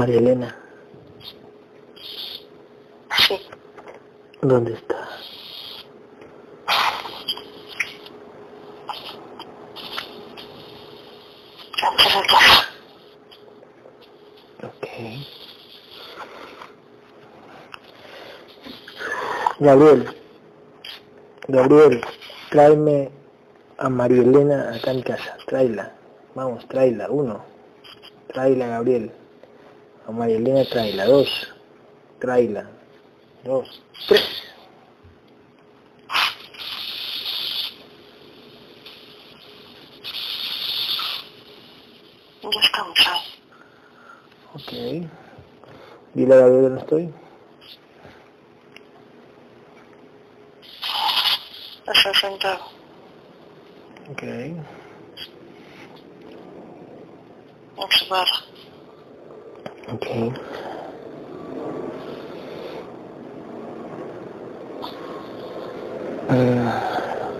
María 0.00 0.16
Elena. 0.16 0.56
Sí. 3.28 3.38
¿Dónde 4.40 4.72
está? 4.72 4.96
Ok. 14.62 14.86
Gabriel. 19.58 20.16
Gabriel, 21.48 22.00
tráeme 22.48 23.10
a 23.76 23.90
María 23.90 24.22
Elena 24.22 24.74
acá 24.74 24.92
en 24.92 25.02
casa. 25.02 25.36
Tráela. 25.46 25.92
Vamos, 26.34 26.66
tráela. 26.68 27.10
Uno. 27.10 27.44
Tráela, 28.28 28.66
Gabriel. 28.66 29.19
A 30.10 30.12
María 30.12 30.68
tráela. 30.68 31.06
Dos. 31.06 31.30
Tráela. 32.18 32.68
Dos. 33.44 33.80
Tres. 34.08 34.26
Ahí. 42.42 42.66
Ok. 44.52 44.72
Dile 46.14 46.34
a 46.34 46.38
Gabriel 46.38 46.62
dónde 46.62 46.80
estoy. 46.80 47.14
Está 51.86 52.14
sentado. 52.14 52.64
Ok. 54.10 54.22
En 54.24 54.58
su 59.86 59.90
barra. 59.90 59.94
Ok. 59.94 60.34
Ah, 66.28 67.30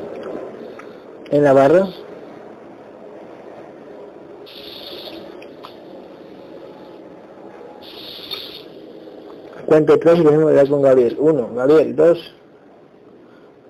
en 1.31 1.45
la 1.45 1.53
barra. 1.53 1.87
Cuento 9.67 9.97
tres 10.01 10.19
y 10.19 10.25
tenemos 10.25 10.47
que 10.47 10.51
hablar 10.51 10.69
con 10.69 10.83
Gabriel. 10.83 11.17
Uno, 11.21 11.55
Gabriel, 11.55 11.95
dos, 11.95 12.35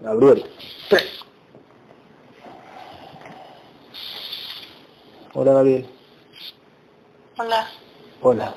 Gabriel, 0.00 0.44
tres. 0.88 1.04
Hola 5.34 5.52
Gabriel. 5.52 5.86
Hola. 7.36 7.68
Hola. 8.22 8.54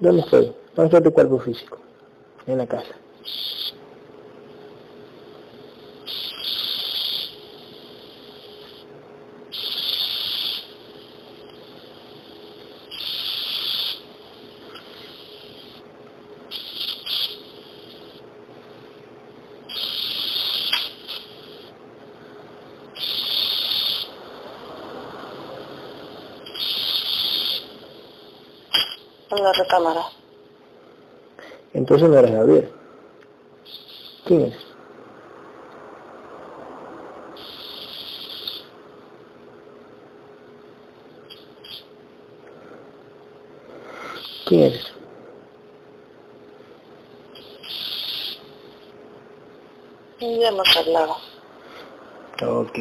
¿Dónde 0.00 0.20
estoy? 0.20 0.52
¿Dónde 0.74 0.86
está 0.96 1.02
tu 1.02 1.12
cuerpo 1.12 1.38
físico? 1.38 1.78
En 2.46 2.58
la 2.58 2.66
casa. 2.66 2.94
Recámara. 29.76 30.06
Entonces 31.74 32.08
no 32.08 32.18
eres 32.18 32.32
Gabriel. 32.32 32.72
¿Quién 34.24 34.40
es? 34.42 34.56
¿Quién 44.46 44.62
eres? 44.62 44.92
Ya 50.20 50.48
hemos 50.48 50.76
hablado. 50.76 51.16
Ok. 52.42 52.78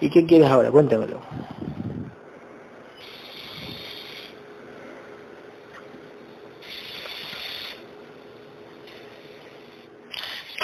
¿Y 0.00 0.10
qué 0.10 0.24
quieres 0.26 0.48
ahora? 0.48 0.70
Cuéntamelo. 0.70 1.18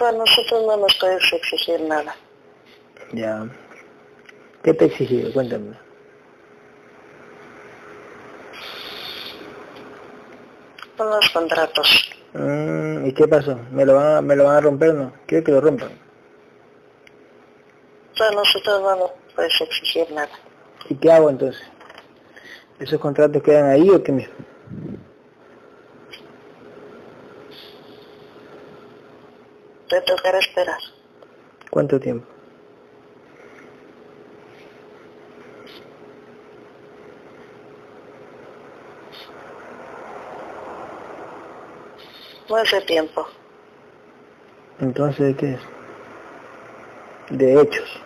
A 0.07 0.13
nosotros 0.13 0.65
no 0.67 0.77
nos 0.77 0.95
puedes 0.99 1.33
exigir 1.33 1.81
nada. 1.83 2.15
Ya. 3.13 3.47
¿Qué 4.63 4.75
te 4.75 4.85
he 4.85 4.89
exigido? 4.89 5.33
Cuéntame. 5.33 5.77
Son 10.97 11.11
los 11.11 11.31
contratos. 11.31 12.11
Mm, 12.35 13.07
¿Y 13.07 13.13
qué 13.13 13.29
pasó? 13.29 13.59
¿Me 13.71 13.85
lo, 13.85 13.95
van 13.95 14.17
a, 14.17 14.21
¿Me 14.21 14.37
lo 14.37 14.45
van 14.45 14.57
a 14.57 14.61
romper 14.61 14.91
o 14.91 14.95
no? 14.95 15.13
Quiero 15.27 15.45
que 15.45 15.53
lo 15.53 15.61
rompan. 15.61 15.91
A 18.21 18.31
nosotros 18.35 18.81
no 18.81 18.97
nos 18.97 19.11
puedes 19.35 19.61
exigir 19.61 20.11
nada. 20.13 20.31
¿Y 20.89 20.95
qué 20.95 21.11
hago 21.11 21.31
entonces? 21.31 21.63
¿Esos 22.79 23.01
contratos 23.01 23.43
quedan 23.43 23.71
ahí 23.71 23.91
o 23.91 24.03
qué 24.03 24.13
mismo? 24.13 24.35
Te 29.95 30.01
tocará 30.01 30.41
esperar. 30.41 30.81
¿Cuánto 31.71 32.01
tiempo? 32.01 32.27
No 42.49 42.57
hace 42.57 42.81
tiempo. 42.83 43.27
Entonces, 44.81 45.27
¿de 45.29 45.37
qué 45.37 45.53
es? 45.55 45.61
De 47.31 47.61
hechos. 47.61 48.01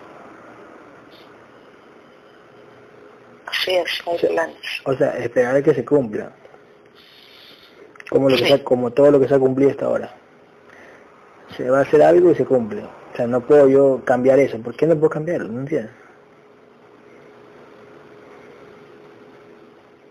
Así 3.46 3.74
es, 3.74 4.02
hay 4.06 4.28
planes. 4.28 4.56
O 4.84 4.94
sea, 4.94 5.10
esperar 5.18 5.56
a 5.56 5.62
que 5.62 5.74
se 5.74 5.84
cumpla. 5.84 6.30
Como, 8.10 8.28
lo 8.28 8.36
que 8.36 8.42
Sí. 8.42 8.48
se 8.48 8.54
ha- 8.54 8.64
como 8.64 8.90
todo 8.92 9.10
lo 9.10 9.20
que 9.20 9.28
se 9.28 9.34
ha 9.34 9.38
cumplido 9.38 9.70
hasta 9.70 9.86
ahora. 9.86 10.14
Se 11.56 11.68
va 11.68 11.78
a 11.78 11.82
hacer 11.82 12.02
algo 12.02 12.30
y 12.30 12.34
se 12.34 12.44
cumple. 12.44 12.84
O 12.84 13.16
sea, 13.16 13.26
no 13.26 13.40
puedo 13.40 13.68
yo 13.68 14.00
cambiar 14.04 14.38
eso. 14.38 14.58
¿Por 14.58 14.76
qué 14.76 14.86
no 14.86 14.94
puedo 14.96 15.10
cambiarlo? 15.10 15.48
¿No 15.48 15.60
entiendes? 15.60 15.92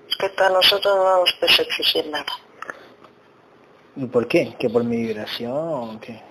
Es 0.10 0.16
que 0.18 0.30
tú 0.30 0.44
a 0.44 0.50
nosotros 0.50 0.96
no 0.96 1.20
nos 1.20 1.34
puedes 1.34 1.60
exigir 1.60 2.08
nada. 2.08 2.26
¿Y 3.96 4.06
por 4.06 4.28
qué? 4.28 4.56
¿Que 4.60 4.70
por 4.70 4.84
mi 4.84 4.98
vibración 4.98 5.56
o 5.56 6.00
qué? 6.00 6.22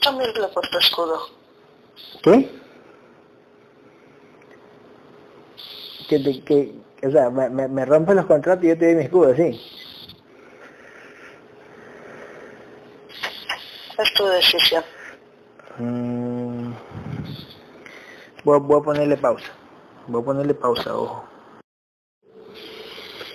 Cámbialo 0.00 0.50
por 0.50 0.68
tu 0.68 0.78
escudo. 0.78 1.20
¿Qué? 2.22 2.50
Que, 6.08 6.18
te, 6.18 6.40
que, 6.42 6.74
o 7.06 7.10
sea, 7.10 7.30
me, 7.30 7.48
me, 7.50 7.68
me 7.68 7.84
rompen 7.84 8.16
los 8.16 8.26
contratos 8.26 8.64
y 8.64 8.68
yo 8.68 8.78
te 8.78 8.86
doy 8.86 8.94
mi 8.96 9.02
escudo, 9.04 9.34
¿sí? 9.34 9.60
Es 13.98 14.14
tu 14.14 14.24
decisión. 14.26 14.82
Mm, 15.78 16.72
voy, 18.44 18.56
a- 18.56 18.60
voy 18.60 18.80
a 18.80 18.84
ponerle 18.84 19.16
pausa. 19.16 19.46
Voy 20.08 20.22
a 20.22 20.24
ponerle 20.24 20.54
pausa, 20.54 20.96
ojo. 20.96 21.24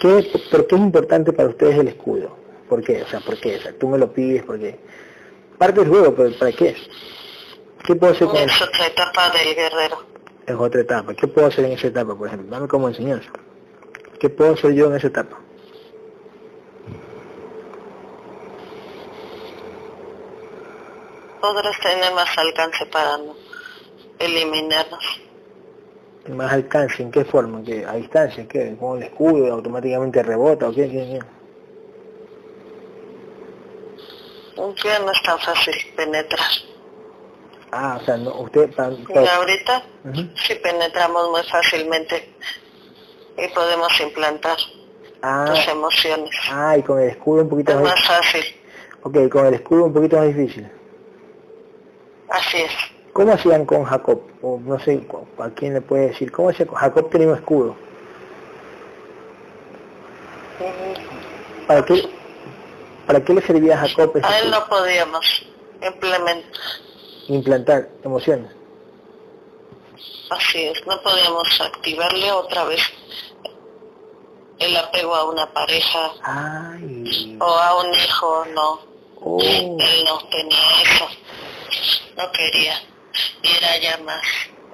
¿Qué, 0.01 0.31
¿Por 0.51 0.68
qué 0.68 0.75
es 0.75 0.81
importante 0.81 1.33
para 1.33 1.50
ustedes 1.50 1.77
el 1.77 1.88
escudo? 1.89 2.36
¿Por 2.69 2.83
qué? 2.83 3.01
O 3.04 3.07
sea, 3.07 3.19
¿por 3.19 3.38
qué? 3.39 3.57
O 3.57 3.62
sea, 3.62 3.74
tú 3.77 3.88
me 3.88 3.98
lo 3.98 4.12
pides 4.13 4.44
porque... 4.44 4.80
Parte 5.57 5.81
del 5.81 5.89
juego, 5.89 6.16
pero 6.16 6.31
¿para 6.39 6.51
qué? 6.54 6.75
¿Qué 7.86 7.95
puedo 7.95 8.13
hacer 8.13 8.27
con 8.27 8.38
Es 8.38 8.62
otra 8.62 8.88
etapa 8.88 9.30
del 9.31 9.56
guerrero. 9.56 9.98
Es 10.45 10.56
otra 10.56 10.81
etapa. 10.81 11.13
¿Qué 11.13 11.27
puedo 11.27 11.48
hacer 11.48 11.66
en 11.66 11.74
esa 11.74 11.88
etapa, 11.88 12.16
por 12.16 12.27
ejemplo? 12.27 12.50
Dame 12.50 12.68
como 12.69 12.88
enseñanza. 12.88 13.30
¿Qué 14.19 14.30
puedo 14.30 14.54
hacer 14.54 14.74
yo 14.74 14.88
en 14.88 14.95
esa 14.95 15.07
etapa? 15.07 15.39
Podrás 21.39 21.80
tener 21.80 22.13
más 22.13 22.38
alcance 22.38 22.86
para 22.88 23.18
no 23.18 23.33
eliminarnos. 24.19 25.21
más 26.27 26.51
alcance, 26.51 27.01
¿en 27.01 27.12
qué 27.12 27.24
forma? 27.24 27.63
¿Qué? 27.63 27.86
¿A 27.86 27.94
distancia? 27.94 28.45
¿Qué? 28.48 28.75
¿Con 28.77 28.98
el 28.98 29.04
escudo 29.04 29.54
automáticamente 29.54 30.21
rebota 30.21 30.68
o 30.68 30.74
qué? 30.74 30.89
qué, 30.89 31.19
qué? 31.19 31.19
Ya 34.83 35.00
no 35.00 35.12
es 35.12 35.24
tan 35.24 35.39
fácil 35.39 35.74
penetrar. 35.95 36.51
Ah, 37.71 38.00
o 38.01 38.06
sea, 38.06 38.18
no, 38.18 38.42
usted... 38.42 38.69
Y 38.69 39.27
ahorita 39.27 39.83
Ujú. 40.04 40.30
sí 40.36 40.56
penetramos 40.56 41.30
muy 41.31 41.44
fácilmente 41.44 42.33
y 43.44 43.47
podemos 43.53 44.00
implantar 44.01 44.57
Ah, 45.21 45.45
tus 45.50 45.68
emociones. 45.68 46.30
ah, 46.50 46.77
y 46.77 46.83
con 46.83 47.00
el 47.00 47.09
escudo 47.09 47.41
un 47.41 47.50
poquito 47.50 47.71
Es 47.74 47.77
más... 47.80 47.91
más 47.94 48.07
fácil, 48.07 48.44
Ok, 49.03 49.18
con 49.30 49.45
el 49.47 49.53
escudo 49.56 49.86
un 49.86 49.94
poquito 49.94 50.18
más 50.18 50.27
difícil. 50.27 50.69
así 52.30 52.57
es. 52.57 52.71
¿Cómo 53.13 53.33
hacían 53.33 53.65
con 53.65 53.83
Jacob? 53.83 54.21
O 54.41 54.59
no 54.63 54.80
sé 54.80 55.06
a 55.39 55.50
quién 55.50 55.74
le 55.74 55.81
puede 55.81 56.07
decir. 56.09 56.31
¿Cómo 56.31 56.50
hacía 56.50 56.65
con 56.65 56.75
Jacob 56.77 57.09
tenía 57.09 57.27
un 57.27 57.36
escudo? 57.36 57.75
Mm, 60.59 61.65
¿Para 61.68 61.85
qué, 61.85 62.09
¿Para 63.07 63.24
qué 63.24 63.33
le 63.33 63.42
servía 63.42 63.75
a 63.81 63.88
Jacob 63.88 64.15
ese 64.18 64.25
A 64.27 64.39
él 64.39 64.45
escudo? 64.47 64.59
no 64.62 64.68
podíamos 64.69 65.45
implementar, 65.81 66.51
implantar 67.27 67.89
emociones? 68.03 68.51
Así 70.29 70.65
es, 70.65 70.85
no 70.87 71.01
podíamos 71.01 71.61
activarle 71.61 72.31
otra 72.31 72.63
vez 72.65 72.81
el 74.59 74.75
apego 74.75 75.15
a 75.15 75.29
una 75.29 75.51
pareja 75.53 76.11
Ay, 76.23 77.37
o 77.39 77.45
a 77.45 77.81
un 77.81 77.93
hijo, 77.95 78.45
no. 78.53 78.79
oh, 79.21 79.39
Él 79.41 80.03
no 80.05 80.19
tenía 80.29 80.57
eso, 80.83 81.07
no 82.17 82.31
quería. 82.33 82.73
Y 83.41 83.47
era 83.57 83.77
ya 83.77 83.97
más 84.03 84.21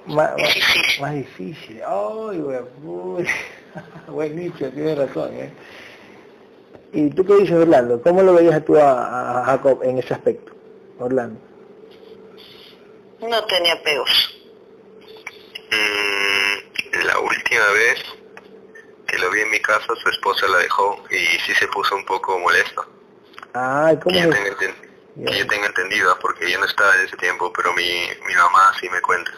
más, 0.06 0.36
difícil. 0.36 1.00
más 1.00 1.14
difícil. 1.14 1.82
Ay, 1.86 2.38
güey, 2.38 2.58
uy. 2.84 3.26
buenísimo, 4.08 4.70
tienes 4.70 4.98
razón, 4.98 5.34
¿eh? 5.34 5.52
¿Y 6.92 7.10
tú 7.10 7.24
qué 7.24 7.34
dices, 7.34 7.56
Orlando? 7.56 8.00
¿Cómo 8.02 8.22
lo 8.22 8.34
veías 8.34 8.64
tú 8.64 8.76
a, 8.76 9.40
a 9.40 9.44
Jacob 9.44 9.82
en 9.82 9.98
ese 9.98 10.14
aspecto, 10.14 10.52
Orlando? 10.98 11.38
No 13.20 13.44
tenía 13.46 13.74
apegos. 13.74 14.35
Mm, 15.76 17.06
la 17.06 17.18
última 17.20 17.66
vez 17.72 17.98
que 19.06 19.18
lo 19.18 19.30
vi 19.30 19.40
en 19.40 19.50
mi 19.50 19.60
casa, 19.60 19.86
su 20.02 20.08
esposa 20.08 20.46
la 20.48 20.58
dejó 20.58 21.02
y 21.10 21.16
sí 21.46 21.54
se 21.58 21.68
puso 21.68 21.94
un 21.94 22.04
poco 22.04 22.38
molesto. 22.38 22.84
Ay, 23.52 23.96
¿cómo 23.98 24.14
Que 24.14 24.22
yo, 24.22 24.30
tenga, 24.30 24.50
enten- 24.50 24.74
Ya. 25.16 25.26
que 25.30 25.38
yo 25.38 25.46
tenga 25.46 25.66
entendido, 25.66 26.18
porque 26.20 26.50
yo 26.50 26.58
no 26.58 26.66
estaba 26.66 26.94
en 26.96 27.06
ese 27.06 27.16
tiempo, 27.16 27.52
pero 27.54 27.72
mi, 27.74 28.08
mi 28.26 28.34
mamá 28.34 28.72
sí 28.80 28.88
me 28.90 29.00
cuenta. 29.00 29.30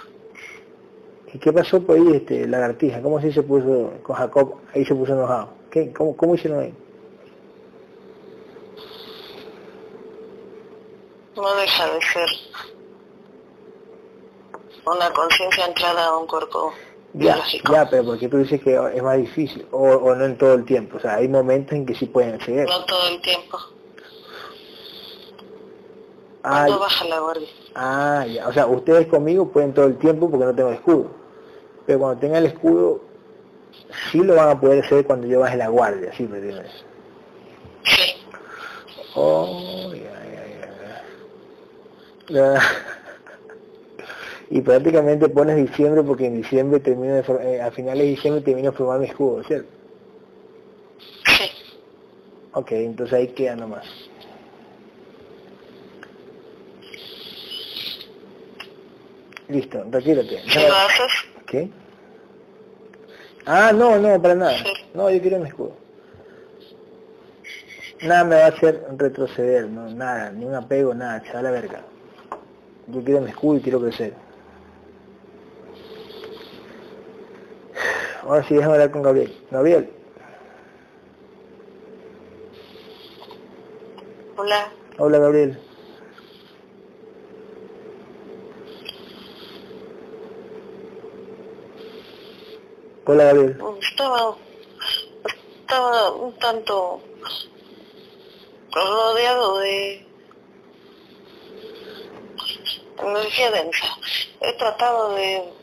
¿Y 1.32 1.38
qué 1.38 1.52
pasó 1.52 1.80
por 1.84 1.96
ahí, 1.96 2.16
este, 2.16 2.46
lagartija? 2.48 3.02
¿Cómo 3.02 3.18
así 3.18 3.30
se 3.32 3.42
puso 3.42 3.92
con 4.02 4.16
Jacob? 4.16 4.60
Ahí 4.74 4.84
se 4.84 4.94
puso 4.94 5.12
enojado. 5.12 5.52
¿Qué? 5.70 5.92
¿Cómo, 5.92 6.16
cómo 6.16 6.34
hicieron 6.34 6.60
ahí? 6.60 6.74
No 11.36 11.54
deja 11.54 11.86
de 11.94 12.00
ser 12.02 12.28
una 14.88 15.12
conciencia 15.12 15.66
entrada 15.66 16.06
a 16.06 16.16
un 16.18 16.26
cuerpo 16.26 16.72
Ya, 17.14 17.34
biológico. 17.34 17.72
ya, 17.72 17.88
pero 17.90 18.04
porque 18.04 18.28
tú 18.28 18.38
dices 18.38 18.60
que 18.62 18.74
es 18.94 19.02
más 19.02 19.16
difícil, 19.18 19.66
o, 19.72 19.82
o 19.82 20.14
no 20.14 20.24
en 20.24 20.36
todo 20.38 20.54
el 20.54 20.64
tiempo. 20.64 20.96
O 20.98 21.00
sea, 21.00 21.14
hay 21.16 21.28
momentos 21.28 21.72
en 21.74 21.86
que 21.86 21.94
sí 21.94 22.06
pueden 22.06 22.34
acceder. 22.34 22.68
No 22.68 22.84
todo 22.84 23.08
el 23.08 23.20
tiempo. 23.20 23.58
Ah, 26.42 26.64
Cuando 26.66 26.78
baja 26.78 27.04
la 27.06 27.18
guardia. 27.20 27.48
ah, 27.74 28.24
ya. 28.26 28.48
O 28.48 28.52
sea, 28.52 28.66
ustedes 28.66 29.06
conmigo 29.08 29.48
pueden 29.48 29.74
todo 29.74 29.86
el 29.86 29.98
tiempo 29.98 30.30
porque 30.30 30.46
no 30.46 30.54
tengo 30.54 30.70
escudo. 30.70 31.10
Pero 31.86 31.98
cuando 31.98 32.20
tenga 32.20 32.38
el 32.38 32.46
escudo, 32.46 33.00
sí 34.10 34.18
lo 34.18 34.34
van 34.36 34.50
a 34.50 34.60
poder 34.60 34.84
hacer 34.84 35.04
cuando 35.06 35.26
yo 35.26 35.40
baje 35.40 35.56
la 35.56 35.68
guardia, 35.68 36.12
¿sí 36.16 36.22
me 36.24 36.38
entiendes? 36.38 36.70
Sí. 37.84 38.14
Oh, 39.14 39.92
ya, 39.94 40.24
ya, 40.24 40.46
ya. 42.28 42.54
Ya. 42.54 42.62
Y 44.50 44.62
prácticamente 44.62 45.28
pones 45.28 45.56
diciembre 45.56 46.02
porque 46.02 46.26
en 46.26 46.40
diciembre 46.40 46.80
termino 46.80 47.14
de 47.14 47.24
eh, 47.42 47.60
a 47.60 47.70
finales 47.70 48.02
de 48.02 48.10
diciembre 48.10 48.42
termino 48.42 48.70
de 48.70 48.76
formar 48.76 49.00
mi 49.00 49.06
escudo, 49.06 49.42
¿cierto? 49.44 49.68
Sí. 51.26 51.50
Ok, 52.52 52.72
entonces 52.72 53.14
ahí 53.14 53.28
queda 53.28 53.56
nomás. 53.56 53.84
Listo, 59.48 59.84
retírate. 59.90 60.42
¿Qué? 61.46 61.70
Ah, 63.46 63.72
no, 63.74 63.98
no, 63.98 64.20
para 64.20 64.34
nada. 64.34 64.58
Sí. 64.58 64.72
No, 64.94 65.10
yo 65.10 65.20
quiero 65.20 65.38
mi 65.38 65.48
escudo. 65.48 65.72
Nada 68.02 68.24
me 68.24 68.36
va 68.36 68.44
a 68.44 68.48
hacer 68.48 68.86
retroceder, 68.96 69.68
no, 69.68 69.88
nada, 69.90 70.30
ni 70.30 70.44
un 70.44 70.54
apego, 70.54 70.94
nada, 70.94 71.22
se 71.24 71.32
va 71.32 71.40
a 71.40 71.42
la 71.42 71.50
verga. 71.50 71.80
Yo 72.86 73.02
quiero 73.02 73.20
mi 73.20 73.30
escudo 73.30 73.58
y 73.58 73.60
quiero 73.60 73.80
crecer. 73.80 74.27
Ahora 78.28 78.46
sí, 78.46 78.52
déjame 78.52 78.74
hablar 78.74 78.90
con 78.90 79.02
Gabriel. 79.02 79.34
Gabriel, 79.50 79.90
Hola. 84.36 84.70
hola 84.98 85.18
Gabriel. 85.18 85.58
Hola 93.06 93.24
Gabriel. 93.24 93.58
Estaba, 93.80 94.36
estaba 95.62 96.10
un 96.12 96.38
tanto 96.38 97.00
rodeado 98.72 99.58
de 99.60 100.06
energía 102.98 103.50
densa. 103.52 103.86
He 104.42 104.52
tratado 104.52 105.14
de 105.14 105.57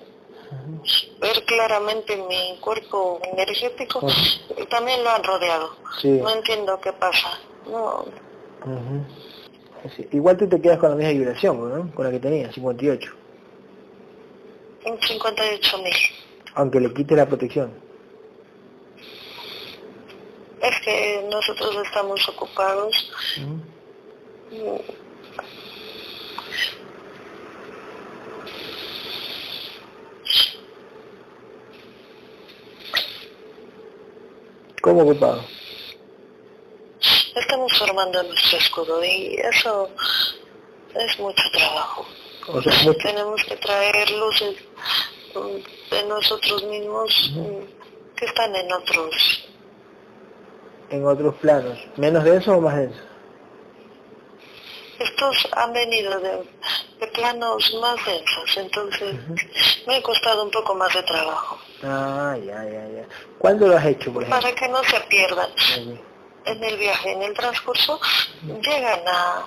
ver 1.20 1.44
claramente 1.46 2.18
mi 2.18 2.58
cuerpo 2.60 3.20
energético 3.24 4.06
y 4.58 4.66
también 4.66 5.04
lo 5.04 5.10
han 5.10 5.24
rodeado. 5.24 5.76
Sí. 6.02 6.10
No 6.10 6.30
entiendo 6.30 6.80
qué 6.82 6.94
pasa. 6.94 7.40
No. 7.68 8.06
Sí, 9.96 10.08
Igual 10.12 10.38
tú 10.38 10.48
te 10.50 10.60
quedas 10.62 10.80
con 10.80 10.90
la 10.90 10.96
misma 10.96 11.12
vibración, 11.12 11.58
¿no? 11.70 11.94
Con 11.94 12.06
la 12.06 12.12
que 12.12 12.20
tenías, 12.20 12.54
58. 12.56 13.12
en 14.86 15.02
58 15.02 15.78
mil. 15.80 15.94
Aunque 16.56 16.80
le 16.80 16.94
quites 16.94 17.18
la 17.18 17.28
protección. 17.28 17.72
Es 20.62 20.80
que 20.82 21.28
nosotros 21.30 21.76
estamos 21.86 22.28
ocupados. 22.30 23.12
¿Cómo 34.86 35.02
ocupado? 35.02 35.44
Estamos 37.36 37.76
formando 37.76 38.22
nuestro 38.22 38.60
escudo 38.60 39.04
y 39.04 39.36
eso 39.38 39.90
es 40.94 41.20
mucho 41.20 41.42
trabajo. 41.52 42.06
O 42.50 42.62
sea, 42.62 42.72
mucho. 42.84 43.00
Tenemos 43.00 43.44
que 43.46 43.56
traer 43.56 44.12
luces 44.12 44.56
mm, 45.34 45.92
de 45.92 46.04
nosotros 46.04 46.64
mismos 46.66 47.32
mm, 47.34 48.16
que 48.16 48.26
están 48.26 48.56
en 48.56 48.72
otros. 48.72 49.48
En 50.92 51.08
otros 51.08 51.34
planos. 51.42 51.80
¿Menos 51.98 52.24
denso 52.24 52.56
o 52.56 52.62
más 52.62 52.78
denso? 52.78 53.02
Estos 55.00 55.48
han 55.54 55.74
venido 55.74 56.20
de, 56.20 56.44
de 57.00 57.08
planos 57.08 57.74
más 57.82 58.06
densos, 58.06 58.58
entonces 58.58 59.16
me 59.88 59.96
ha 59.96 60.04
costado 60.04 60.44
un 60.44 60.52
poco 60.52 60.76
más 60.76 60.94
de 60.94 61.02
trabajo. 61.02 61.58
Ah, 61.84 62.38
ya, 62.38 62.64
ya, 62.64 62.88
ya. 62.90 63.06
¿Cuándo 63.38 63.68
lo 63.68 63.78
has 63.78 63.86
hecho, 63.86 64.12
por 64.12 64.24
ejemplo? 64.24 64.42
Para 64.42 64.56
que 64.56 64.68
no 64.70 64.84
se 64.84 65.00
pierdan 65.02 65.50
en 66.46 66.64
el 66.64 66.78
viaje, 66.78 67.12
en 67.12 67.22
el 67.22 67.34
transcurso, 67.34 68.00
llegan 68.62 69.02
a 69.08 69.46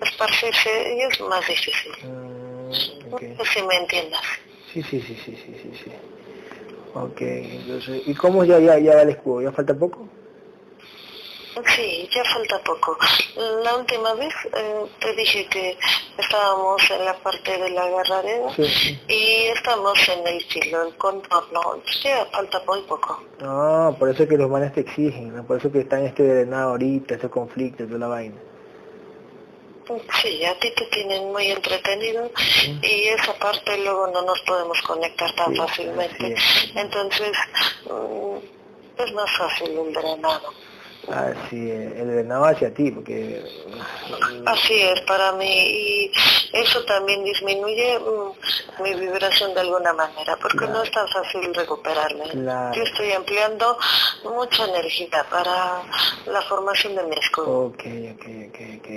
esparcirse 0.00 0.94
y 0.96 1.00
es 1.02 1.20
más 1.20 1.46
difícil. 1.46 1.92
Mm, 2.02 3.14
ok. 3.14 3.22
No 3.22 3.44
sé 3.44 3.50
si 3.52 3.62
me 3.62 3.76
entiendas. 3.76 4.22
Sí, 4.72 4.82
sí, 4.82 5.00
sí, 5.00 5.16
sí, 5.24 5.36
sí, 5.36 5.60
sí, 5.62 5.80
sí. 5.84 5.92
Ok, 6.94 7.20
entonces, 7.20 8.02
¿y 8.06 8.14
cómo 8.14 8.44
ya, 8.44 8.58
ya, 8.58 8.78
ya 8.78 8.94
va 8.94 9.02
el 9.02 9.10
escudo? 9.10 9.42
¿Ya 9.42 9.52
falta 9.52 9.74
poco? 9.74 10.08
Sí, 11.74 12.08
ya 12.12 12.24
falta 12.24 12.58
poco. 12.64 12.96
La 13.62 13.76
última 13.76 14.14
vez 14.14 14.34
eh, 14.56 14.86
te 15.00 15.12
dije 15.14 15.46
que 15.46 15.78
estábamos 16.18 16.82
en 16.90 17.04
la 17.04 17.14
parte 17.14 17.58
de 17.58 17.70
la 17.70 17.84
Sí, 18.56 18.64
sí. 18.64 19.00
y 19.08 19.46
estamos 19.56 19.96
en 20.08 20.26
el 20.26 20.44
filo, 20.44 20.88
el 20.88 20.96
contorno. 20.96 21.60
Ya 22.02 22.26
falta 22.26 22.60
muy 22.66 22.82
poco. 22.82 23.22
No, 23.40 23.94
por 23.98 24.10
eso 24.10 24.24
es 24.24 24.28
que 24.28 24.36
los 24.36 24.50
manes 24.50 24.72
te 24.72 24.80
exigen, 24.80 25.36
¿no? 25.36 25.46
por 25.46 25.58
eso 25.58 25.70
que 25.70 25.80
están 25.80 26.04
este 26.04 26.26
drenado 26.26 26.70
ahorita, 26.70 27.14
este 27.14 27.28
conflicto, 27.28 27.86
toda 27.86 27.98
la 27.98 28.08
vaina. 28.08 28.36
Sí, 30.22 30.42
a 30.44 30.58
ti 30.58 30.72
te 30.74 30.86
tienen 30.86 31.30
muy 31.30 31.50
entretenido 31.50 32.30
y 32.82 33.08
esa 33.08 33.34
parte 33.34 33.76
luego 33.78 34.06
no 34.06 34.22
nos 34.22 34.40
podemos 34.42 34.80
conectar 34.82 35.30
tan 35.34 35.54
fácilmente. 35.54 36.34
Entonces, 36.74 37.36
mm, 37.84 39.02
es 39.02 39.12
más 39.12 39.30
fácil 39.36 39.78
el 39.78 39.92
drenado. 39.92 40.52
Así 41.08 41.70
es, 41.70 41.96
el 41.96 42.32
hacia 42.32 42.72
ti, 42.72 42.90
porque... 42.90 43.44
Así 44.46 44.74
es, 44.80 45.00
para 45.02 45.32
mí, 45.32 45.46
y 45.46 46.12
eso 46.52 46.82
también 46.84 47.24
disminuye 47.24 47.98
mm, 47.98 48.82
mi 48.82 48.94
vibración 48.94 49.54
de 49.54 49.60
alguna 49.60 49.92
manera, 49.92 50.36
porque 50.40 50.66
no 50.66 50.82
es 50.82 50.90
tan 50.90 51.06
fácil 51.08 51.54
recuperarme. 51.54 52.24
Yo 52.74 52.82
estoy 52.82 53.12
empleando 53.12 53.76
mucha 54.24 54.64
energía 54.64 55.26
para 55.30 55.82
la 56.26 56.42
formación 56.42 56.96
de 56.96 57.02
mi 57.04 57.16
escudo. 57.16 57.66
Ok, 57.66 57.84
ok, 58.14 58.26
ok, 58.48 58.58
ok. 58.78 58.88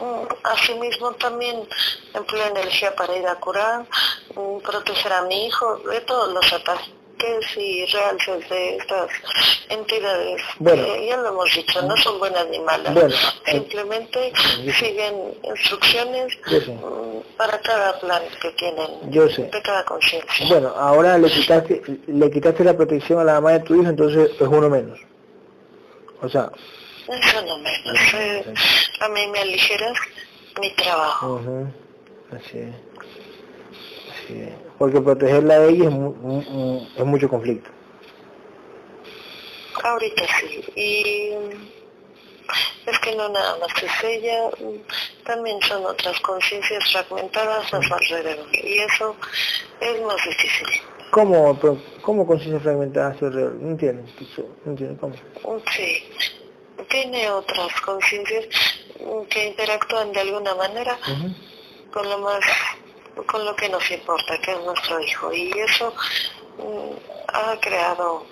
Mm, 0.00 0.26
asimismo 0.44 1.12
también 1.12 1.68
empleo 2.14 2.46
energía 2.46 2.94
para 2.94 3.16
ir 3.16 3.26
a 3.26 3.34
curar, 3.36 3.86
mm, 4.34 4.58
proteger 4.58 5.12
a 5.12 5.22
mi 5.22 5.46
hijo 5.46 5.76
de 5.78 6.00
todos 6.02 6.32
los 6.32 6.52
ataques 6.52 7.01
y 7.56 7.86
realces 7.86 8.48
de 8.48 8.76
estas 8.76 9.10
entidades. 9.68 10.42
Bueno, 10.58 10.82
eh, 10.82 11.06
ya 11.08 11.16
lo 11.18 11.28
hemos 11.28 11.54
dicho, 11.54 11.82
no 11.82 11.96
son 11.96 12.18
buenas 12.18 12.46
ni 12.48 12.58
malas. 12.60 12.96
Eh, 13.46 13.52
Simplemente 13.52 14.32
siguen 14.78 15.34
instrucciones 15.42 16.36
mm, 16.46 17.36
para 17.36 17.60
cada 17.60 17.98
plan 18.00 18.22
que 18.40 18.50
tienen 18.52 19.10
yo 19.10 19.28
sé. 19.28 19.42
de 19.42 19.62
cada 19.62 19.84
conciencia. 19.84 20.46
Bueno, 20.48 20.68
ahora 20.76 21.18
le 21.18 21.30
quitaste, 21.30 21.82
le 22.06 22.30
quitaste 22.30 22.64
la 22.64 22.76
protección 22.76 23.20
a 23.20 23.24
la 23.24 23.34
mamá 23.34 23.52
de 23.52 23.60
tu 23.60 23.74
hijo, 23.74 23.88
entonces 23.88 24.30
es 24.34 24.48
uno 24.48 24.68
menos. 24.68 24.98
O 26.20 26.28
sea... 26.28 26.50
Es 27.08 27.34
uno 27.34 27.58
menos. 27.58 28.14
Eh, 28.14 28.54
a 29.00 29.08
mí 29.08 29.26
me 29.28 29.40
aligeras 29.40 29.96
mi 30.60 30.70
trabajo. 30.70 31.40
Así 32.30 32.58
es. 32.58 32.74
Así 34.24 34.40
es 34.40 34.61
porque 34.82 35.00
protegerla 35.00 35.60
de 35.60 35.70
ella 35.70 35.90
es, 36.96 37.04
mucho 37.04 37.28
conflicto. 37.28 37.70
Ahorita 39.84 40.24
sí, 40.40 40.64
y 40.74 41.30
es 42.86 42.98
que 42.98 43.14
no 43.14 43.28
nada 43.28 43.58
más 43.58 43.70
es 43.80 43.92
ella, 44.02 44.50
también 45.24 45.62
son 45.62 45.86
otras 45.86 46.18
conciencias 46.22 46.82
fragmentadas 46.90 47.72
a 47.72 47.80
su 47.80 47.94
alrededor, 47.94 48.44
y 48.52 48.78
eso 48.80 49.14
es 49.78 50.02
más 50.02 50.16
difícil. 50.26 50.66
¿Cómo, 51.12 51.56
cómo 52.02 52.26
conciencias 52.26 52.64
fragmentadas 52.64 53.14
a 53.14 53.18
su 53.20 53.26
alrededor? 53.26 53.54
No 53.60 53.70
entiendo, 53.70 54.02
no 54.64 54.72
entiendo 54.72 55.00
cómo. 55.00 55.62
Sí, 55.76 56.10
tiene 56.90 57.30
otras 57.30 57.80
conciencias 57.82 58.46
que 59.30 59.46
interactúan 59.46 60.12
de 60.12 60.20
alguna 60.22 60.56
manera 60.56 60.98
con 61.92 62.08
lo 62.08 62.18
más 62.18 62.40
con 63.26 63.44
lo 63.44 63.54
que 63.56 63.68
nos 63.68 63.90
importa, 63.90 64.38
que 64.38 64.52
es 64.52 64.60
nuestro 64.64 65.00
hijo. 65.00 65.32
Y 65.32 65.50
eso 65.58 65.92
mm, 66.58 66.92
ha 67.28 67.60
creado 67.60 68.26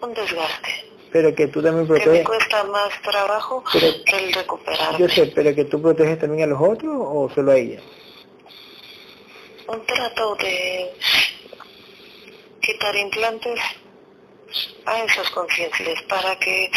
un 0.00 0.14
desgaste. 0.14 0.90
Pero 1.12 1.34
que 1.34 1.46
tú 1.46 1.62
también 1.62 1.86
proteges... 1.86 2.12
Que 2.12 2.18
me 2.18 2.24
cuesta 2.24 2.64
más 2.64 3.02
trabajo 3.02 3.62
el 4.06 4.32
recuperar. 4.32 4.98
Yo 4.98 5.08
sé, 5.08 5.26
pero 5.34 5.54
que 5.54 5.64
tú 5.64 5.80
proteges 5.80 6.18
también 6.18 6.44
a 6.44 6.46
los 6.52 6.60
otros 6.60 6.92
o 6.96 7.30
solo 7.32 7.52
a 7.52 7.56
ella. 7.56 7.80
Un 9.68 9.86
trato 9.86 10.34
de 10.36 10.92
quitar 12.60 12.96
implantes 12.96 13.60
a 14.86 15.04
esas 15.04 15.30
conciencias 15.30 16.02
para 16.08 16.36
que 16.38 16.70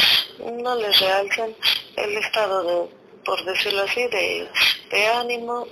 no 0.62 0.76
les 0.76 1.00
realcen 1.00 1.56
el 1.96 2.18
estado 2.18 2.64
de, 2.64 2.90
por 3.26 3.44
decirlo 3.44 3.84
así, 3.84 4.02
de, 4.08 4.48
de 4.92 5.08
ánimo, 5.08 5.68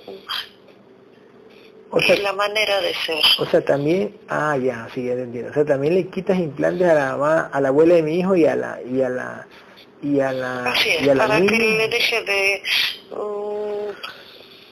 o 1.92 2.02
sea, 2.02 2.18
la 2.18 2.34
manera 2.34 2.82
de 2.82 2.94
ser. 2.94 3.24
O 3.40 3.46
sea, 3.46 3.64
también, 3.64 4.18
ah, 4.28 4.58
ya, 4.58 4.88
sí, 4.94 5.06
ya 5.06 5.14
entiendo. 5.14 5.52
O 5.52 5.54
sea, 5.54 5.66
también 5.66 5.96
le 5.96 6.08
quitas 6.10 6.38
implantes 6.38 6.88
a 6.88 6.94
la 6.94 7.12
mamá, 7.18 7.50
a 7.52 7.62
la 7.62 7.70
abuela 7.70 7.96
de 7.96 8.04
mi 8.04 8.20
hijo 8.20 8.36
y 8.36 8.46
a 8.46 8.56
la, 8.56 8.82
y 8.82 9.02
a 9.02 9.10
la, 9.10 9.48
y 10.02 10.20
a 10.20 10.32
la, 10.32 10.72
así 10.72 10.90
es, 10.90 11.08
para 11.08 11.38
que 11.38 11.58
le 11.58 11.88
deje 11.88 12.22
de, 12.24 12.64
um, 13.12 13.94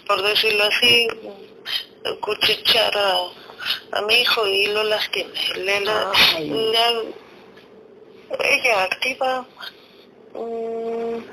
por 0.07 0.21
decirlo 0.21 0.63
así, 0.65 1.07
cuchichear 2.19 2.97
a, 2.97 3.97
a, 3.97 4.01
mi 4.01 4.15
hijo 4.15 4.45
y 4.47 4.67
lo 4.67 4.83
lastime. 4.83 5.31
Le, 5.55 5.79
la, 5.81 6.11
le, 6.39 7.13
ella 8.39 8.83
activa 8.83 9.45
um, 10.33 11.23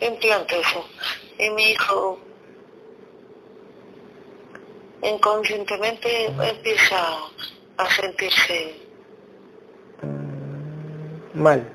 implantes 0.00 0.66
y 1.40 1.50
mi 1.50 1.62
hijo 1.70 2.18
inconscientemente 5.02 6.26
empieza 6.26 6.96
a 7.78 7.90
sentirse 7.90 8.74
mal. 11.34 11.66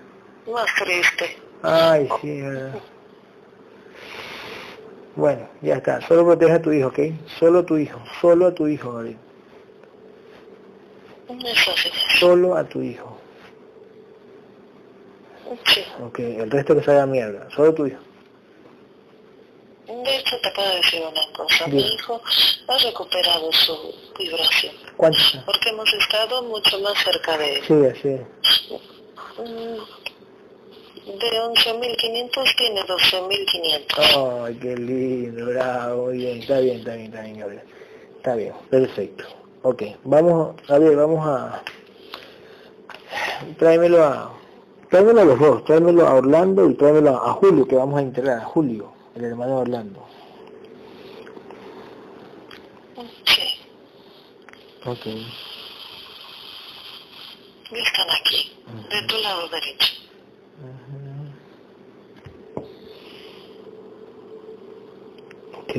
Más 0.51 0.65
triste. 0.75 1.37
Ay, 1.63 2.07
sí. 2.21 2.43
Bueno, 5.15 5.47
ya 5.61 5.75
está. 5.77 6.05
Solo 6.07 6.25
protege 6.25 6.51
a 6.51 6.61
tu 6.61 6.71
hijo, 6.71 6.89
¿ok? 6.89 6.99
Solo 7.39 7.59
a 7.59 7.65
tu 7.65 7.77
hijo. 7.77 7.99
Solo 8.21 8.47
a 8.47 8.53
tu 8.53 8.67
hijo, 8.67 8.91
Gabriel. 8.91 9.17
Solo 12.19 12.55
a 12.55 12.63
tu 12.65 12.81
hijo. 12.81 13.17
Sí. 15.65 15.83
Ok, 16.03 16.19
el 16.19 16.51
resto 16.51 16.75
que 16.75 16.83
salga 16.83 17.05
mierda. 17.05 17.49
Solo 17.49 17.71
a 17.71 17.75
tu 17.75 17.85
hijo. 17.87 17.99
De 19.87 20.17
hecho, 20.17 20.35
te 20.41 20.49
puedo 20.51 20.75
decir 20.75 21.01
una 21.01 21.21
cosa. 21.37 21.67
Mi 21.67 21.81
hijo 21.81 22.19
ha 22.67 22.77
recuperado 22.79 23.51
su 23.51 23.93
vibración. 24.17 24.73
¿Cuánto? 24.97 25.19
Porque 25.45 25.69
hemos 25.69 25.93
estado 25.93 26.41
mucho 26.43 26.79
más 26.79 26.97
cerca 27.03 27.37
de 27.37 27.57
él. 27.57 27.63
Sí, 27.67 28.01
sí. 28.01 28.19
Mm, 29.37 29.77
de 31.19 31.39
11.500 31.39 32.55
tiene 32.57 32.81
12.500. 32.81 34.45
Ay, 34.45 34.55
qué 34.55 34.75
lindo, 34.75 35.45
bravo, 35.45 36.07
bien. 36.07 36.39
Está 36.39 36.59
bien, 36.59 36.79
está 36.79 36.95
bien, 36.95 37.05
está 37.05 37.21
bien, 37.21 37.39
Gabriel. 37.39 37.63
Está 38.17 38.35
bien, 38.35 38.53
perfecto. 38.71 39.23
Ok, 39.61 39.83
vamos, 40.03 40.55
a 40.67 40.79
ver, 40.79 40.95
vamos 40.95 41.27
a... 41.27 41.63
Tráemelo 43.59 44.03
a... 44.03 44.33
Tráemelo 44.89 45.21
a 45.21 45.25
los 45.25 45.39
dos, 45.39 45.63
tráemelo 45.65 46.07
a 46.07 46.15
Orlando 46.15 46.67
y 46.69 46.73
tráemelo 46.73 47.23
a 47.23 47.33
Julio, 47.33 47.67
que 47.67 47.75
vamos 47.75 47.99
a 47.99 48.01
integrar, 48.01 48.39
a 48.39 48.45
Julio 48.45 48.94
el 49.15 49.23
hermano 49.23 49.59
Orlando. 49.59 50.05
Sí. 53.25 53.41
Ok. 54.85 55.05
Están 57.71 58.07
aquí, 58.21 58.51
de 58.89 59.01
tu 59.07 59.17
lado 59.17 59.47
derecho. 59.49 59.93
Ok. 65.61 65.75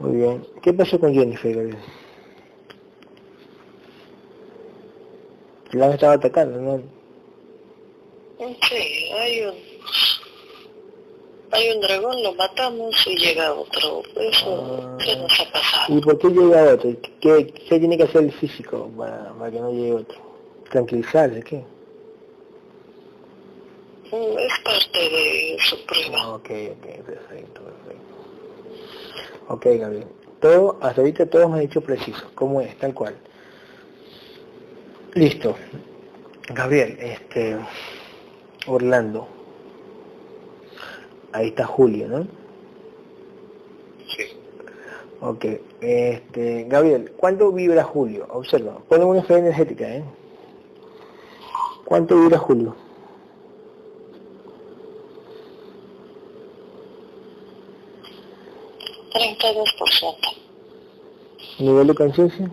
Muy 0.00 0.16
bien. 0.16 0.46
¿Qué 0.62 0.72
pasó 0.72 1.00
con 1.00 1.14
Jennifer, 1.14 1.76
La 5.72 5.86
han 5.86 5.92
estado 5.92 6.12
atacando, 6.12 6.60
¿no? 6.60 6.82
Sí, 8.38 9.10
hay 9.12 9.42
un 9.42 9.65
hay 11.52 11.70
un 11.70 11.80
dragón, 11.80 12.22
lo 12.22 12.34
matamos 12.34 12.94
y 13.06 13.16
llega 13.16 13.52
otro. 13.52 14.02
Eso 14.16 14.96
se 14.98 15.16
nos 15.16 15.40
ha 15.40 15.52
pasado. 15.52 15.96
¿Y 15.96 16.00
por 16.00 16.18
qué 16.18 16.28
llega 16.28 16.74
otro? 16.74 16.90
¿Qué, 17.20 17.46
qué 17.68 17.78
tiene 17.78 17.96
que 17.96 18.04
hacer 18.04 18.24
el 18.24 18.32
físico 18.32 18.90
para, 18.96 19.32
para 19.32 19.50
que 19.50 19.60
no 19.60 19.70
llegue 19.70 19.92
otro? 19.92 20.18
¿Tranquilizarse? 20.70 21.42
¿Qué? 21.42 21.64
Mm, 24.12 24.38
es 24.38 24.60
parte 24.64 24.98
de 24.98 25.56
su 25.60 25.84
prueba. 25.84 26.34
Ok, 26.34 26.50
ok, 26.50 26.86
perfecto, 27.04 27.60
perfecto. 27.62 28.06
Ok, 29.48 29.66
Gabriel. 29.80 30.06
Todo, 30.40 30.78
hasta 30.80 31.00
ahorita 31.00 31.26
todo 31.26 31.48
me 31.48 31.58
ha 31.58 31.60
dicho 31.60 31.80
preciso, 31.80 32.26
cómo 32.34 32.60
es, 32.60 32.76
tal 32.78 32.92
cual. 32.94 33.16
Listo. 35.14 35.56
Gabriel, 36.48 36.96
este, 37.00 37.56
Orlando, 38.66 39.26
Ahí 41.36 41.48
está 41.48 41.66
Julio, 41.66 42.08
¿no? 42.08 42.26
Sí. 44.08 44.24
Ok. 45.20 45.44
Este, 45.82 46.64
Gabriel, 46.64 47.12
¿cuánto 47.14 47.52
vibra 47.52 47.84
Julio? 47.84 48.26
Observa, 48.30 48.78
ponle 48.88 49.04
una 49.04 49.20
esfera 49.20 49.40
energética, 49.40 49.86
¿eh? 49.86 50.02
¿Cuánto 51.84 52.18
vibra 52.18 52.38
Julio? 52.38 52.74
ciento. 59.90 60.28
¿Nivel 61.58 61.86
de 61.86 61.94
conciencia? 61.94 62.50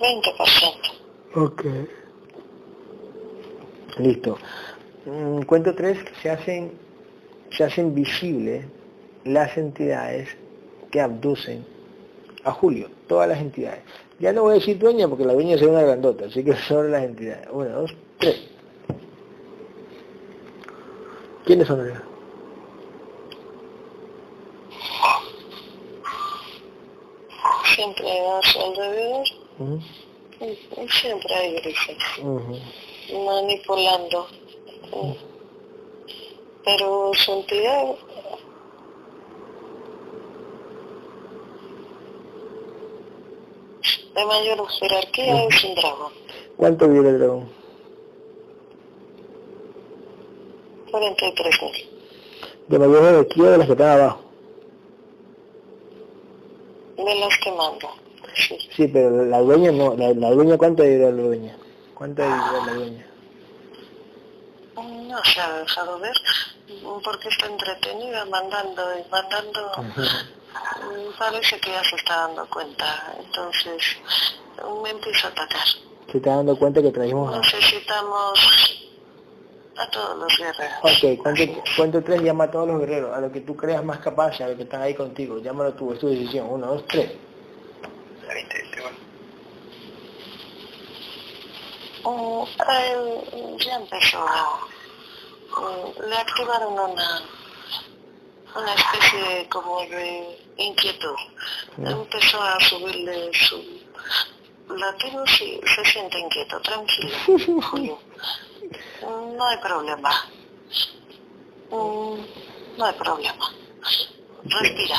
20%. 0.00 0.88
Ok. 1.34 1.97
Listo. 3.98 4.38
Mm, 5.06 5.42
cuento 5.42 5.74
tres, 5.74 5.98
se 6.22 6.30
hacen, 6.30 6.72
se 7.50 7.64
hacen 7.64 7.94
visibles 7.94 8.64
las 9.24 9.56
entidades 9.56 10.28
que 10.90 11.00
abducen 11.00 11.64
a 12.44 12.52
Julio, 12.52 12.88
todas 13.06 13.28
las 13.28 13.40
entidades. 13.40 13.80
Ya 14.18 14.32
no 14.32 14.42
voy 14.42 14.52
a 14.52 14.54
decir 14.54 14.78
dueña 14.78 15.08
porque 15.08 15.24
la 15.24 15.32
dueña 15.32 15.56
es 15.56 15.62
una 15.62 15.82
grandota, 15.82 16.26
así 16.26 16.44
que 16.44 16.54
son 16.68 16.90
las 16.90 17.04
entidades. 17.04 17.48
Una, 17.50 17.70
dos, 17.70 17.94
tres. 18.18 18.40
¿Quiénes 21.44 21.66
son 21.66 21.86
ellos? 21.86 22.02
Siempre 27.74 28.06
a 28.06 28.42
su 28.42 28.60
alrededor. 28.60 29.26
y 30.40 30.88
Siempre 30.88 31.34
hay 31.34 31.54
grises. 31.54 31.96
Manipulando. 33.12 34.26
Pero 36.64 37.12
su 37.14 37.32
entidad 37.32 37.94
de 44.14 44.26
mayor 44.26 44.68
jerarquía 44.68 45.44
es 45.44 45.64
un 45.64 45.74
dragón. 45.74 46.12
¿Cuánto 46.56 46.88
vive 46.88 47.08
el 47.10 47.18
dragón? 47.18 47.48
43 50.90 51.62
mil. 51.62 51.90
¿De 52.68 52.78
mayor 52.78 53.02
jerarquía 53.02 53.50
de 53.50 53.58
las 53.58 53.66
que 53.66 53.72
están 53.72 53.88
abajo? 54.00 54.20
De 56.96 57.14
las 57.14 57.38
que 57.38 57.52
mando, 57.52 57.88
sí. 58.34 58.58
Sí, 58.76 58.88
pero 58.88 59.24
la 59.24 59.40
dueña 59.40 59.70
no, 59.72 59.94
la, 59.96 60.12
la 60.12 60.30
dueña 60.32 60.58
¿cuánto 60.58 60.82
vive 60.82 60.98
la 60.98 61.22
dueña? 61.22 61.56
¿Cuánto 61.98 62.22
vive 62.22 62.36
la 62.66 62.74
dueña? 62.74 63.06
No 64.76 65.24
se 65.24 65.40
ha 65.40 65.52
dejado 65.58 65.98
ver 65.98 66.16
porque 67.02 67.28
está 67.28 67.46
entretenida 67.46 68.24
mandando 68.26 68.82
y 68.96 69.10
mandando. 69.10 69.72
Parece 71.18 71.58
que 71.58 71.72
ya 71.72 71.82
se 71.82 71.96
está 71.96 72.28
dando 72.28 72.48
cuenta, 72.48 73.16
entonces 73.18 73.96
me 74.80 74.90
empieza 74.90 75.26
a 75.26 75.30
atacar. 75.32 75.66
Se 76.10 76.18
está 76.18 76.36
dando 76.36 76.56
cuenta 76.56 76.80
que 76.80 76.92
traemos... 76.92 77.36
Necesitamos 77.36 78.88
a 79.76 79.90
todos 79.90 80.18
los 80.18 80.38
guerreros. 80.38 80.78
Ok, 80.82 81.22
cuento, 81.22 81.62
cuento 81.76 82.02
tres, 82.04 82.22
llama 82.22 82.44
a 82.44 82.50
todos 82.50 82.68
los 82.68 82.78
guerreros, 82.78 83.16
a 83.16 83.20
los 83.20 83.32
que 83.32 83.40
tú 83.40 83.56
creas 83.56 83.84
más 83.84 83.98
capaces, 83.98 84.42
a 84.42 84.48
los 84.48 84.56
que 84.56 84.62
están 84.62 84.82
ahí 84.82 84.94
contigo. 84.94 85.38
Llámalo 85.38 85.74
tú, 85.74 85.92
es 85.92 85.98
tu 85.98 86.08
decisión. 86.08 86.46
Uno, 86.48 86.68
dos, 86.68 86.86
tres. 86.86 87.10
Él 92.14 93.58
ya 93.58 93.76
empezó 93.76 94.18
a... 94.18 94.60
Le 96.06 96.16
activaron 96.16 96.72
una 96.72 97.22
una 98.54 98.74
especie 98.74 99.18
de, 99.18 99.48
como 99.48 99.80
de 99.80 100.38
inquietud. 100.56 101.16
Empezó 101.78 102.42
a 102.42 102.58
subirle 102.60 103.30
su 103.32 103.62
latido 104.74 105.24
y 105.24 105.60
se 105.66 105.84
siente 105.84 106.18
inquieto, 106.18 106.60
tranquilo, 106.60 107.60
Julio. 107.62 107.98
No 109.02 109.44
hay 109.46 109.56
problema. 109.58 110.10
Mm, 111.70 112.18
no 112.78 112.84
hay 112.84 112.94
problema. 112.94 113.52
Respira. 114.44 114.96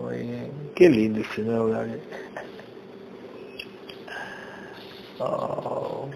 muy 0.00 0.16
bien. 0.16 0.72
Qué 0.74 0.88
lindo 0.88 1.20
ese. 1.20 1.42
Oh. 5.20 6.08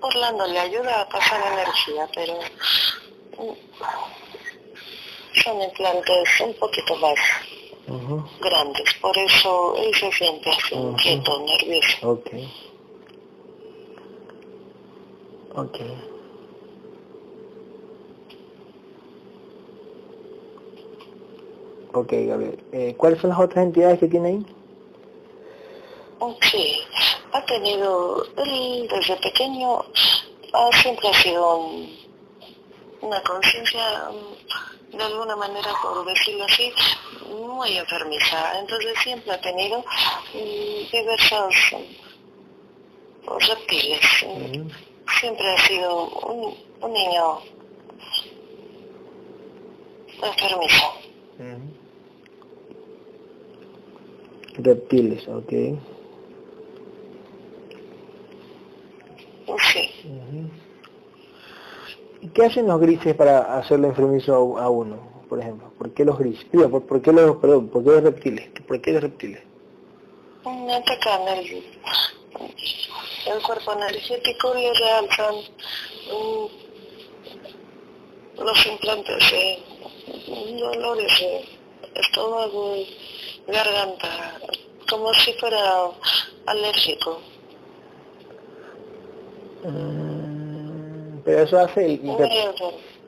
Orlando 0.00 0.46
le 0.46 0.58
ayuda 0.58 1.00
a 1.00 1.08
pasar 1.08 1.40
energía, 1.52 2.08
pero 2.14 2.34
mm, 3.38 3.54
son 5.42 5.62
implantes 5.62 6.40
un 6.40 6.54
poquito 6.54 6.94
más 6.96 7.14
grandes, 8.40 8.94
por 9.00 9.16
eso 9.18 9.74
él 9.76 9.94
se 9.94 10.12
siente 10.12 10.50
así 10.50 10.74
inquieto, 10.74 11.44
nervioso. 11.44 12.10
Ok. 12.10 12.30
Ok. 15.54 15.78
Ok, 21.94 22.12
Gabriel. 22.12 22.64
Eh, 22.72 22.94
¿Cuáles 22.96 23.20
son 23.20 23.30
las 23.30 23.38
otras 23.40 23.64
entidades 23.64 23.98
que 23.98 24.08
tiene 24.08 24.28
ahí? 24.28 24.46
Sí, 26.40 26.78
ha 27.32 27.44
tenido, 27.46 28.24
él 28.36 28.86
desde 28.88 29.16
pequeño 29.16 29.84
siempre 30.82 31.08
ha 31.08 31.14
sido 31.14 31.66
una 33.00 33.20
conciencia, 33.22 34.10
mm, 34.10 34.96
de 34.96 35.04
alguna 35.04 35.34
manera, 35.34 35.72
por 35.82 36.04
decirlo 36.06 36.44
así, 36.44 36.72
muy 37.28 37.76
enfermiza. 37.76 38.58
Entonces 38.60 38.94
siempre 39.02 39.32
ha 39.32 39.40
tenido 39.40 39.80
mm, 39.80 40.92
diversos 40.92 41.54
mm, 43.22 43.38
reptiles. 43.48 44.00
Siempre 45.18 45.52
ha 45.52 45.66
sido 45.66 46.08
un, 46.26 46.92
niño 46.92 47.38
enfermizo. 50.22 50.92
Reptiles, 54.58 55.26
ok. 55.28 55.52
Sí. 59.72 59.90
¿Y 62.20 62.28
qué 62.28 62.44
hacen 62.44 62.66
los 62.66 62.80
grises 62.80 63.14
para 63.14 63.58
hacerle 63.58 63.88
enfermizo 63.88 64.58
a, 64.58 64.70
uno, 64.70 65.24
por 65.28 65.40
ejemplo? 65.40 65.72
¿Por 65.76 65.92
qué 65.92 66.04
los 66.04 66.18
grises? 66.18 66.46
¿por, 66.70 67.02
qué 67.02 67.12
los, 67.12 67.36
perdón, 67.36 67.68
¿por 67.68 67.82
qué 67.82 67.90
los 67.90 68.02
reptiles? 68.02 68.48
¿Por 68.66 68.80
qué 68.80 68.92
los 68.92 69.02
reptiles? 69.02 69.42
Atacan 70.44 71.28
el, 71.28 71.64
el 73.26 73.42
cuerpo 73.42 73.72
energético 73.72 74.56
y 74.56 74.72
realzan 74.72 75.34
um, 76.12 76.48
los 78.44 78.66
implantes 78.66 79.30
de 79.30 79.58
dolores 80.58 81.24
estómago 81.94 82.76
y 82.76 82.88
garganta, 83.46 84.38
como 84.88 85.12
si 85.14 85.32
fuera 85.34 85.90
alérgico. 86.46 87.20
Mm, 89.64 91.20
pero 91.24 91.42
eso 91.42 91.58
hace 91.58 91.84
el, 91.86 92.00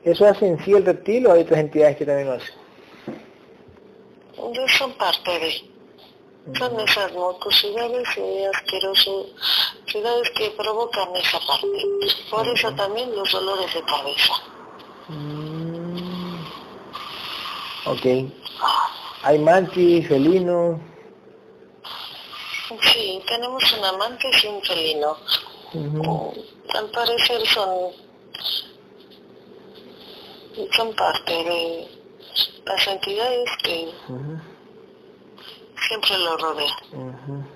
eso 0.03 0.25
hace 0.25 0.47
en 0.47 0.63
sí 0.63 0.71
el 0.71 0.85
reptil 0.85 1.27
o 1.27 1.33
hay 1.33 1.41
otras 1.41 1.59
entidades 1.59 1.97
que 1.97 2.05
también 2.05 2.27
lo 2.27 2.33
hacen. 2.33 2.55
Son 4.77 4.93
parte 4.93 5.31
de 5.39 5.75
son 6.53 6.79
esas 6.79 7.11
mucosidades 7.13 8.07
y 8.17 8.45
asquerosidades 8.45 10.29
que 10.35 10.51
provocan 10.51 11.15
esa 11.15 11.39
parte. 11.39 11.67
Por 12.29 12.47
eso 12.47 12.71
también 12.75 13.15
los 13.15 13.31
dolores 13.31 13.73
de 13.73 13.81
cabeza. 13.83 14.33
Mm. 15.07 16.35
Ok. 17.87 18.31
¿Hay 19.23 19.39
mantis, 19.39 20.07
felino? 20.07 20.79
Sí, 22.81 23.21
tenemos 23.27 23.63
un 23.73 23.85
amante 23.85 24.29
y 24.43 24.47
un 24.47 24.61
felino. 24.61 25.17
Al 25.75 26.89
parecer 26.91 27.45
son, 27.47 27.91
son 30.71 30.95
parte 30.95 31.33
de 31.33 31.87
las 32.65 32.87
entidades 32.87 33.49
que 33.63 33.91
siempre 35.87 36.17
lo 36.17 36.37
rodean. 36.37 37.47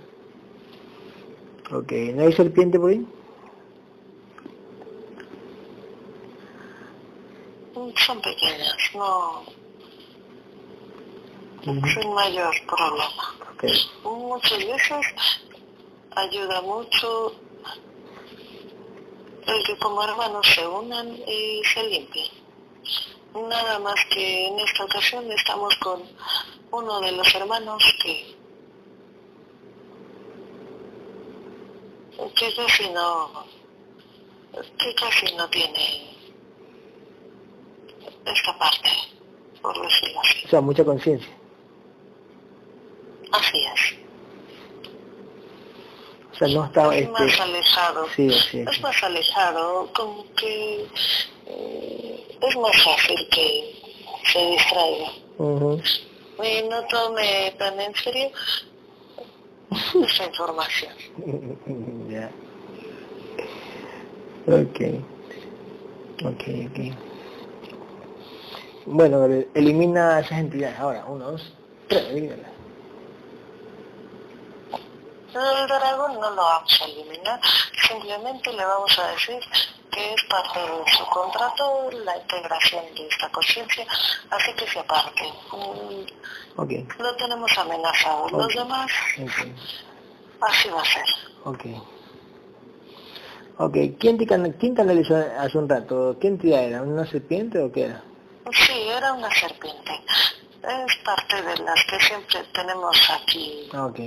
Ok, 1.71 1.91
¿no 2.15 2.23
hay 2.23 2.33
serpiente 2.33 2.79
por 2.79 2.89
ahí? 2.89 3.05
Son 8.05 8.21
pequeñas, 8.21 8.77
no, 8.95 9.43
sin 11.63 12.13
mayor 12.13 12.55
problema. 12.67 13.35
Okay. 13.53 13.75
Muchas 14.03 14.57
veces 14.57 15.05
ayuda 16.15 16.61
mucho 16.61 17.33
el 19.49 19.63
que 19.63 19.77
como 19.77 20.03
hermanos 20.03 20.45
se 20.53 20.67
unan 20.67 21.07
y 21.27 21.61
se 21.65 21.83
limpien. 21.83 22.31
Nada 23.33 23.79
más 23.79 23.95
que 24.09 24.47
en 24.47 24.59
esta 24.59 24.85
ocasión 24.85 25.31
estamos 25.31 25.75
con 25.77 26.01
uno 26.71 26.99
de 27.01 27.11
los 27.11 27.35
hermanos 27.35 27.83
que, 28.01 28.35
que 32.35 32.55
casi 32.55 32.89
no, 32.89 33.45
que 34.77 34.95
casi 34.95 35.35
no 35.35 35.47
tiene 35.49 36.17
esta 38.25 38.57
parte, 38.57 38.89
por 39.61 39.79
decirlo 39.81 40.19
así. 40.21 40.45
O 40.45 40.49
sea, 40.49 40.61
mucha 40.61 40.83
conciencia. 40.83 41.37
Así 43.31 43.65
es 43.73 44.08
sea, 46.39 46.47
no 46.47 46.65
está... 46.65 46.95
Es 46.95 47.09
más 47.09 47.21
este, 47.21 47.41
alejado. 47.41 48.07
Sí, 48.15 48.29
sí, 48.51 48.63
es 48.67 48.81
más 48.81 49.03
alejado, 49.03 49.89
como 49.93 50.25
que 50.35 50.85
eh, 51.47 52.37
es 52.41 52.55
más 52.57 52.83
fácil 52.83 53.27
que 53.29 53.75
se 54.31 54.45
distraiga. 54.47 55.11
Y 56.41 56.69
no 56.69 56.85
tome 56.87 57.53
tan 57.57 57.79
en 57.79 57.93
serio 57.95 58.31
esa 60.03 60.25
información. 60.25 60.93
ya. 62.09 62.29
Ok. 64.47 64.79
Ok, 66.25 66.43
ok. 66.69 66.79
Bueno, 68.85 69.25
elimina 69.53 70.19
esas 70.19 70.39
entidades. 70.39 70.79
Ahora, 70.79 71.05
uno, 71.05 71.31
dos, 71.31 71.53
tres, 71.87 72.05
elimínala. 72.09 72.58
El 75.33 75.67
dragón 75.67 76.13
no 76.19 76.29
lo 76.31 76.43
vamos 76.43 76.81
a 76.81 76.85
eliminar, 76.85 77.39
simplemente 77.87 78.51
le 78.51 78.65
vamos 78.65 78.97
a 78.97 79.11
decir 79.11 79.39
que 79.91 80.13
es 80.13 80.23
parte 80.25 80.59
de 80.59 80.91
su 80.91 81.05
contrato 81.05 81.89
la 82.03 82.17
integración 82.17 82.85
de 82.95 83.07
esta 83.07 83.29
conciencia, 83.29 83.85
así 84.29 84.53
que 84.53 84.67
se 84.67 84.79
aparte. 84.79 85.33
Okay. 86.55 86.87
Lo 86.97 87.15
tenemos 87.15 87.57
amenazado. 87.57 88.29
Los 88.29 88.53
demás, 88.53 88.91
así 90.41 90.69
va 90.69 90.81
a 90.81 90.85
ser. 90.85 91.05
Ok. 91.45 91.65
Ok, 93.61 93.75
¿quién, 93.99 94.17
te 94.17 94.25
¿quién 94.25 94.73
canalizó 94.73 95.15
hace 95.37 95.57
un 95.57 95.67
rato? 95.67 96.17
¿Qué 96.19 96.27
entidad 96.27 96.63
era? 96.63 96.81
¿Una 96.81 97.05
serpiente 97.05 97.59
o 97.59 97.71
qué 97.71 97.85
era? 97.85 98.01
Sí, 98.53 98.87
era 98.87 99.13
una 99.13 99.29
serpiente. 99.31 99.91
Es 100.63 100.95
parte 101.03 101.41
de 101.41 101.57
las 101.57 101.83
que 101.85 101.99
siempre 101.99 102.39
tenemos 102.53 102.97
aquí. 103.09 103.69
Ok. 103.73 103.99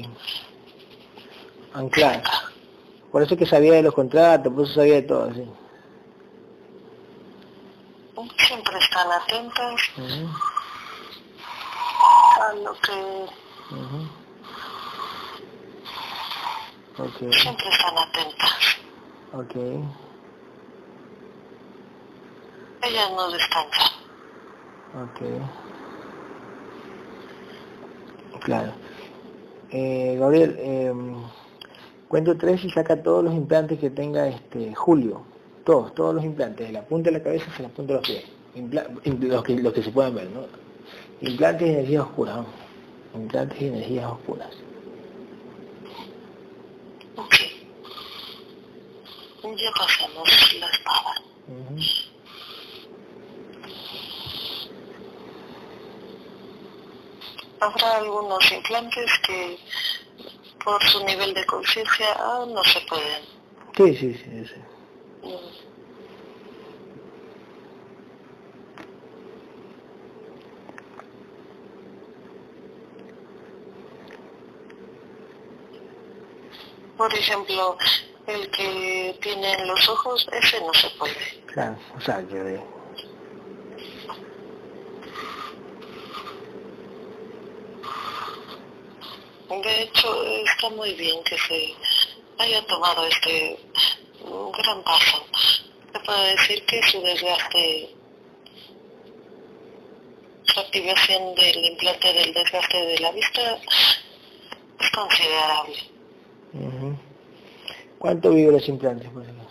Anclar. 1.75 2.23
Por 3.11 3.23
eso 3.23 3.37
que 3.37 3.47
sabía 3.47 3.75
de 3.75 3.83
los 3.83 3.95
contratos, 3.95 4.53
por 4.53 4.65
eso 4.65 4.75
sabía 4.75 4.95
de 4.95 5.03
todo, 5.03 5.33
sí. 5.35 5.49
Siempre 8.39 8.79
están 8.79 9.11
atentos 9.11 9.81
a 12.41 12.53
lo 12.55 12.73
que... 12.81 13.27
okay. 16.99 17.33
Siempre 17.33 17.69
están 17.69 17.99
atentas. 17.99 18.77
Ok. 19.33 19.55
Ellas 22.83 23.11
no 23.13 23.31
descansan. 23.31 23.93
Ok. 25.03 25.21
Claro. 28.43 28.73
Eh, 29.71 30.17
Gabriel, 30.19 30.57
eh, 30.59 30.93
cuento 32.13 32.37
tres 32.37 32.63
y 32.63 32.69
saca 32.69 33.03
todos 33.03 33.25
los 33.25 33.33
implantes 33.33 33.79
que 33.79 33.89
tenga 33.89 34.29
este 34.29 34.75
Julio. 34.75 35.23
Todos, 35.65 35.95
todos 35.95 36.15
los 36.15 36.23
implantes, 36.23 36.67
de 36.67 36.73
la 36.75 36.83
punta 36.83 37.09
de 37.09 37.17
la 37.17 37.25
cabeza 37.25 37.47
hasta 37.51 37.63
la 37.63 37.69
punta 37.71 37.95
de 37.95 37.99
los 38.01 38.07
pies. 38.07 38.25
los, 39.31 39.43
que, 39.43 39.55
los 39.55 39.73
que 39.73 39.83
se 39.83 39.91
pueden 39.91 40.15
ver, 40.15 40.29
¿no? 40.29 40.45
Implantes 41.23 41.67
y 41.67 41.71
energías 41.71 42.03
oscuras, 42.03 42.37
¿no? 42.37 42.47
Implantes 43.19 43.63
y 43.63 43.67
energías 43.69 44.13
oscuras. 44.13 44.51
Ok. 47.17 47.35
Ya 49.57 49.71
pasamos 49.79 50.55
la 50.61 50.67
espada. 50.67 51.15
Habrá 57.61 57.97
algunos 57.97 58.53
implantes 58.53 59.11
que 59.27 59.57
por 60.65 60.83
su 60.85 61.05
nivel 61.05 61.35
de 61.35 61.45
conciencia 61.47 62.13
aún 62.13 62.55
no 62.55 62.63
se 62.65 62.81
pueden. 62.83 63.23
Sí, 63.77 63.97
sí, 63.97 64.15
sí. 64.15 64.47
sí. 64.47 65.29
Mm. 65.29 65.63
Por 76.97 77.15
ejemplo, 77.15 77.77
el 78.27 78.49
que 78.51 79.19
tiene 79.21 79.53
en 79.55 79.67
los 79.67 79.89
ojos, 79.89 80.29
ese 80.33 80.61
no 80.61 80.73
se 80.75 80.89
puede. 80.91 81.43
Claro, 81.47 81.77
o 81.97 82.01
sea, 82.01 82.21
yo 82.29 82.45
De 89.63 89.83
hecho, 89.83 90.25
está 90.45 90.71
muy 90.71 90.93
bien 90.95 91.23
que 91.23 91.37
se 91.39 91.75
haya 92.39 92.67
tomado 92.67 93.07
este 93.07 93.59
gran 94.59 94.83
paso. 94.83 95.25
Puede 96.05 96.33
decir 96.33 96.67
que 96.67 96.83
su 96.83 97.01
desgaste, 97.01 97.95
su 100.43 100.61
activación 100.61 101.35
del 101.37 101.65
implante 101.65 102.13
del 102.13 102.35
desgaste 102.35 102.77
de 102.77 102.99
la 102.99 103.13
vista 103.13 103.59
es 104.81 104.91
considerable. 104.91 105.77
¿Cuánto 107.99 108.31
vive 108.31 108.51
los 108.51 108.69
implantes, 108.69 109.09
por 109.11 109.23
ejemplo? 109.23 109.47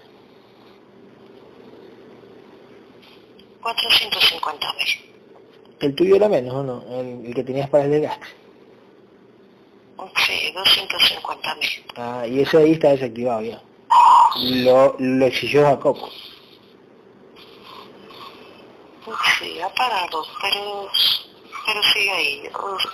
450 3.61 4.73
mil. 4.73 5.11
¿El 5.79 5.95
tuyo 5.95 6.15
era 6.17 6.27
menos 6.27 6.53
o 6.53 6.63
no? 6.63 6.83
El, 6.99 7.33
que 7.33 7.43
tenías 7.45 7.69
para 7.69 7.85
el 7.85 7.91
desgaste. 7.91 8.40
Sí, 10.25 10.51
250 10.53 11.55
mil. 11.55 11.69
Ah, 11.95 12.25
y 12.27 12.41
ese 12.41 12.57
ahí 12.57 12.71
está 12.73 12.89
desactivado 12.89 13.41
ya. 13.41 13.61
Lo, 14.43 14.95
lo 14.97 15.25
exigió 15.25 15.67
a 15.67 15.79
Coco. 15.79 16.09
Sí, 19.39 19.59
ha 19.59 19.69
parado, 19.69 20.23
pero, 20.41 20.87
pero 21.65 21.83
sigue 21.93 22.11
ahí. 22.11 22.43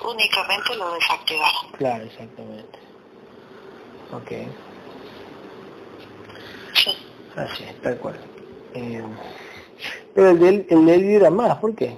Únicamente 0.05 0.75
lo 0.75 0.93
desactivaron. 0.93 1.71
Claro, 1.77 2.03
exactamente. 2.05 2.79
Ok. 4.13 4.31
Sí. 6.73 6.97
Así 7.35 7.63
tal 7.83 7.97
cual. 7.97 8.19
Eh, 8.73 9.03
pero 10.15 10.29
el 10.31 10.39
de 10.39 10.49
él, 10.49 10.67
el 10.69 10.85
de 10.85 10.95
él 10.95 11.03
vibra 11.03 11.29
más, 11.29 11.57
¿por 11.57 11.75
qué? 11.75 11.97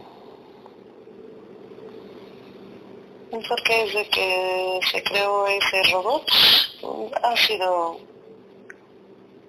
Porque 3.32 3.86
desde 3.86 4.10
que 4.10 4.80
se 4.92 5.04
creó 5.04 5.48
ese 5.48 5.84
robot 5.92 6.26
ha 7.24 7.38
sido 7.38 8.00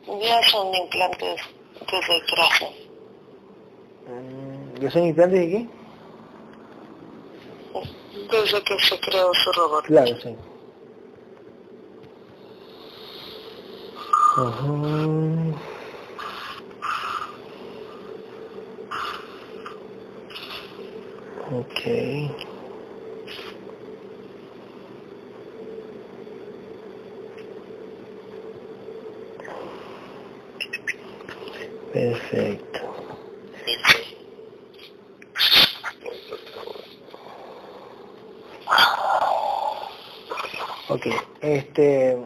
ya 0.06 0.42
son 0.50 0.74
implantes 0.74 1.40
desde 1.90 2.16
el 2.16 2.26
traje. 2.26 2.88
¿Ya 4.80 4.90
son 4.90 5.06
implantes 5.06 5.40
de 5.40 5.48
qué? 5.50 5.68
Desde 8.30 8.62
que 8.62 8.78
se 8.80 9.00
creó 9.00 9.32
su 9.34 9.52
robot. 9.52 9.84
Claro, 9.86 10.20
sí. 10.20 10.36
Uh 14.36 15.54
Okay. 21.52 22.49
Perfecto. 31.92 32.78
Ok, 40.88 41.06
este... 41.40 42.18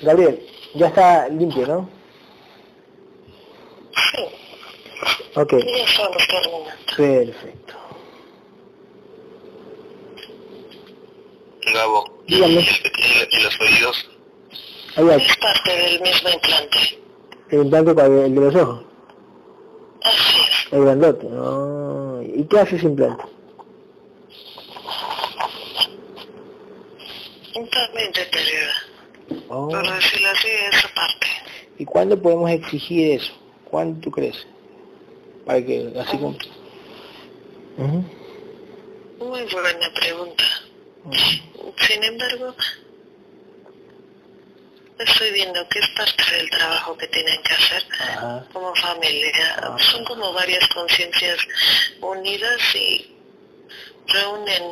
Gabriel, 0.00 0.46
ya 0.74 0.88
está 0.88 1.28
limpio, 1.28 1.66
¿no? 1.66 1.88
Sí. 3.94 4.22
Ok. 5.34 5.54
Perfecto. 6.96 7.74
Gabo, 11.72 12.04
Dígame. 12.26 12.66
¿y, 13.30 13.40
los 13.40 13.60
oídos? 13.60 14.10
Es 14.96 15.36
parte 15.36 15.76
del 15.76 16.00
mismo 16.00 16.30
implante. 16.30 17.05
¿El 17.50 17.70
para 17.70 18.06
el 18.06 18.34
de 18.34 18.40
los 18.40 18.54
ojos? 18.54 18.84
Así 20.02 20.38
es. 20.40 20.72
El 20.72 20.84
grandote. 20.84 21.26
¿Y 22.34 22.44
qué 22.44 22.58
hace 22.58 22.76
ese 22.76 22.86
implante? 22.86 23.24
También 27.54 28.12
deteriora. 28.12 28.74
Oh. 29.48 29.68
Por 29.68 29.94
decirlo 29.94 30.28
así, 30.30 30.48
esa 30.72 30.88
parte. 30.94 31.26
¿Y 31.78 31.84
cuándo 31.84 32.20
podemos 32.20 32.50
exigir 32.50 33.12
eso? 33.12 33.32
¿Cuándo 33.64 34.00
tú 34.00 34.10
crees? 34.10 34.46
Para 35.44 35.64
que 35.64 35.92
así 35.98 36.16
como... 36.16 36.36
Muy 39.18 39.42
buena 39.42 39.90
pregunta. 39.94 40.44
Sin 41.86 42.02
embargo, 42.02 42.54
estoy 44.98 45.32
viendo 45.32 45.68
que 45.68 45.78
es 45.78 45.88
parte 45.88 46.24
del 46.36 46.50
trabajo 46.50 46.96
que 46.96 47.06
tienen 47.08 47.42
que 47.42 47.52
hacer 47.52 47.84
como 48.52 48.74
familia. 48.76 49.76
Son 49.78 50.04
como 50.04 50.32
varias 50.32 50.66
conciencias 50.68 51.38
unidas 52.00 52.60
y 52.74 53.14
reúnen, 54.08 54.62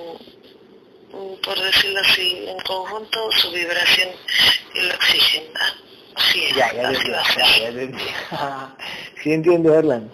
por 1.43 1.61
decirlo 1.61 2.01
así, 2.01 2.45
en 2.49 2.59
conjunto 2.61 3.33
su 3.33 3.51
vibración 3.51 4.09
y 4.75 4.81
lo 4.81 4.95
exigen. 4.95 5.45
Así 6.15 6.45
es, 6.45 6.57
Ya, 6.57 6.73
ya 6.73 6.89
así 6.89 7.09
ya, 7.09 7.25
ya 7.37 7.69
entiendo. 7.69 7.99
Sí 9.23 9.33
entiendo, 9.33 9.75
Erlan. 9.75 10.11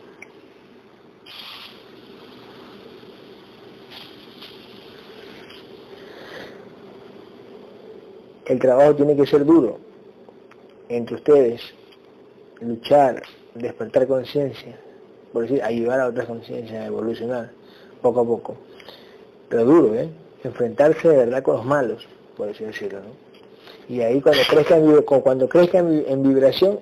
El 8.46 8.58
trabajo 8.58 8.96
tiene 8.96 9.16
que 9.16 9.26
ser 9.26 9.44
duro 9.44 9.89
entre 10.90 11.14
ustedes, 11.16 11.62
luchar, 12.60 13.22
despertar 13.54 14.06
conciencia, 14.06 14.76
por 15.32 15.42
decir, 15.42 15.62
ayudar 15.62 16.00
a 16.00 16.08
otras 16.08 16.26
conciencias 16.26 16.82
a 16.82 16.86
evolucionar 16.86 17.50
poco 18.02 18.20
a 18.20 18.24
poco. 18.24 18.56
Pero 19.48 19.64
duro, 19.64 19.94
¿eh? 19.94 20.08
Enfrentarse 20.44 21.08
de 21.08 21.16
verdad 21.16 21.42
con 21.42 21.56
los 21.56 21.64
malos, 21.64 22.06
por 22.36 22.48
así 22.48 22.64
decirlo, 22.64 23.00
¿no? 23.00 23.94
Y 23.94 24.00
ahí 24.02 24.20
cuando 24.20 24.42
crezca 24.48 24.76
en, 24.76 24.86
vib- 24.86 25.04
cu- 25.04 25.22
cuando 25.22 25.48
crezca 25.48 25.78
en, 25.78 25.90
vi- 25.90 26.04
en 26.08 26.22
vibración, 26.22 26.80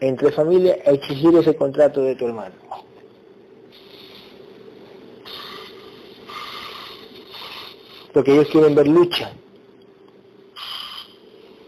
entre 0.00 0.32
familia, 0.32 0.74
exigir 0.84 1.34
ese 1.36 1.54
contrato 1.54 2.02
de 2.02 2.14
tu 2.16 2.26
hermano. 2.26 2.54
Porque 8.12 8.32
ellos 8.32 8.48
quieren 8.50 8.74
ver 8.74 8.86
lucha. 8.86 9.32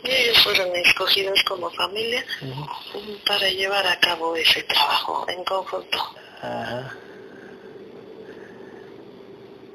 Y 0.04 0.08
ellos 0.10 0.38
fueron 0.44 0.72
escogidos 0.96 1.42
como 1.42 1.70
familia 1.70 2.24
para 3.26 3.50
llevar 3.50 3.86
a 3.86 4.00
cabo 4.00 4.34
ese 4.34 4.62
trabajo 4.62 5.26
en 5.28 5.44
conjunto. 5.44 5.98
Ajá. 6.40 6.96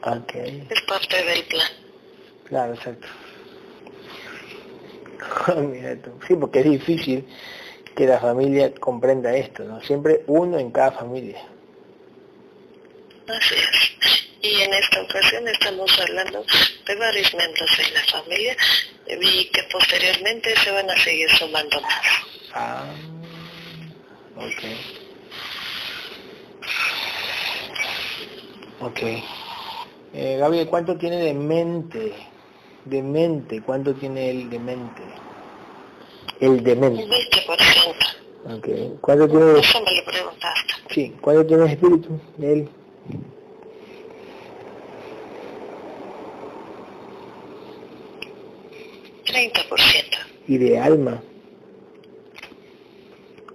Ok. 0.04 0.34
Es 0.70 0.82
parte 0.82 1.24
del 1.24 1.44
plan. 1.44 1.68
Claro, 2.46 2.74
exacto. 2.74 3.08
Mira 5.62 5.96
tú. 6.02 6.12
Sí, 6.28 6.36
porque 6.36 6.60
es 6.62 6.66
difícil 6.66 7.28
que 7.96 8.08
la 8.08 8.20
familia 8.20 8.74
comprenda 8.74 9.36
esto, 9.36 9.64
¿no? 9.64 9.80
Siempre 9.82 10.24
uno 10.26 10.58
en 10.58 10.72
cada 10.72 10.92
familia. 10.92 11.40
Así 13.28 13.56
es. 13.56 13.81
Y 14.44 14.62
en 14.62 14.74
esta 14.74 15.02
ocasión 15.02 15.48
estamos 15.48 15.92
hablando 16.00 16.44
de 16.88 16.96
varios 16.96 17.34
miembros 17.36 17.70
de 17.78 17.92
la 17.92 18.02
familia 18.12 18.58
y 19.08 19.46
que 19.46 19.64
posteriormente 19.72 20.56
se 20.58 20.72
van 20.72 20.90
a 20.90 20.98
seguir 20.98 21.30
sumando 21.32 21.80
más. 21.82 22.02
Ah, 22.54 22.86
ok. 24.36 24.64
Ok. 28.82 29.00
Eh, 30.14 30.38
Gabriel, 30.40 30.68
¿cuánto 30.68 30.98
tiene 30.98 31.18
de 31.18 31.34
mente? 31.36 32.14
De 32.86 33.04
mente, 33.04 33.62
¿cuánto 33.62 33.94
tiene 33.94 34.32
el 34.32 34.50
de 34.50 34.58
mente? 34.58 35.02
El 36.40 36.64
de 36.64 36.74
Un 36.74 36.80
mente. 36.80 37.06
20%. 37.06 38.58
Ok. 38.58 39.00
¿Cuánto 39.02 39.28
tiene 39.28 39.46
de... 39.46 39.60
Eso 39.60 39.82
me 39.82 39.96
lo 39.96 40.04
preguntaste. 40.04 40.74
Sí, 40.90 41.16
¿cuánto 41.22 41.46
tiene 41.46 41.72
espíritu? 41.72 42.20
De 42.38 42.54
él. 42.54 42.70
Treinta 49.42 49.64
por 49.70 49.80
ciento. 49.82 50.18
Y 50.48 50.58
de 50.60 50.78
alma. 50.78 51.20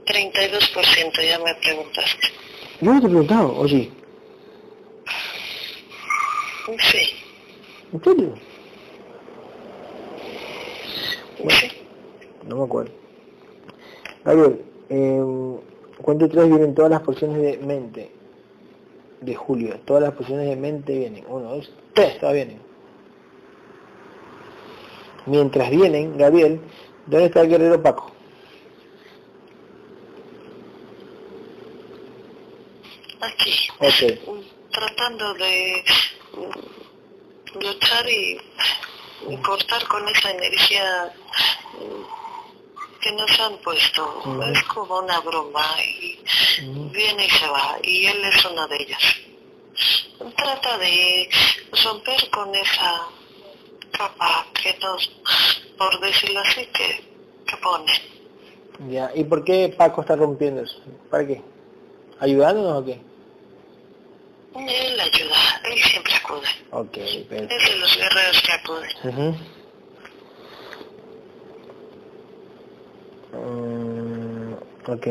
32% 0.05 1.23
ya 1.25 1.39
me 1.39 1.55
preguntaste. 1.63 2.27
Yo 2.81 2.93
no 2.93 3.01
te 3.01 3.07
he 3.07 3.11
preguntado, 3.11 3.57
¿o 3.57 3.69
sí? 3.69 3.93
Sí, 6.81 6.99
¿En 7.93 8.03
serio? 8.03 8.35
sí. 11.51 11.69
No 12.49 12.57
me 12.57 12.65
acuerdo. 12.65 12.91
Gabriel, 14.25 14.61
eh, 14.89 15.23
cuento 16.03 16.29
tres 16.29 16.49
vienen 16.49 16.75
todas 16.75 16.91
las 16.91 17.03
porciones 17.03 17.41
de 17.41 17.59
mente 17.59 18.11
de 19.21 19.35
Julio. 19.37 19.79
Todas 19.85 20.03
las 20.03 20.15
porciones 20.15 20.49
de 20.49 20.57
mente 20.57 20.99
vienen. 20.99 21.25
Uno, 21.29 21.55
dos, 21.55 21.71
tres, 21.95 22.19
todas 22.19 22.35
vienen. 22.35 22.66
Mientras 25.27 25.71
vienen, 25.71 26.17
Gabriel, 26.17 26.61
¿dónde 27.07 27.27
está 27.27 27.41
el 27.41 27.49
guerrero 27.49 27.83
Paco? 27.83 28.13
Aquí. 33.21 33.69
Mm, 33.81 34.71
Tratando 34.71 35.35
de 35.35 35.85
mm, 36.33 37.61
luchar 37.61 38.09
y, 38.09 38.41
y 39.29 39.37
cortar 39.39 39.87
con 39.89 40.07
esa 40.09 40.31
energía 40.31 41.13
mm, 41.75 43.01
que 43.01 43.13
nos 43.13 43.41
han 43.41 43.57
puesto. 43.59 44.23
Es 44.53 44.63
como 44.65 44.99
una 45.01 45.19
broma 45.21 45.67
y 45.83 46.21
viene 46.93 47.27
y 47.27 47.31
se 47.31 47.49
va. 47.49 47.77
Y 47.83 48.07
él 48.07 48.23
es 48.25 48.45
una 48.45 48.67
de 48.69 48.77
ellas. 48.77 49.03
Trata 50.37 50.79
de 50.79 51.29
romper 51.85 52.31
con 52.31 52.55
esa 52.55 53.07
capa 53.97 54.47
que 54.55 54.77
nos, 54.81 55.09
por 55.79 56.01
decirlo 56.01 56.41
así, 56.41 56.67
que, 56.67 57.05
que 57.47 57.57
pone. 57.63 57.93
Ya, 58.91 59.11
¿y 59.15 59.25
por 59.25 59.45
qué 59.45 59.75
Paco 59.77 60.03
está 60.03 60.17
rompiendo 60.17 60.63
eso? 60.63 60.79
¿Para 61.11 61.27
qué? 61.27 61.43
¿Ayudándonos 62.21 62.83
o 62.83 62.85
qué? 62.85 63.01
Él 64.55 65.01
ayuda, 65.01 65.37
él 65.65 65.79
siempre 65.83 66.13
acude. 66.15 66.49
Ok, 66.71 66.93
perfecto. 67.29 67.55
Es 67.55 67.71
de 67.71 67.77
los 67.79 67.97
guerreros 67.97 68.43
que 68.43 68.53
acuden. 68.53 68.91
Ujú. 69.05 69.37
Mm, 73.37 74.55
ok. 74.89 75.07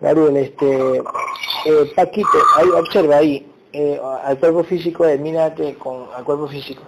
Gabriel, 0.00 0.36
este, 0.36 0.96
eh, 0.96 1.92
Paquito, 1.94 2.28
ahí, 2.56 2.68
observa 2.68 3.16
ahí, 3.16 3.46
eh, 3.78 4.00
al 4.00 4.38
cuerpo 4.38 4.64
físico, 4.64 5.04
eh, 5.04 5.18
mírate 5.18 5.74
con 5.74 6.06
al 6.14 6.24
cuerpo 6.24 6.48
físico. 6.48 6.82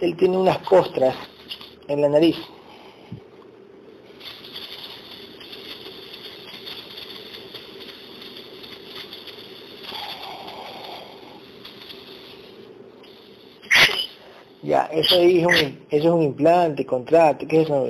Él 0.00 0.16
tiene 0.16 0.36
unas 0.36 0.58
costras 0.58 1.14
en 1.86 2.00
la 2.00 2.08
nariz. 2.08 2.36
Ya, 14.62 14.86
eso 14.86 15.20
es 15.20 15.46
un, 15.46 15.54
eso 15.54 15.78
es 15.90 16.04
un 16.06 16.22
implante, 16.22 16.84
contrato, 16.84 17.46
¿qué 17.46 17.62
es 17.62 17.68
eso? 17.68 17.86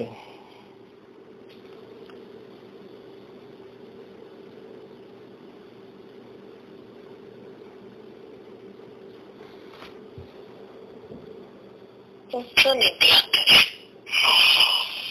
Güey? 12.64 12.74
son 12.74 12.82
implantes. 12.82 13.68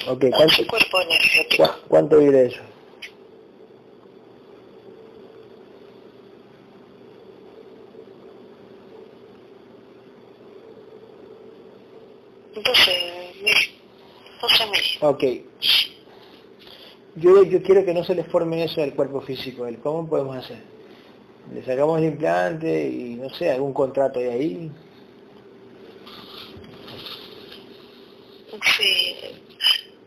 Ok, 0.07 0.23
En 0.23 0.31
¿cuánto, 0.31 0.67
cuerpo 0.67 1.01
energético. 1.01 1.63
cua- 1.63 1.77
cuánto 1.87 2.17
vive 2.17 2.45
eso? 2.47 2.61
Doce 12.55 12.91
mil. 13.43 13.53
Doce 14.41 14.65
mil. 14.65 14.81
Ok. 15.01 15.23
Yo, 17.15 17.43
yo 17.43 17.61
quiero 17.61 17.85
que 17.85 17.93
no 17.93 18.03
se 18.03 18.15
le 18.15 18.23
forme 18.23 18.63
eso 18.63 18.81
del 18.81 18.93
cuerpo 18.93 19.21
físico. 19.21 19.65
¿el 19.67 19.79
¿Cómo 19.79 20.07
podemos 20.07 20.35
hacer? 20.37 20.57
Le 21.53 21.63
sacamos 21.63 21.99
el 21.99 22.05
implante 22.05 22.87
y 22.89 23.15
no 23.15 23.29
sé, 23.29 23.51
algún 23.51 23.73
contrato 23.73 24.19
de 24.19 24.31
ahí. 24.31 24.71
Sí, 28.78 29.15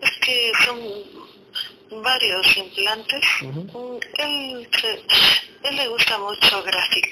es 0.00 0.10
que 0.20 0.52
son 0.64 2.02
varios 2.02 2.56
implantes. 2.56 3.20
Mm, 3.42 3.98
Él, 4.18 4.68
se- 4.80 5.02
él 5.68 5.76
le 5.76 5.88
gusta 5.88 6.18
mucho 6.18 6.62
gráfico. 6.62 7.08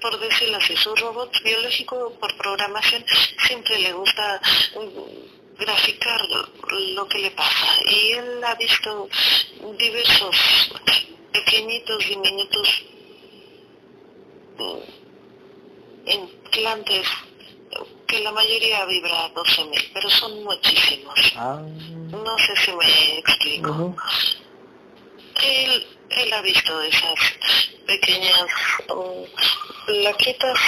Por 0.00 0.18
decirlo 0.18 0.56
así, 0.56 0.74
su 0.76 0.94
robot 0.96 1.30
biológico 1.42 2.16
por 2.18 2.34
programación 2.36 3.04
siempre 3.46 3.78
le 3.80 3.92
gusta 3.92 4.40
mm, 4.76 5.58
graficar 5.58 6.20
lo 6.94 7.06
que 7.08 7.18
le 7.18 7.30
pasa. 7.32 7.66
Y 7.90 8.12
él 8.12 8.42
ha 8.44 8.54
visto 8.54 9.08
diversos 9.78 10.36
pequeñitos, 11.32 11.98
diminutos 12.08 12.82
mm, 14.58 16.10
implantes 16.10 17.06
que 18.10 18.20
la 18.20 18.32
mayoría 18.32 18.84
vibra 18.86 19.26
a 19.26 19.34
12.000, 19.34 19.90
pero 19.94 20.10
son 20.10 20.42
muchísimos. 20.42 21.14
Ah. 21.36 21.62
No 22.10 22.38
sé 22.38 22.56
si 22.56 22.72
me 22.72 23.18
explico. 23.18 23.94
Él, 25.42 25.86
él 26.10 26.32
ha 26.32 26.42
visto 26.42 26.82
esas 26.82 27.14
pequeñas 27.86 28.46
um, 28.88 29.24
plaquitas 29.86 30.58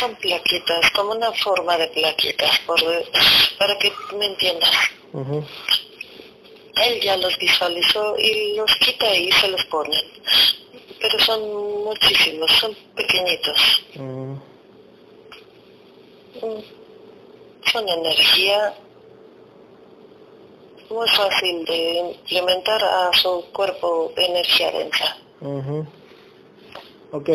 son 0.00 0.16
plaquitas, 0.16 0.90
como 0.90 1.12
una 1.12 1.32
forma 1.32 1.76
de 1.78 1.86
plaquitas, 1.88 2.58
por, 2.66 2.80
para 3.58 3.78
que 3.78 3.92
me 4.18 4.26
entiendas. 4.26 4.70
Él 6.76 7.00
ya 7.00 7.16
los 7.16 7.38
visualizó 7.38 8.18
y 8.18 8.56
los 8.56 8.74
quita 8.76 9.14
y 9.14 9.30
se 9.30 9.48
los 9.48 9.64
pone. 9.66 9.96
Pero 11.00 11.18
son 11.20 11.84
muchísimos, 11.84 12.50
son 12.50 12.74
pequeñitos. 12.96 13.84
Mm, 16.42 17.70
son 17.70 17.88
energía 17.88 18.74
muy 20.90 21.08
fácil 21.08 21.64
de 21.64 21.98
implementar 21.98 22.82
a 22.82 23.10
su 23.14 23.44
cuerpo 23.52 24.12
energía 24.16 24.70
densa. 24.72 25.16
Ok, 27.12 27.30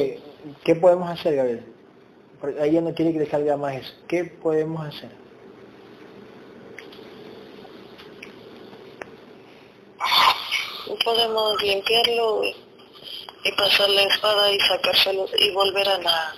¿qué 0.63 0.75
podemos 0.75 1.09
hacer, 1.09 1.35
Gabriel? 1.35 1.65
Porque 2.39 2.63
ella 2.63 2.81
no 2.81 2.93
quiere 2.93 3.13
que 3.13 3.19
le 3.19 3.29
salga 3.29 3.57
más 3.57 3.75
eso. 3.75 3.93
¿Qué 4.07 4.23
podemos 4.25 4.85
hacer? 4.85 5.09
Podemos 11.03 11.63
limpiarlo 11.63 12.43
y 12.43 13.51
pasar 13.57 13.89
la 13.89 14.03
espada 14.03 14.51
y 14.51 14.59
sacárselo 14.59 15.25
y 15.38 15.51
volver 15.51 15.88
a 15.88 16.33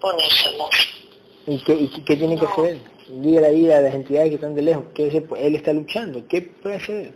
ponérselos. 0.00 1.03
¿Y 1.46 1.58
qué, 1.62 1.74
y 1.74 1.88
qué 1.88 2.16
tiene 2.16 2.38
que 2.38 2.46
hacer? 2.46 2.78
Diga 3.08 3.42
la 3.42 3.50
vida 3.50 3.78
a 3.78 3.80
las 3.82 3.94
entidades 3.94 4.30
que 4.30 4.34
están 4.36 4.54
de 4.54 4.62
lejos. 4.62 4.84
¿Qué 4.94 5.08
él 5.38 5.54
está 5.54 5.72
luchando. 5.72 6.26
¿Qué 6.26 6.42
puede 6.42 6.76
hacer? 6.76 7.12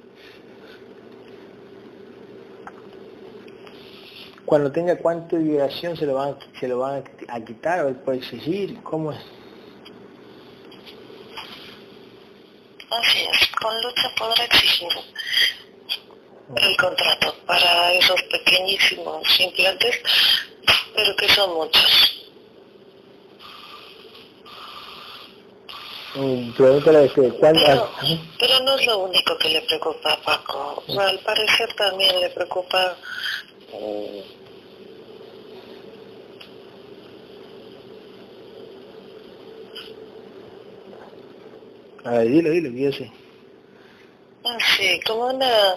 Cuando 4.44 4.70
tenga 4.72 4.96
cuánta 4.96 5.36
vibración 5.36 5.96
se 5.96 6.06
lo 6.06 6.14
van, 6.14 6.36
se 6.58 6.68
lo 6.68 6.78
van 6.78 7.04
a 7.28 7.40
quitar 7.44 7.84
o 7.84 7.88
él 7.88 7.96
puede 7.96 8.18
exigir. 8.18 8.82
¿Cómo 8.82 9.12
es? 9.12 9.18
Así 12.90 13.18
es. 13.30 13.48
Con 13.60 13.82
lucha 13.82 14.08
podrá 14.18 14.44
exigir 14.44 14.88
el 16.56 16.76
contrato 16.76 17.34
para 17.46 17.92
esos 17.92 18.22
pequeñísimos 18.22 19.40
implantes, 19.40 20.00
pero 20.94 21.16
que 21.16 21.28
son 21.28 21.54
muchos. 21.54 22.27
Pero, 27.64 27.90
pero 28.38 28.60
no 28.64 28.76
es 28.76 28.86
lo 28.86 28.98
único 28.98 29.36
que 29.38 29.48
le 29.50 29.60
preocupa 29.62 30.12
a 30.12 30.22
Paco. 30.22 30.82
al 30.98 31.18
parecer 31.20 31.72
también 31.74 32.20
le 32.20 32.30
preocupa 32.30 32.96
mm, 33.72 34.38
A 42.04 42.10
ver, 42.12 42.28
dilo, 42.28 42.50
dilo, 42.50 42.70
yo 42.70 42.90
sé. 42.90 43.10
Ah, 44.44 44.56
sí, 44.76 44.98
como 45.06 45.26
una 45.26 45.76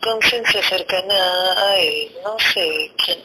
conciencia 0.00 0.62
cercana 0.62 1.52
a 1.58 1.78
él, 1.78 2.10
no 2.24 2.36
sé 2.38 2.90
quién. 3.04 3.18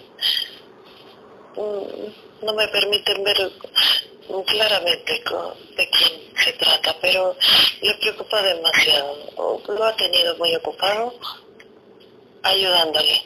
Mm, 1.55 2.26
no 2.41 2.53
me 2.53 2.67
permiten 2.67 3.23
ver 3.23 3.51
claramente 4.45 5.13
de 5.13 5.89
quién 5.89 6.33
se 6.35 6.53
trata, 6.53 6.95
pero 7.01 7.35
le 7.81 7.93
preocupa 7.95 8.41
demasiado. 8.41 9.61
Lo 9.67 9.83
ha 9.83 9.95
tenido 9.95 10.35
muy 10.37 10.55
ocupado 10.55 11.13
ayudándole. 12.43 13.23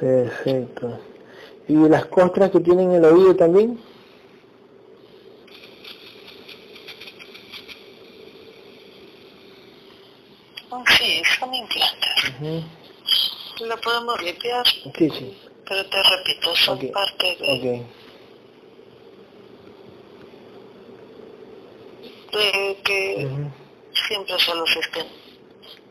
Perfecto. 0.00 0.98
¿Y 1.70 1.88
las 1.88 2.06
costras 2.06 2.50
que 2.50 2.58
tienen 2.58 2.90
el 2.90 3.04
oído 3.04 3.36
también? 3.36 3.78
Oh, 10.70 10.82
sí, 10.98 11.22
son 11.38 11.54
implantes. 11.54 12.64
Lo 13.60 13.80
podemos 13.82 14.20
limpiar. 14.20 14.66
Sí, 14.66 14.90
sí. 14.98 15.38
Pero 15.68 15.86
te 15.88 16.02
repito, 16.02 16.56
son 16.56 16.78
parte 16.90 17.36
de... 17.38 17.52
Okay. 17.52 17.86
De 22.32 22.82
que 22.82 23.28
siempre 24.08 24.40
se 24.40 24.54
los 24.56 24.76
estén 24.76 25.19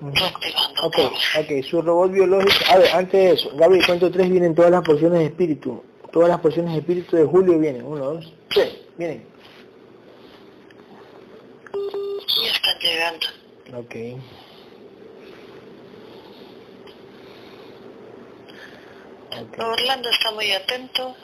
Ok, 0.01 0.95
ok, 1.37 1.63
su 1.63 1.81
robot 1.81 2.11
biológico. 2.11 2.53
A 2.71 2.77
ver, 2.77 2.89
antes 2.93 3.11
de 3.11 3.31
eso, 3.31 3.55
Gaby, 3.55 3.81
cuento 3.81 4.09
tres 4.09 4.29
vienen 4.29 4.55
todas 4.55 4.71
las 4.71 4.81
porciones 4.81 5.19
de 5.19 5.25
espíritu. 5.25 5.83
Todas 6.11 6.29
las 6.29 6.39
porciones 6.39 6.71
de 6.73 6.79
espíritu 6.79 7.17
de 7.17 7.25
Julio 7.25 7.59
vienen. 7.59 7.85
Uno, 7.85 8.13
dos, 8.13 8.33
tres, 8.47 8.77
vienen. 8.97 9.25
Ya 12.43 12.51
están 12.51 12.79
llegando. 12.79 13.27
Ok. 13.73 13.95
okay. 19.27 19.65
Orlando 19.65 20.09
está 20.09 20.31
muy 20.31 20.51
atento 20.51 21.15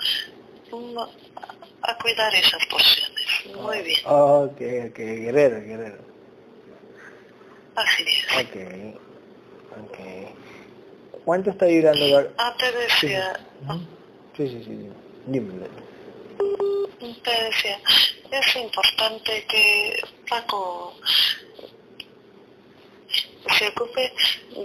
a 1.81 1.97
cuidar 1.97 2.35
esas 2.35 2.65
porciones. 2.65 3.25
Muy 3.61 3.81
bien. 3.83 3.99
Ok, 4.05 4.61
ok, 4.89 4.97
guerrero, 4.97 5.61
guerrero. 5.61 6.15
Así 7.75 8.03
es. 8.03 8.24
Ok, 8.39 8.55
ok. 9.81 9.97
¿Cuánto 11.23 11.49
está 11.51 11.65
vibrando? 11.65 12.31
Ah, 12.37 12.55
te 12.57 12.71
decía... 12.71 13.39
Sí, 14.35 14.47
sí, 14.47 14.63
sí, 14.65 14.89
dime. 15.27 15.67
Te 16.99 17.43
decía, 17.43 17.79
es 18.31 18.55
importante 18.55 19.45
que 19.47 20.01
Paco 20.29 20.95
se 23.57 23.67
ocupe 23.69 24.13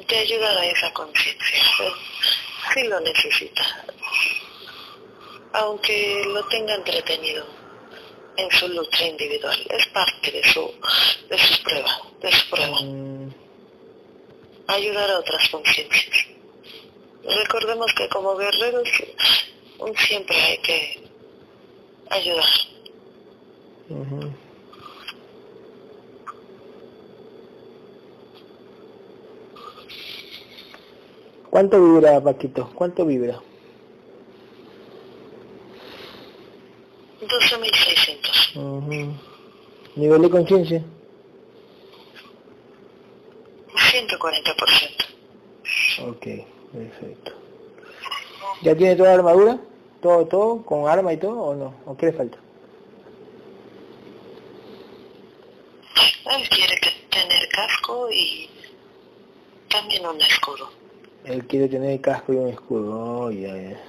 de 0.09 0.17
ayudar 0.19 0.57
a 0.57 0.67
esa 0.67 0.93
conciencia. 0.93 1.63
Sí 2.75 2.83
lo 2.85 3.01
necesita. 3.01 3.63
Aunque 5.53 6.25
lo 6.27 6.45
tenga 6.49 6.75
entretenido 6.75 7.47
en 8.37 8.51
su 8.51 8.69
lucha 8.69 9.07
individual. 9.07 9.59
Es 9.71 9.87
parte 9.89 10.31
de 10.31 10.43
su 10.45 10.73
de 11.29 11.39
sus 11.39 11.59
pruebas, 11.59 12.01
de 12.21 12.33
su 12.33 12.51
prueba. 12.51 12.81
Mm. 12.83 13.30
Ayudar 14.73 15.11
a 15.11 15.19
otras 15.19 15.49
conciencias. 15.49 16.27
Recordemos 17.25 17.93
que 17.95 18.09
como 18.09 18.37
guerreros 18.37 18.89
siempre 19.97 20.37
hay 20.37 20.59
que 20.59 21.03
ayudar. 22.11 22.45
¿Cuánto 31.51 31.83
vibra, 31.83 32.21
Paquito? 32.21 32.71
¿Cuánto 32.75 33.05
vibra? 33.05 33.41
12.600. 37.23 39.19
¿Nivel 39.97 40.23
de 40.23 40.31
conciencia? 40.31 40.85
140%. 44.19 45.11
Ok, 46.09 46.27
perfecto. 46.73 47.33
¿Ya 48.63 48.75
tiene 48.75 48.97
toda 48.97 49.11
la 49.11 49.15
armadura? 49.17 49.59
¿Todo, 50.01 50.27
todo? 50.27 50.63
¿Con 50.63 50.89
arma 50.89 51.13
y 51.13 51.19
todo 51.19 51.41
o 51.41 51.55
no? 51.55 51.75
¿O 51.87 51.97
qué 51.97 52.07
le 52.07 52.13
falta? 52.13 52.39
Él 56.33 56.49
quiere 56.49 56.79
tener 57.11 57.49
casco 57.49 58.09
y 58.11 58.49
también 59.69 60.07
un 60.07 60.21
escudo. 60.21 60.71
Él 61.25 61.47
quiere 61.47 61.69
tener 61.69 62.01
casco 62.01 62.33
y 62.33 62.37
un 62.37 62.49
escudo. 62.49 63.25
Oh, 63.25 63.31
ya, 63.31 63.55
ya. 63.55 63.81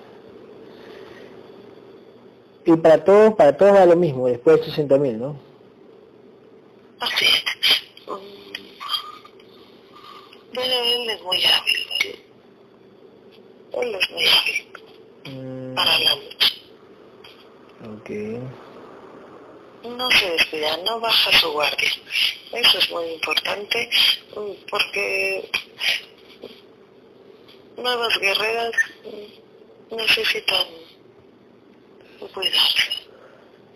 Y 2.65 2.75
para 2.77 3.03
todos, 3.03 3.33
para 3.33 3.55
todos 3.57 3.73
va 3.73 3.85
lo 3.85 3.95
mismo, 3.95 4.27
después 4.27 4.59
de 4.59 4.65
60 4.65 4.97
mil, 4.97 5.19
¿no? 5.19 5.35
Así 6.99 7.25
es. 7.25 7.43
Bueno, 10.53 10.73
él 10.83 11.09
es 11.09 11.21
muy 11.21 11.45
hábil. 11.45 11.87
Él 13.73 13.95
es 13.95 14.09
muy 14.11 14.25
hábil. 14.27 14.67
Mm. 15.25 15.75
Para 15.75 15.97
la 15.99 16.15
lucha. 16.15 16.47
Ok. 17.93 18.09
No 19.83 20.11
se 20.11 20.29
descuida, 20.31 20.77
no 20.77 20.99
baja 20.99 21.31
su 21.39 21.51
guardia. 21.51 21.89
Eso 22.51 22.77
es 22.77 22.91
muy 22.91 23.05
importante 23.13 23.89
mm, 24.35 24.69
porque 24.69 25.49
nuevas 27.77 28.19
guerreras 28.19 28.71
necesitan 29.89 30.67
cuidarse. 32.33 32.91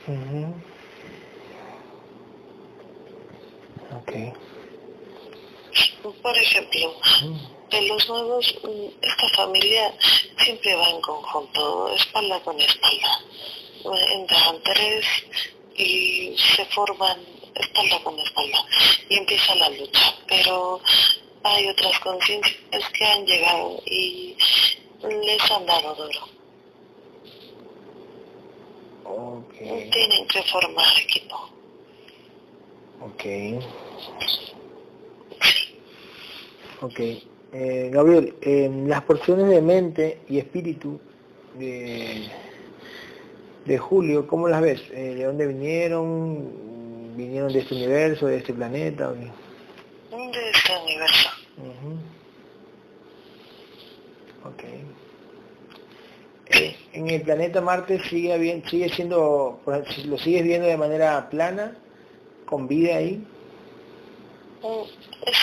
Ujú. 0.08 0.54
Ok. 3.98 4.12
Por 6.14 6.38
ejemplo, 6.38 6.96
de 7.72 7.82
los 7.88 8.08
nuevos, 8.08 8.56
mm, 8.64 8.86
esta 9.02 9.30
familia 9.36 9.92
siempre 10.38 10.76
va 10.76 10.90
en 10.90 11.02
conjunto, 11.02 11.90
espalda 11.96 12.40
con 12.42 12.60
espalda. 12.62 13.22
Entran 14.14 14.62
tres 14.64 15.06
y 15.76 16.36
se 16.38 16.66
forman 16.66 17.20
espalda 17.56 18.04
con 18.04 18.20
espalda 18.20 18.66
y 19.10 19.18
empieza 19.18 19.56
la 19.56 19.70
lucha. 19.70 20.16
Pero 20.28 20.80
hay 21.44 21.68
otras 21.70 22.00
conciencias 22.00 22.90
que 22.94 23.06
han 23.06 23.26
llegado 23.26 23.82
y 23.88 24.36
les 25.02 25.52
han 25.52 25.66
dado 25.66 25.96
duro. 25.96 26.36
Tienen 29.58 30.28
que 30.28 30.44
formar 30.44 31.00
equipo. 31.00 31.50
Ok. 33.02 33.24
Ok. 36.82 37.00
Eh, 37.54 37.90
Gabriel, 37.92 38.36
eh, 38.42 38.70
las 38.86 39.02
porciones 39.04 39.48
de 39.48 39.62
mente 39.62 40.20
y 40.28 40.40
espíritu 40.40 41.00
de, 41.58 42.28
de 43.66 43.78
Julio, 43.78 44.28
¿cómo 44.28 44.48
las 44.50 44.62
ves? 44.62 44.82
Eh, 44.92 45.16
¿De 45.16 45.24
dónde 45.24 45.48
vinieron? 45.48 47.16
¿Vinieron 47.16 47.54
de 47.54 47.60
este 47.60 47.76
universo, 47.76 48.28
de 48.28 48.38
este 48.38 48.54
planeta? 48.54 49.12
De 49.14 49.32
este 50.52 50.72
universo. 50.84 51.30
Ujú. 51.58 51.98
Ok. 54.50 54.64
Eh, 56.48 56.76
en 56.94 57.10
el 57.10 57.22
planeta 57.22 57.62
Marte 57.62 58.00
sigue 58.10 58.34
habiendo, 58.34 58.68
sigue 58.70 58.90
siendo, 58.90 59.62
lo 60.06 60.18
sigues 60.18 60.44
viendo 60.44 60.68
de 60.68 60.78
manera 60.78 61.30
plana, 61.30 61.76
con 62.46 62.68
vida 62.68 62.98
ahí. 62.98 63.26
Mm, 64.62 64.84
Es, 65.26 65.38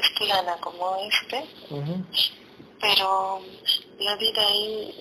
es 0.00 0.08
plana 0.18 0.56
como 0.60 0.96
este, 1.10 1.44
pero 2.80 3.40
la 3.98 4.16
vida 4.16 4.42
ahí 4.46 4.94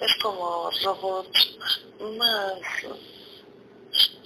es 0.00 0.14
como 0.22 0.70
robots 0.84 1.58
más, 2.18 2.60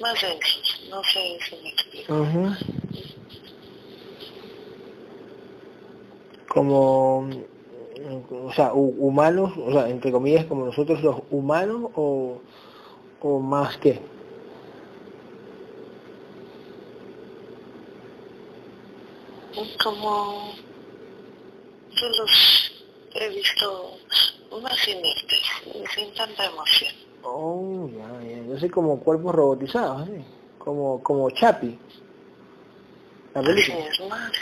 más 0.01 0.21
densos, 0.21 0.81
no 0.91 1.03
sé 1.05 1.39
si 1.49 1.57
me 1.63 1.69
explico. 1.71 2.15
Como, 6.49 7.21
o 7.21 8.53
sea, 8.55 8.73
hu- 8.75 8.95
humanos, 8.99 9.53
o 9.57 9.73
sea, 9.73 9.89
entre 9.89 10.13
comillas, 10.13 10.45
como 10.47 10.67
nosotros 10.67 11.03
los 11.03 11.17
humanos 11.31 11.91
o, 11.95 12.41
o 13.21 13.39
más 13.41 13.77
que. 13.79 14.01
Como 19.83 20.55
yo 21.95 22.09
los 22.09 22.73
he 23.15 23.29
visto 23.29 23.99
más 24.61 24.89
inertes, 24.89 25.43
sin 25.95 26.13
tanta 26.15 26.47
emoción. 26.47 26.95
Oh, 27.23 27.89
ya, 27.89 28.29
ya, 28.29 28.43
yo 28.45 28.59
sé 28.59 28.71
como 28.71 28.99
cuerpos 29.01 29.35
robotizados, 29.35 30.03
así, 30.03 30.25
como, 30.59 31.03
como 31.03 31.31
Chapi. 31.31 31.79
La 33.35 33.43
película. 33.43 33.79
es, 33.79 34.01
más, 34.09 34.33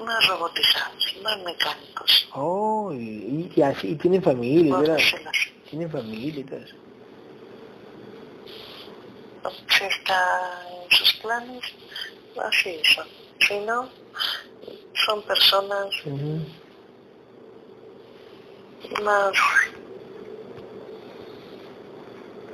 más 0.00 0.28
robotizados, 0.28 1.16
más 1.22 1.38
mecánicos. 1.42 2.28
Oh, 2.34 2.92
y, 2.92 3.52
y 3.54 3.62
así, 3.62 3.88
y 3.88 3.94
tienen 3.96 4.22
familia, 4.22 4.76
así. 4.94 5.16
tienen 5.68 5.90
familia 5.90 6.40
y 6.40 6.44
todo 6.44 6.60
eso. 6.60 6.76
si 9.76 9.84
está 9.84 10.62
en 10.70 10.96
sus 10.96 11.14
planes, 11.14 11.64
así 12.40 12.80
son. 12.94 13.23
Si 13.40 13.58
no, 13.60 13.88
son 15.06 15.22
personas 15.22 15.86
Ujú. 16.06 16.40
más 19.02 19.32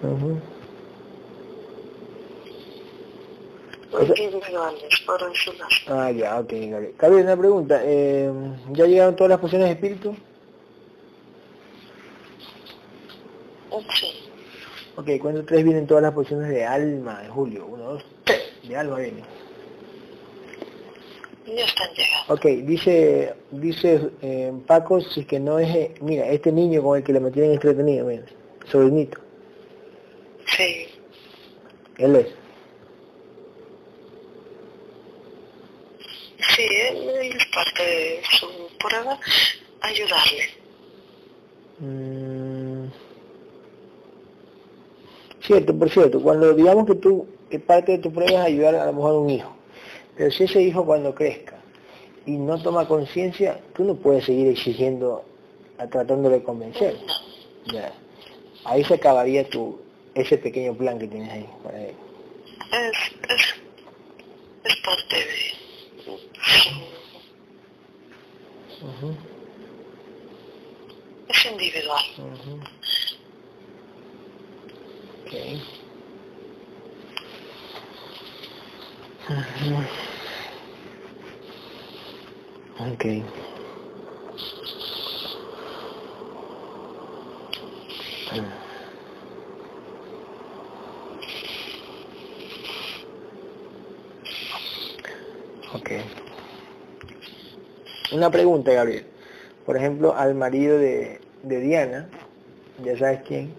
Ujú. 0.02 0.40
O 3.92 4.06
sea- 4.06 4.24
individuales, 4.24 5.00
por. 5.04 5.20
Ah, 5.88 6.10
ya, 6.12 6.38
ok. 6.40 6.52
Gabriel, 6.98 7.24
una 7.24 7.36
pregunta. 7.36 7.80
eh, 7.84 8.30
¿Ya 8.70 8.86
llegaron 8.86 9.16
todas 9.16 9.30
las 9.30 9.40
posiciones 9.40 9.68
de 9.68 9.74
espíritu? 9.74 10.16
Sí, 13.94 14.30
Ok, 14.96 15.08
¿cuánto 15.20 15.44
tres 15.44 15.64
vienen 15.64 15.86
todas 15.86 16.02
las 16.02 16.12
posiciones 16.12 16.48
de 16.50 16.64
alma 16.64 17.20
de 17.22 17.28
Julio? 17.28 17.66
Uno, 17.66 17.84
dos, 17.84 18.04
tres. 18.24 18.42
De 18.62 18.76
alma 18.76 18.98
vienen. 18.98 19.24
Están 21.58 21.88
llegando. 21.94 22.34
Ok, 22.34 22.44
dice, 22.66 23.34
dice 23.50 24.10
eh, 24.22 24.52
Paco, 24.66 25.00
si 25.00 25.20
es 25.20 25.26
que 25.26 25.40
no 25.40 25.58
es, 25.58 25.74
eh, 25.74 25.94
mira, 26.00 26.26
este 26.28 26.52
niño 26.52 26.82
con 26.82 26.98
el 26.98 27.04
que 27.04 27.12
le 27.12 27.20
mantienen 27.20 27.52
entretenido, 27.52 28.06
mira, 28.06 28.24
sobrinito, 28.70 29.18
Sí, 30.56 30.86
él 31.98 32.16
es. 32.16 32.26
sí, 36.56 36.62
él, 36.62 37.08
él 37.08 37.36
es 37.36 37.46
parte 37.46 37.82
de 37.82 38.20
su 38.38 38.46
prueba, 38.78 39.18
ayudarle. 39.80 40.44
Mm. 41.78 42.86
Cierto, 45.42 45.78
por 45.78 45.90
cierto, 45.90 46.20
cuando 46.20 46.52
digamos 46.54 46.86
que 46.86 46.94
tú, 46.96 47.26
que 47.48 47.58
parte 47.58 47.92
de 47.92 47.98
tu 47.98 48.12
prueba 48.12 48.40
es 48.40 48.46
ayudar 48.46 48.74
a 48.74 48.86
lo 48.86 48.92
mejor 48.92 49.10
a 49.14 49.18
un 49.18 49.30
hijo, 49.30 49.56
pero 50.20 50.30
si 50.32 50.44
ese 50.44 50.60
hijo 50.60 50.84
cuando 50.84 51.14
crezca 51.14 51.56
y 52.26 52.32
no 52.32 52.62
toma 52.62 52.86
conciencia, 52.86 53.58
tú 53.74 53.84
no 53.84 53.94
puedes 53.94 54.26
seguir 54.26 54.48
exigiendo, 54.48 55.24
a, 55.78 55.86
tratando 55.86 56.28
de 56.28 56.42
convencer. 56.42 56.94
Ya. 57.72 57.90
Ahí 58.66 58.84
se 58.84 58.92
acabaría 58.92 59.48
tu, 59.48 59.80
ese 60.14 60.36
pequeño 60.36 60.74
plan 60.74 60.98
que 60.98 61.06
tienes 61.06 61.32
ahí 61.32 61.48
para 61.64 61.80
él. 61.80 61.94
es, 62.70 62.98
es, 63.30 63.54
es 64.64 64.76
parte 64.84 65.16
de 65.16 65.54
es 71.28 71.46
individual. 71.50 72.04
ujú. 72.18 72.60
Ok. 75.24 75.32
Ujú. 75.32 75.79
Ok. 82.80 83.04
Ok. 95.74 95.90
Una 98.12 98.30
pregunta, 98.30 98.72
Gabriel. 98.72 99.06
Por 99.64 99.76
ejemplo, 99.76 100.16
al 100.16 100.34
marido 100.34 100.76
de, 100.76 101.20
de 101.44 101.60
Diana, 101.60 102.08
ya 102.82 102.98
sabes 102.98 103.20
quién, 103.22 103.54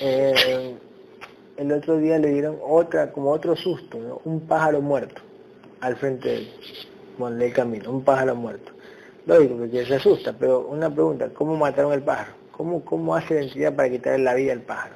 eh, 0.00 0.76
el 1.58 1.72
otro 1.72 1.98
día 1.98 2.18
le 2.18 2.28
dieron 2.28 2.58
otra, 2.62 3.10
como 3.10 3.32
otro 3.32 3.56
susto, 3.56 3.98
¿no? 3.98 4.20
Un 4.24 4.46
pájaro 4.46 4.80
muerto 4.80 5.20
al 5.80 5.96
frente 5.96 6.28
de 6.28 6.36
él, 6.36 6.52
bueno, 7.18 7.36
del 7.36 7.52
camino, 7.52 7.90
un 7.90 8.04
pájaro 8.04 8.36
muerto. 8.36 8.72
Lógico, 9.26 9.56
porque 9.58 9.84
se 9.84 9.96
asusta, 9.96 10.32
pero 10.32 10.60
una 10.60 10.88
pregunta, 10.88 11.28
¿cómo 11.34 11.56
mataron 11.56 11.92
el 11.92 12.02
pájaro? 12.02 12.32
¿Cómo, 12.52 12.84
cómo 12.84 13.14
hace 13.14 13.34
la 13.34 13.40
entidad 13.42 13.74
para 13.74 13.90
quitarle 13.90 14.24
la 14.24 14.34
vida 14.34 14.52
al 14.52 14.62
pájaro? 14.62 14.94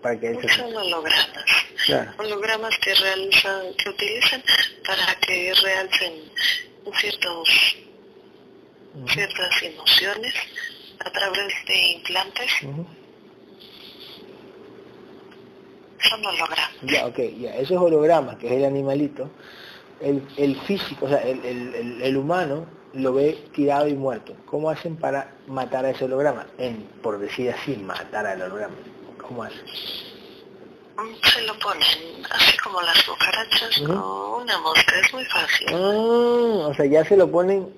Para 0.00 0.18
que 0.18 0.28
él 0.28 0.38
se 0.40 0.48
Son 0.48 0.74
hologramas. 0.74 1.44
Claro. 1.86 2.12
hologramas 2.18 2.78
que 2.78 2.94
realizan, 2.94 3.74
que 3.74 3.90
utilizan 3.90 4.42
para 4.86 5.14
que 5.20 5.52
realcen 5.62 6.12
ciertos, 6.98 7.76
ciertas 9.08 9.62
emociones 9.62 10.34
a 11.00 11.10
través 11.10 11.52
de 11.66 11.92
implantes. 11.92 12.52
Son 16.00 16.24
hologramas. 16.24 16.70
Ya, 16.82 17.06
ok, 17.06 17.18
ya, 17.38 17.56
esos 17.56 17.78
hologramas, 17.78 18.36
que 18.36 18.46
es 18.48 18.52
el 18.54 18.64
animalito, 18.64 19.30
el, 20.00 20.22
el 20.36 20.60
físico, 20.62 21.06
o 21.06 21.08
sea, 21.08 21.18
el, 21.22 21.44
el- 21.44 22.02
el- 22.02 22.16
humano 22.16 22.66
lo 22.92 23.12
ve 23.14 23.38
tirado 23.54 23.88
y 23.88 23.94
muerto. 23.94 24.34
¿Cómo 24.46 24.70
hacen 24.70 24.96
para 24.96 25.32
matar 25.46 25.84
a 25.84 25.90
ese 25.90 26.04
holograma? 26.04 26.46
En, 26.58 26.82
por 27.02 27.18
decir 27.18 27.50
así, 27.50 27.76
matar 27.76 28.26
al 28.26 28.42
holograma. 28.42 28.74
¿Cómo 29.26 29.42
hacen? 29.44 29.60
Se 31.24 31.42
lo 31.42 31.58
ponen 31.58 31.82
así 32.30 32.56
como 32.58 32.80
las 32.82 33.02
cucarachas 33.02 33.80
Ujú. 33.80 33.92
o 33.92 34.42
una 34.42 34.58
mosca, 34.60 34.94
es 35.04 35.12
muy 35.12 35.24
fácil. 35.24 35.66
Ah, 35.70 36.68
o 36.68 36.74
sea, 36.74 36.86
ya 36.86 37.04
se 37.04 37.16
lo 37.16 37.28
ponen 37.30 37.68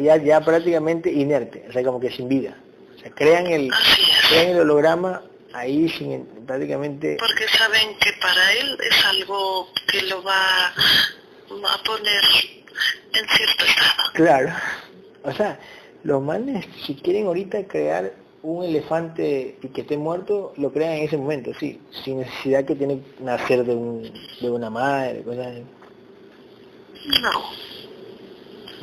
ya, 0.00 0.16
ya 0.16 0.40
prácticamente 0.40 1.12
inerte, 1.12 1.66
o 1.68 1.72
sea, 1.72 1.84
como 1.84 2.00
que 2.00 2.10
sin 2.10 2.28
vida. 2.28 2.56
O 2.96 2.98
sea, 2.98 3.10
crean 3.12 3.46
el, 3.46 3.66
es. 3.68 4.28
crean 4.30 4.46
el 4.48 4.60
holograma 4.60 5.22
ahí 5.52 5.88
sin 5.90 6.39
prácticamente... 6.50 7.16
Porque 7.20 7.46
saben 7.56 7.96
que 8.00 8.12
para 8.14 8.52
él 8.54 8.76
es 8.82 9.04
algo 9.04 9.68
que 9.86 10.02
lo 10.02 10.20
va 10.24 10.66
a 10.66 11.82
poner 11.84 12.24
en 13.12 13.28
cierto 13.28 13.64
estado. 13.64 14.12
Claro. 14.14 14.52
O 15.22 15.32
sea, 15.32 15.60
los 16.02 16.20
manes, 16.20 16.66
si 16.84 16.96
quieren 16.96 17.26
ahorita 17.26 17.68
crear 17.68 18.14
un 18.42 18.64
elefante 18.64 19.58
y 19.62 19.68
que 19.68 19.82
esté 19.82 19.96
muerto, 19.96 20.52
lo 20.56 20.72
crean 20.72 20.94
en 20.94 21.04
ese 21.04 21.16
momento, 21.16 21.52
sí, 21.54 21.80
sin 22.02 22.18
necesidad 22.18 22.64
que 22.64 22.74
tiene 22.74 23.00
que 23.00 23.22
nacer 23.22 23.64
de, 23.64 23.74
un, 23.76 24.12
de 24.40 24.50
una 24.50 24.70
madre, 24.70 25.22
cosas 25.22 25.46
así. 25.46 25.62
No. 27.22 27.30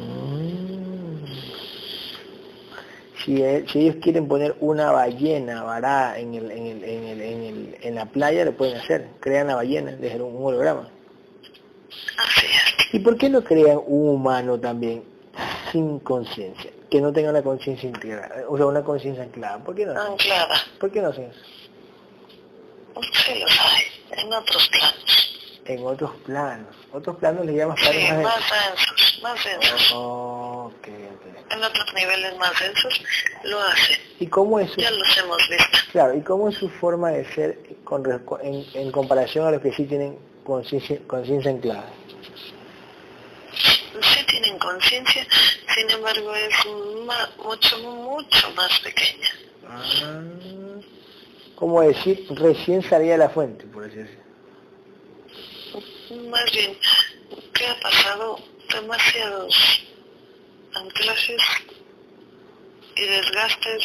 Mm. 0.05 1.06
Si, 3.27 3.43
e- 3.43 3.65
si 3.67 3.79
ellos 3.79 3.97
quieren 4.01 4.29
poner 4.29 4.55
una 4.61 4.89
ballena 4.93 5.61
varada 5.61 6.17
en, 6.17 6.33
el, 6.33 6.49
en, 6.49 6.65
el, 6.65 6.83
en, 6.85 7.03
el, 7.03 7.21
en, 7.21 7.43
el, 7.43 7.77
en 7.81 7.95
la 7.95 8.05
playa, 8.05 8.45
lo 8.45 8.55
pueden 8.55 8.77
hacer. 8.77 9.09
Crean 9.19 9.47
la 9.47 9.55
ballena, 9.55 9.91
dejar 9.91 10.21
un 10.21 10.41
holograma. 10.41 10.87
Así 12.17 12.45
es. 12.45 12.93
¿Y 12.93 12.99
por 12.99 13.17
qué 13.17 13.29
no 13.29 13.43
crean 13.43 13.81
un 13.85 14.07
humano 14.11 14.57
también 14.57 15.03
sin 15.73 15.99
conciencia? 15.99 16.71
Que 16.89 17.01
no 17.01 17.11
tenga 17.11 17.31
una 17.31 17.43
conciencia 17.43 17.89
integrada, 17.89 18.45
o 18.47 18.55
sea, 18.55 18.65
una 18.65 18.81
conciencia 18.81 19.25
anclada. 19.25 19.61
¿Por 19.61 19.75
qué 19.75 19.85
no? 19.85 19.99
Anclada. 19.99 20.55
¿Por 20.79 20.89
qué 20.89 21.01
no 21.01 21.09
hacen 21.09 21.25
eso? 21.25 21.39
Sí 23.25 23.39
los 23.41 23.59
hay. 23.59 24.23
En 24.23 24.31
otros 24.31 24.69
planos. 24.69 25.61
En 25.65 25.85
otros 25.85 26.11
planos. 26.25 26.75
Otros 26.97 27.17
planos 27.17 27.45
le 27.45 27.53
llaman 27.53 27.77
Sí, 27.77 27.83
planos 27.89 28.23
más 28.23 28.39
más 28.39 28.51
densos. 28.69 29.19
Más 29.21 29.43
densos. 29.45 29.91
Oh, 29.93 30.71
ok, 30.75 30.87
ok. 30.87 31.51
En 31.53 31.63
otros 31.63 31.93
niveles 31.93 32.37
más 32.37 32.59
densos 32.59 33.01
lo 33.43 33.61
hacen. 33.61 33.97
¿Y 34.19 34.27
cómo 34.27 34.59
es 34.59 34.71
su, 34.71 34.81
Ya 34.81 34.89
los 34.91 35.17
hemos 35.17 35.37
visto. 35.49 35.77
claro, 35.91 36.15
¿y 36.15 36.21
cómo 36.21 36.49
es 36.49 36.55
su 36.55 36.69
forma 36.69 37.11
de 37.11 37.25
ser 37.33 37.59
con, 37.83 38.03
en, 38.41 38.65
en 38.73 38.91
comparación 38.91 39.47
a 39.47 39.51
los 39.51 39.61
que 39.61 39.71
sí 39.73 39.85
tienen 39.85 40.17
conciencia 40.43 40.99
conciencia 41.07 41.51
anclada? 41.51 41.85
Sí 43.53 44.25
tienen 44.27 44.57
conciencia, 44.59 45.25
sin 45.75 45.89
embargo 45.89 46.33
es 46.35 46.65
mucho, 47.43 47.77
mucho 47.79 48.51
más 48.55 48.79
pequeña. 48.79 49.29
Ah, 49.69 50.21
como 51.55 51.81
decir, 51.81 52.25
recién 52.31 52.81
salía 52.83 53.13
de 53.13 53.17
la 53.19 53.29
fuente, 53.29 53.65
por 53.65 53.83
así 53.85 53.95
decirlo. 53.97 54.26
Más 56.09 56.51
bien, 56.51 56.77
que 57.53 57.67
ha 57.67 57.79
pasado 57.79 58.39
demasiados 58.73 59.83
anclajes 60.73 61.41
y 62.95 63.01
desgastes 63.05 63.83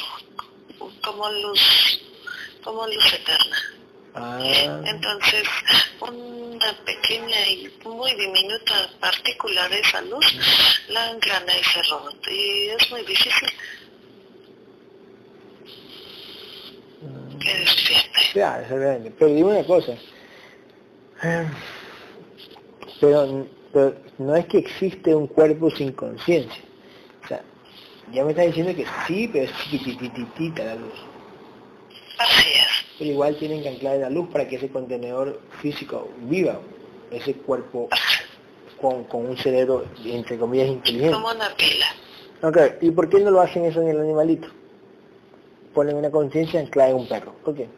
como 1.03 1.31
luz, 1.31 2.01
como 2.63 2.87
luz 2.87 3.13
eterna. 3.13 3.57
Ah, 4.15 4.81
Entonces, 4.85 5.49
una 6.01 6.73
pequeña 6.85 7.49
y 7.49 7.73
muy 7.85 8.15
diminuta 8.15 8.91
partícula 9.01 9.69
de 9.69 9.81
esa 9.81 10.03
luz 10.03 10.27
la 10.89 11.09
anclan 11.09 11.49
a 11.49 11.53
ese 11.55 11.83
robot 11.91 12.29
y 12.29 12.69
es 12.69 12.91
muy 12.91 13.03
difícil 13.05 13.49
que 17.41 17.55
despierte. 17.59 18.21
claro. 18.33 18.65
Pero 19.19 19.35
dime 19.35 19.51
una 19.51 19.65
cosa. 19.65 19.93
Eh, 21.23 21.47
Pero, 23.03 23.47
pero 23.73 23.97
no 24.19 24.37
es 24.37 24.47
que 24.47 24.59
existe 24.59 25.13
un 25.13 25.27
cuerpo 25.27 25.69
sin 25.71 25.91
conciencia. 25.91 26.63
O 27.25 27.27
sea, 27.27 27.43
ya 28.13 28.25
me 28.25 28.31
estás 28.31 28.47
diciendo 28.47 28.73
que 28.77 28.87
sí, 29.09 29.29
pero 29.33 29.47
es 29.47 29.53
chiquitititita 29.71 30.65
la 30.65 30.77
luz. 30.77 30.95
Así 32.19 32.49
es. 32.51 32.87
Pero 33.01 33.11
igual 33.11 33.37
tienen 33.37 33.61
que 33.61 33.71
anclar 33.71 33.97
la 33.97 34.09
luz 34.09 34.29
para 34.31 34.47
que 34.47 34.55
ese 34.55 34.69
contenedor 34.69 35.41
físico 35.61 36.11
viva, 36.21 36.61
ese 37.11 37.35
cuerpo 37.35 37.89
con, 38.81 39.03
con 39.05 39.27
un 39.27 39.37
cerebro, 39.37 39.85
entre 40.05 40.39
comillas, 40.39 40.69
inteligente. 40.69 41.13
Como 41.13 41.33
una 41.33 41.51
pila. 41.57 41.87
Ok, 42.43 42.83
¿y 42.83 42.93
por 42.93 43.09
qué 43.09 43.19
no 43.19 43.33
lo 43.33 43.41
hacen 43.41 43.65
eso 43.65 43.83
en 43.83 43.89
el 43.89 44.01
animalito? 44.01 44.47
Ponen 45.75 45.97
una 45.97 46.11
conciencia 46.13 46.61
anclada 46.61 46.91
en 46.91 46.97
un 46.97 47.09
perro. 47.09 47.35
¿Por 47.43 47.57
qué? 47.57 47.69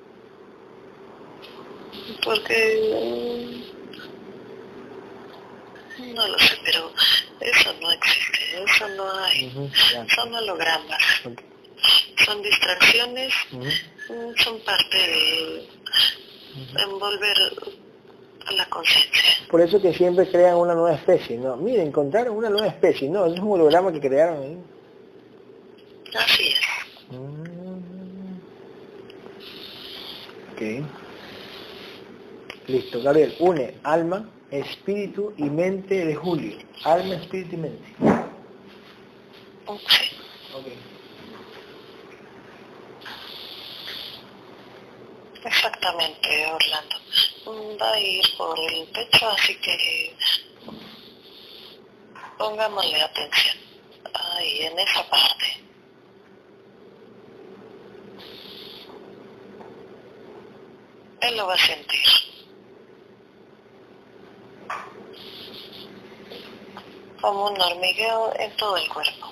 Porque 2.22 3.73
no 5.98 6.28
lo 6.28 6.38
sé, 6.38 6.58
pero 6.64 6.92
eso 7.40 7.74
no 7.80 7.90
existe, 7.92 8.64
eso 8.64 8.88
no 8.88 9.18
hay. 9.18 9.50
Son 10.14 10.34
hologramas, 10.34 11.02
son 12.24 12.42
distracciones, 12.42 13.32
mm, 13.52 14.42
son 14.42 14.58
parte 14.60 14.96
de 14.96 15.68
envolver 16.82 17.36
a 18.46 18.52
la 18.52 18.66
conciencia. 18.66 19.22
Por 19.50 19.60
eso 19.60 19.80
que 19.80 19.94
siempre 19.94 20.28
crean 20.28 20.56
una 20.56 20.74
nueva 20.74 20.94
especie, 20.94 21.36
¿no? 21.38 21.56
Miren, 21.56 21.88
encontraron 21.88 22.36
una 22.36 22.50
nueva 22.50 22.66
especie, 22.66 23.08
no, 23.08 23.26
es 23.26 23.38
un 23.38 23.52
holograma 23.52 23.92
que 23.92 24.00
crearon 24.00 24.42
ahí. 24.42 24.58
Así 26.14 26.48
es. 26.48 26.60
Mm. 27.10 27.54
Ok. 30.54 30.60
Listo, 32.66 33.02
Gabriel, 33.02 33.34
une 33.40 33.74
alma, 33.82 34.28
espíritu 34.60 35.34
y 35.36 35.44
mente 35.44 36.06
de 36.06 36.14
Julio. 36.14 36.58
Alma, 36.84 37.14
espíritu 37.14 37.54
y 37.54 37.58
mente. 37.58 37.88
Ok. 39.66 39.92
Exactamente, 45.44 46.46
Orlando. 46.46 46.96
Mm, 47.46 47.80
Va 47.82 47.92
a 47.92 48.00
ir 48.00 48.24
por 48.38 48.58
el 48.58 48.86
pecho, 48.88 49.28
así 49.28 49.54
que 49.56 50.16
pongámosle 52.38 53.02
atención. 53.02 53.56
Ahí, 54.14 54.62
en 54.62 54.78
esa 54.78 55.08
parte. 55.08 55.60
Él 61.20 61.36
lo 61.36 61.46
va 61.46 61.54
a 61.54 61.58
sentir. 61.58 62.33
Como 67.24 67.46
un 67.46 67.58
hormigueo 67.58 68.34
en 68.38 68.54
todo 68.58 68.76
el 68.76 68.86
cuerpo. 68.90 69.28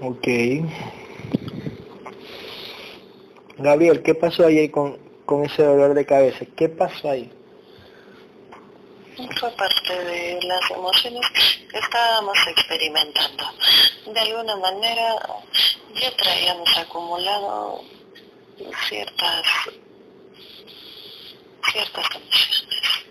Ok. 0.00 0.99
Gabriel, 3.60 4.02
¿qué 4.02 4.14
pasó 4.14 4.46
ayer 4.46 4.70
con, 4.70 4.96
con 5.26 5.44
ese 5.44 5.62
dolor 5.62 5.94
de 5.94 6.06
cabeza? 6.06 6.44
¿Qué 6.56 6.68
pasó 6.68 7.10
ahí? 7.10 7.30
Fue 9.38 9.50
parte 9.50 10.04
de 10.04 10.40
las 10.44 10.70
emociones 10.70 11.26
que 11.70 11.78
estábamos 11.78 12.38
experimentando. 12.48 13.44
De 14.12 14.18
alguna 14.20 14.56
manera 14.56 15.16
ya 16.00 16.16
traíamos 16.16 16.78
acumulado 16.78 17.82
ciertas 18.88 19.42
ciertas 21.72 22.06
emociones 22.14 23.06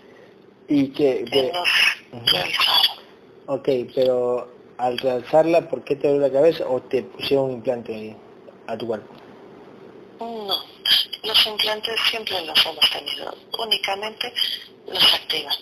Y 0.68 0.88
que, 0.88 1.24
que 1.30 1.52
nos 1.52 1.68
Ujú. 2.12 2.26
realizaron. 2.26 2.96
ok, 3.46 3.68
pero 3.94 4.48
al 4.78 4.98
realzarla, 4.98 5.68
¿por 5.68 5.84
qué 5.84 5.94
te 5.94 6.08
duele 6.08 6.26
la 6.28 6.32
cabeza 6.32 6.64
o 6.68 6.80
te 6.82 7.02
pusieron 7.04 7.46
un 7.46 7.52
implante 7.52 7.94
ahí 7.94 8.16
a 8.66 8.76
tu 8.76 8.86
cuerpo? 8.88 9.19
No, 10.20 10.62
los 11.24 11.46
implantes 11.46 11.98
siempre 12.10 12.44
los 12.44 12.66
hemos 12.66 12.90
tenido, 12.90 13.34
únicamente 13.58 14.32
los 14.86 15.14
activan. 15.14 15.56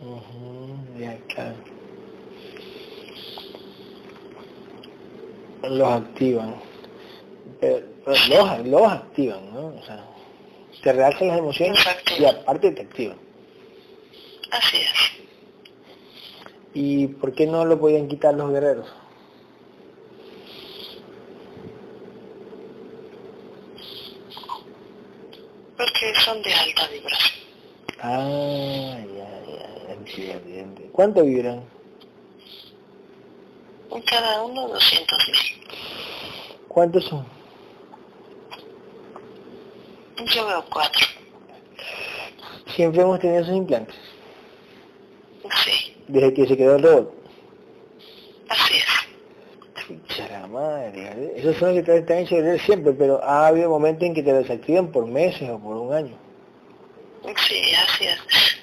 Ujú, 0.00 0.98
ya, 0.98 1.16
claro. 1.28 1.54
Los 5.62 5.88
activan. 5.88 6.56
Pero, 7.60 7.86
los, 8.06 8.66
los 8.66 8.92
activan, 8.92 9.54
¿no? 9.54 9.66
O 9.68 9.82
sea, 9.84 10.04
te 10.82 10.92
realzan 10.92 11.28
las 11.28 11.38
emociones 11.38 11.78
y 12.18 12.24
aparte 12.24 12.72
te 12.72 12.82
activan. 12.82 13.18
Así 14.50 14.78
es. 14.78 15.20
¿Y 16.74 17.06
por 17.08 17.32
qué 17.32 17.46
no 17.46 17.64
lo 17.64 17.78
podían 17.78 18.08
quitar 18.08 18.34
los 18.34 18.50
guerreros? 18.50 18.88
Porque 26.00 26.20
son 26.20 26.40
de 26.42 26.54
alta 26.54 26.88
vibración. 26.88 27.44
Ah, 28.00 28.98
ya, 29.14 30.06
Sí, 30.06 30.30
evidente. 30.30 30.88
¿Cuánto 30.92 31.22
vibran? 31.22 31.62
Cada 34.06 34.42
uno 34.42 34.68
200 34.68 35.18
mil. 35.28 35.66
¿Cuántos 36.68 37.04
son? 37.04 37.26
Yo 40.24 40.46
veo 40.46 40.64
cuatro. 40.70 41.06
Siempre 42.74 43.02
hemos 43.02 43.20
tenido 43.20 43.42
esos 43.42 43.54
implantes. 43.54 43.96
Sí, 45.64 45.96
Desde 46.08 46.32
que 46.32 46.46
se 46.46 46.56
quedó 46.56 46.76
el 46.76 46.82
robot. 46.82 47.19
Pucha 49.98 50.28
la 50.28 50.46
madre. 50.46 51.32
Esos 51.36 51.56
son 51.56 51.74
los 51.74 51.78
que 51.78 51.82
te 51.92 51.98
están 51.98 52.18
hecho 52.18 52.64
siempre, 52.64 52.92
pero 52.92 53.22
ha 53.24 53.48
habido 53.48 53.68
momentos 53.70 54.04
en 54.06 54.14
que 54.14 54.22
te 54.22 54.32
desactivan 54.32 54.92
por 54.92 55.06
meses 55.06 55.48
o 55.50 55.58
por 55.58 55.76
un 55.76 55.92
año. 55.92 56.16
Sí, 57.46 57.60
así 57.74 58.04
es. 58.06 58.18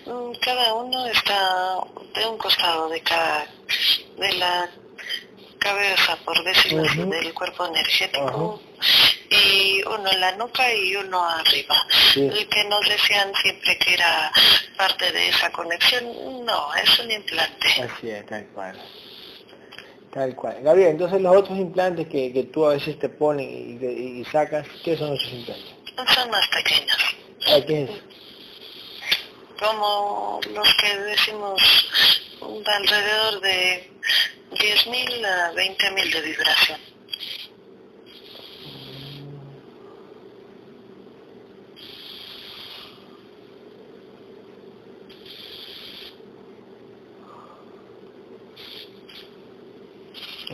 Mm, 0.07 0.31
Cada 0.41 0.73
uno 0.73 1.05
está 1.07 1.79
de 2.15 2.25
un 2.27 2.37
costado 2.37 2.89
de 2.89 3.01
cada, 3.01 3.45
de 4.17 4.33
la 4.33 4.69
cabeza, 5.59 6.17
por 6.23 6.41
decirlo 6.43 6.83
así, 6.83 6.99
Ujú. 7.01 7.09
del 7.11 7.33
cuerpo 7.33 7.65
energético, 7.67 8.61
y 9.29 9.83
uno 9.83 10.09
en 10.11 10.21
la 10.21 10.31
nuca 10.37 10.73
y 10.73 10.95
uno 10.95 11.23
arriba. 11.27 11.75
Sí. 12.13 12.21
El 12.21 12.47
que 12.47 12.63
nos 12.65 12.87
decían 12.87 13.31
siempre 13.41 13.77
que 13.79 13.93
era 13.95 14.31
parte 14.77 15.11
de 15.11 15.29
esa 15.29 15.51
conexión, 15.51 16.05
no, 16.45 16.73
es 16.75 16.99
un 16.99 17.11
implante. 17.11 17.67
Así 17.83 18.09
es, 18.09 18.25
tal 18.27 18.45
cual. 18.55 18.79
Tal 20.17 20.35
cual. 20.35 20.57
Gabriel, 20.63 20.89
entonces 20.93 21.21
los 21.21 21.35
otros 21.35 21.59
implantes 21.59 22.07
que, 22.07 22.33
que 22.33 22.45
tú 22.45 22.65
a 22.65 22.69
veces 22.73 22.97
te 22.97 23.07
pones 23.07 23.45
y, 23.47 23.77
y- 23.79 24.21
y 24.21 24.25
sacas, 24.25 24.65
¿qué 24.83 24.97
son 24.97 25.13
esos 25.13 25.31
implantes? 25.31 25.75
Son 26.15 26.31
más 26.31 26.47
pequeños. 26.47 26.97
¿A 27.55 27.63
qué 27.65 27.83
es? 27.83 27.89
como 29.59 30.39
los 30.53 30.73
que 30.75 30.97
decimos 30.99 31.61
de 32.41 32.71
alrededor 32.71 33.41
de 33.41 33.91
10.000 34.51 35.25
a 35.25 35.51
20.000 35.53 36.13
de 36.13 36.21
vibración. 36.21 36.79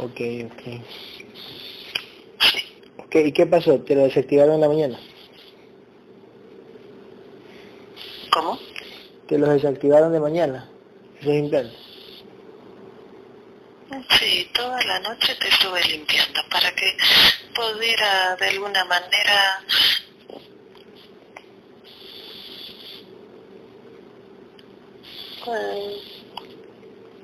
Ok, 0.04 0.20
ok. 0.46 0.62
Ok, 3.06 3.16
¿y 3.16 3.32
qué 3.32 3.46
pasó? 3.46 3.80
¿Te 3.80 3.96
lo 3.96 4.04
desactivaron 4.04 4.56
en 4.56 4.62
la 4.62 4.68
mañana? 4.68 5.00
¿Cómo? 8.30 8.60
¿Te 9.28 9.38
los 9.38 9.48
desactivaron 9.48 10.12
de 10.12 10.20
mañana? 10.20 10.70
Esos 11.22 11.34
implantes. 11.34 11.80
Sí, 14.20 14.50
toda 14.54 14.84
la 14.84 15.00
noche 15.00 15.36
te 15.36 15.48
estuve 15.48 15.82
limpiando 15.86 16.42
para 16.50 16.70
que 16.76 16.98
pudiera 17.56 18.36
de 18.36 18.48
alguna 18.48 18.84
manera 18.86 19.64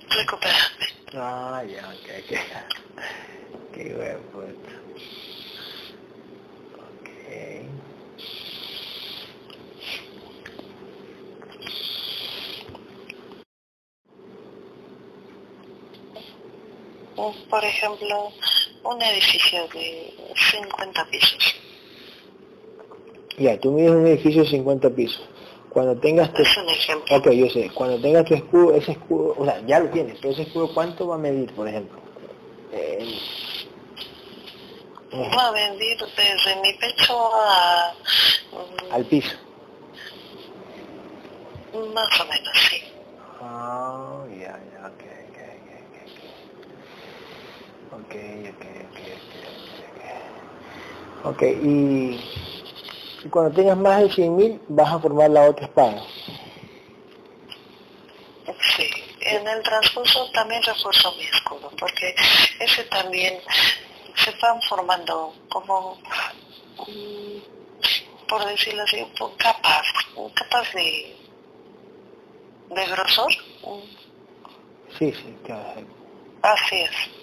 recuperarme. 0.10 0.99
Ah, 1.16 1.64
ya, 1.64 1.90
ok, 1.90 2.08
ok. 2.20 2.32
Qué 3.74 3.94
buen 3.96 4.22
puto. 4.32 4.70
Ok. 6.78 7.10
Por 17.50 17.66
ejemplo, 17.66 18.32
un 18.84 19.02
edificio 19.02 19.68
de 19.74 20.14
50 20.52 21.06
pisos. 21.06 21.56
Ya, 23.38 23.60
tú 23.60 23.72
mides 23.72 23.92
un 23.92 24.06
edificio 24.06 24.44
de 24.44 24.50
50 24.50 24.90
pisos. 24.92 25.28
Cuando 25.70 25.96
tengas 26.00 26.34
tu... 26.34 26.42
Es 26.42 26.58
un 26.58 26.68
ejemplo. 26.70 27.16
Ok, 27.18 27.30
yo 27.32 27.48
sé. 27.50 27.70
Cuando 27.74 28.00
tengas 28.02 28.26
tu 28.26 28.34
escudo, 28.34 28.74
ese 28.76 28.92
escudo, 28.94 29.36
o 29.38 29.46
sea, 29.46 29.64
ya 29.66 29.80
lo 29.80 29.90
tienes, 29.92 30.18
pero 30.20 30.34
ese 30.34 30.42
escudo, 30.44 30.74
¿cuánto 30.74 31.08
va 31.08 31.16
a 31.16 31.20
medir, 31.20 31.54
por 31.54 31.68
ejemplo? 31.68 32.02
Eh, 32.72 33.20
Va 35.14 35.48
a 35.48 35.52
venir 35.52 35.98
desde 36.16 36.56
mi 36.62 36.74
pecho 36.74 37.34
a 37.34 37.94
mm, 38.52 38.92
al 38.94 39.06
piso. 39.06 39.36
más 41.74 42.20
o 42.22 42.26
menos, 42.26 42.58
sí. 42.70 42.78
Ah, 43.42 44.26
ya, 44.30 44.60
ya, 44.72 44.88
ok, 44.88 45.04
ok, 45.30 45.40
ok, 45.60 45.72
ok. 45.88 46.20
Ok, 47.92 48.16
ok, 48.54 48.66
ok, 48.86 49.00
ok, 49.18 49.36
ok. 49.96 50.04
Ok, 51.26 51.42
y, 51.42 52.20
y 53.24 53.30
cuando 53.30 53.52
tengas 53.52 53.78
más 53.78 54.02
de 54.02 54.10
100.000 54.10 54.60
vas 54.70 54.94
a 54.94 55.00
formar 55.00 55.30
la 55.30 55.50
otra 55.50 55.66
espada. 55.66 56.04
Sí, 58.76 58.90
en 59.22 59.48
el 59.48 59.64
transcurso 59.64 60.30
también 60.32 60.62
refuerzo 60.64 61.12
mi 61.14 61.24
escudo, 61.24 61.72
porque 61.80 62.16
ese 62.60 62.84
también 62.86 63.40
se 64.16 64.32
van 64.42 64.62
formando 64.64 65.34
como, 65.50 65.98
por 68.28 68.46
decirlo 68.46 68.84
así, 68.84 69.02
un 69.02 69.14
poco 69.14 69.36
capas, 69.38 69.84
capas 70.34 70.74
de, 70.74 71.16
de 72.70 72.86
grosor. 72.88 73.32
Sí, 74.98 75.12
sí, 75.14 75.36
claro. 75.46 75.82
Así 76.42 76.76
es. 76.76 77.19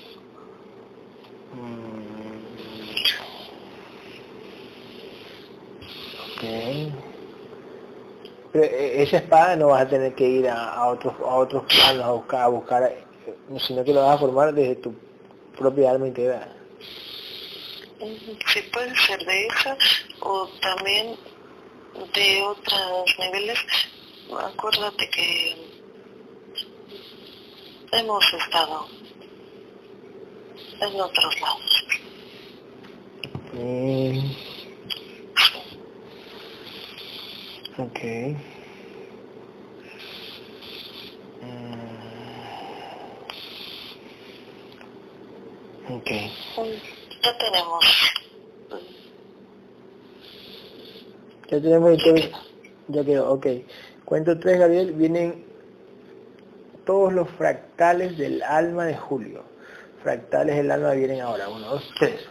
Pero 8.53 8.65
eh, 8.65 9.03
esa 9.03 9.19
espada 9.19 9.57
no 9.57 9.69
vas 9.69 9.83
a 9.83 9.89
tener 9.89 10.15
que 10.15 10.29
ir 10.29 10.49
a, 10.49 10.73
a 10.75 10.89
otros 10.89 11.15
a 11.21 11.35
otros 11.35 11.65
planos 11.65 12.05
a 12.05 12.13
buscar, 12.13 12.41
a 12.43 12.49
buscar, 12.49 12.83
eh, 12.85 13.05
sino 13.59 13.85
que 13.85 13.93
lo 13.93 14.03
vas 14.03 14.17
a 14.17 14.19
formar 14.19 14.53
desde 14.55 14.77
tu 14.77 14.95
propia 15.59 15.91
alma 15.91 16.09
integrada. 16.09 16.53
Mm, 18.01 18.37
Sí, 18.53 18.61
puede 18.73 18.95
ser 18.97 19.25
de 19.25 19.47
esa 19.47 19.77
o 20.21 20.49
también 20.61 21.17
de 22.15 22.43
otros 22.43 23.15
niveles. 23.19 23.59
Acuérdate 24.55 25.09
que 25.11 25.57
hemos 27.93 28.25
estado 28.35 28.87
en 30.81 31.01
otros 31.01 31.41
lados. 31.41 31.85
Mm, 33.55 34.56
Ok. 37.79 38.01
Mm. 41.43 41.97
Ok. 45.93 46.11
Ya 47.23 47.39
tenemos. 47.39 47.85
Ya 51.49 51.61
tenemos 51.61 51.91
entonces, 51.91 52.31
ya 52.89 53.05
quedó, 53.05 53.33
ok. 53.33 53.47
Cuento 54.07 54.39
3, 54.39 54.59
Gabriel, 54.59 54.93
vienen 54.95 55.45
todos 56.87 57.13
los 57.13 57.29
fractales 57.31 58.17
del 58.17 58.43
alma 58.43 58.87
de 58.87 58.97
Julio. 58.97 59.43
Fractales 60.03 60.57
del 60.57 60.71
alma 60.71 60.93
vienen 60.93 61.21
ahora, 61.21 61.49
1, 61.49 61.69
2, 61.69 61.95
3. 61.99 62.29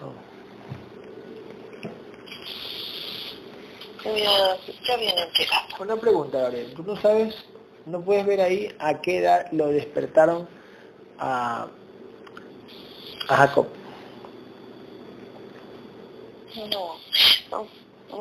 Ya 4.06 4.98
vienen 4.98 5.30
llegando. 5.32 5.76
Una 5.80 5.96
pregunta, 5.98 6.40
Gabriel. 6.40 6.74
¿Tú 6.76 6.84
no 6.84 6.96
sabes, 7.02 7.36
no 7.86 8.02
puedes 8.02 8.26
ver 8.26 8.42
ahí 8.42 8.76
a 8.80 9.02
qué 9.02 9.18
edad 9.18 9.48
lo 9.52 9.68
despertaron 9.68 10.48
a, 11.18 11.68
Jacob? 13.28 13.68
No. 16.56 16.96
no. 17.52 17.68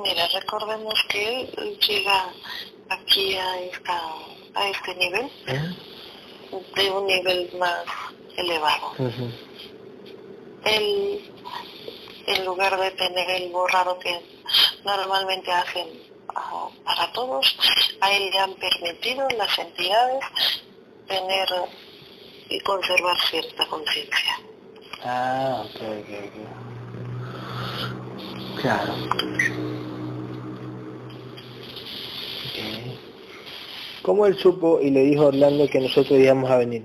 Mira, 0.03 0.27
recordemos 0.35 0.95
que 1.09 1.43
él 1.43 1.79
llega 1.79 2.33
aquí 2.89 3.37
a, 3.37 3.61
esta, 3.61 4.01
a 4.55 4.69
este 4.71 4.95
nivel, 4.95 5.31
de 6.75 6.91
un 6.91 7.07
nivel 7.07 7.51
más 7.59 7.85
elevado. 8.37 8.93
Uh 8.99 9.55
él, 10.65 11.33
en 12.27 12.45
lugar 12.45 12.79
de 12.81 12.91
tener 12.93 13.31
el 13.31 13.53
borrado 13.53 13.99
que 13.99 14.34
normalmente 14.85 15.51
hacen 15.51 15.89
ah, 16.35 16.69
para 16.85 17.13
todos, 17.13 17.57
a 18.01 18.13
él 18.13 18.31
le 18.31 18.39
han 18.39 18.55
permitido 18.55 19.29
las 19.37 19.59
entidades 19.59 20.25
tener 21.09 21.49
y 22.49 22.61
conservar 22.61 23.17
cierta 23.29 23.67
conciencia. 23.67 24.39
Ah, 25.03 25.65
ok, 25.65 25.77
ok, 25.77 26.09
ok. 26.27 26.35
Claro. 28.61 28.95
Ok. 32.45 32.59
¿Cómo 34.03 34.27
él 34.27 34.39
supo 34.39 34.81
y 34.81 34.91
le 34.91 35.01
dijo 35.01 35.25
a 35.25 35.27
Orlando 35.27 35.67
que 35.69 35.81
nosotros 35.81 36.19
íbamos 36.19 36.51
a 36.51 36.59
venir? 36.59 36.85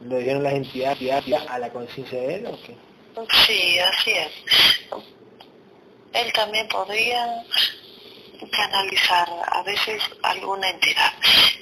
¿Lo 0.00 0.18
dieron 0.18 0.44
las 0.44 0.54
entidades 0.54 1.12
a 1.48 1.58
la 1.58 1.70
conciencia 1.70 2.20
de 2.20 2.34
él 2.36 2.46
o 2.46 2.58
qué? 2.62 2.76
Sí, 3.46 3.78
así 3.80 4.10
es. 4.12 4.30
Él 6.12 6.32
también 6.32 6.68
podría 6.68 7.44
canalizar 8.50 9.28
a 9.46 9.62
veces 9.62 10.02
alguna 10.22 10.70
entidad 10.70 11.12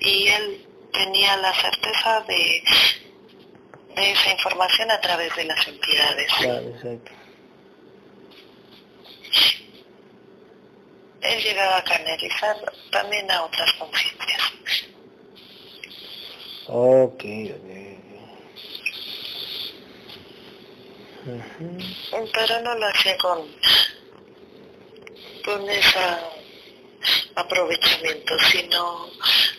y 0.00 0.28
él 0.28 0.66
tenía 0.92 1.36
la 1.38 1.52
certeza 1.54 2.20
de, 2.22 2.62
de 3.94 4.12
esa 4.12 4.30
información 4.30 4.90
a 4.90 5.00
través 5.00 5.34
de 5.36 5.44
las 5.44 5.66
entidades. 5.66 6.32
Claro, 6.38 6.68
exacto. 6.68 7.12
Él 11.22 11.42
llegaba 11.42 11.78
a 11.78 11.84
canalizar 11.84 12.56
también 12.92 13.30
a 13.30 13.42
otras 13.42 13.72
conciencias. 13.74 14.42
Ok, 16.68 17.24
ok. 17.24 17.96
Pero 22.32 22.60
no 22.62 22.74
lo 22.76 22.86
hacía 22.86 23.16
con, 23.18 23.48
con 25.46 25.70
ese 25.70 25.98
aprovechamiento, 27.36 28.34
sino 28.50 29.08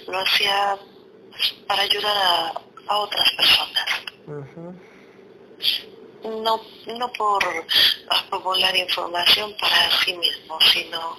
lo 0.08 0.20
hacía 0.20 0.78
para 1.66 1.84
ayudar 1.84 2.18
a, 2.18 2.62
a 2.88 2.98
otras 2.98 3.32
personas. 3.32 3.86
No, 6.24 6.62
no 6.88 7.14
por 7.14 7.66
acumular 8.10 8.76
información 8.76 9.56
para 9.60 9.90
sí 10.04 10.14
mismo, 10.14 10.60
sino 10.74 11.18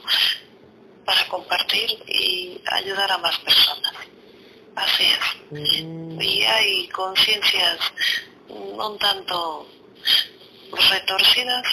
para 1.06 1.26
compartir 1.28 1.90
y 2.06 2.60
ayudar 2.66 3.10
a 3.10 3.18
más 3.18 3.38
personas. 3.38 3.94
Así 4.76 5.04
es. 5.04 5.82
Mm. 5.82 6.20
Y 6.20 6.44
hay 6.44 6.88
conciencias 6.88 7.78
un 8.48 8.98
tanto 8.98 9.66
retorcidas, 10.90 11.66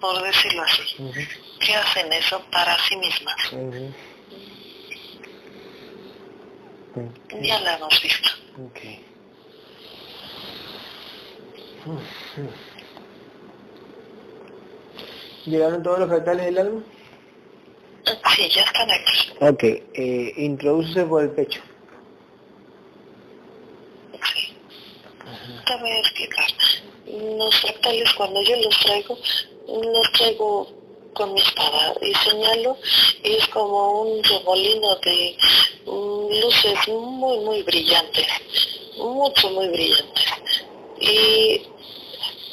por 0.00 0.22
decirlo 0.22 0.62
así, 0.62 1.02
Ujú, 1.02 1.20
que 1.60 1.74
hacen 1.74 2.12
eso 2.12 2.42
para 2.50 2.76
sí 2.88 2.96
mismas. 2.96 3.36
Ya 7.42 7.60
la 7.60 7.76
hemos 7.76 8.02
visto. 8.02 8.30
¿Llegaron 15.46 15.82
todos 15.82 16.00
los 16.00 16.08
fractales 16.08 16.44
del 16.46 16.58
alma? 16.58 16.82
Sí, 18.36 18.48
ya 18.48 18.62
están 18.62 18.90
aquí. 18.90 19.32
Ok, 19.40 19.62
eh, 19.94 20.34
introdúcese 20.36 21.04
por 21.04 21.22
el 21.22 21.30
pecho. 21.30 21.60
Sí. 24.34 24.56
A 25.66 25.98
explicar. 26.00 26.46
Los 27.06 27.60
fractales 27.60 28.12
cuando 28.14 28.42
yo 28.42 28.56
los 28.56 28.78
traigo, 28.80 29.18
los 29.70 30.12
traigo 30.12 30.66
con 31.14 31.32
mi 31.34 31.40
espada 31.40 31.94
y 32.00 32.14
señalo 32.14 32.76
y 33.22 33.34
es 33.34 33.48
como 33.48 34.02
un 34.02 34.22
remolino 34.24 34.96
de 34.96 35.36
mm, 35.86 36.40
luces 36.40 36.88
muy 36.88 37.38
muy 37.40 37.62
brillantes, 37.62 38.26
mucho 38.96 39.50
muy 39.50 39.68
brillantes. 39.68 40.24
Y 41.00 41.62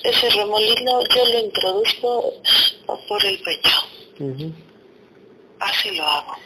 ese 0.04 0.30
remolino 0.30 1.02
yo 1.14 1.26
lo 1.26 1.40
introduzco 1.40 2.34
por 3.08 3.26
el 3.26 3.40
pecho, 3.42 3.78
así 5.60 5.92
lo 5.92 6.04
hago. 6.06 6.38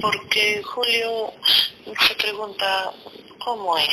Porque 0.00 0.62
Julio 0.62 1.32
se 2.06 2.14
pregunta 2.16 2.92
cómo 3.46 3.78
es. 3.78 3.88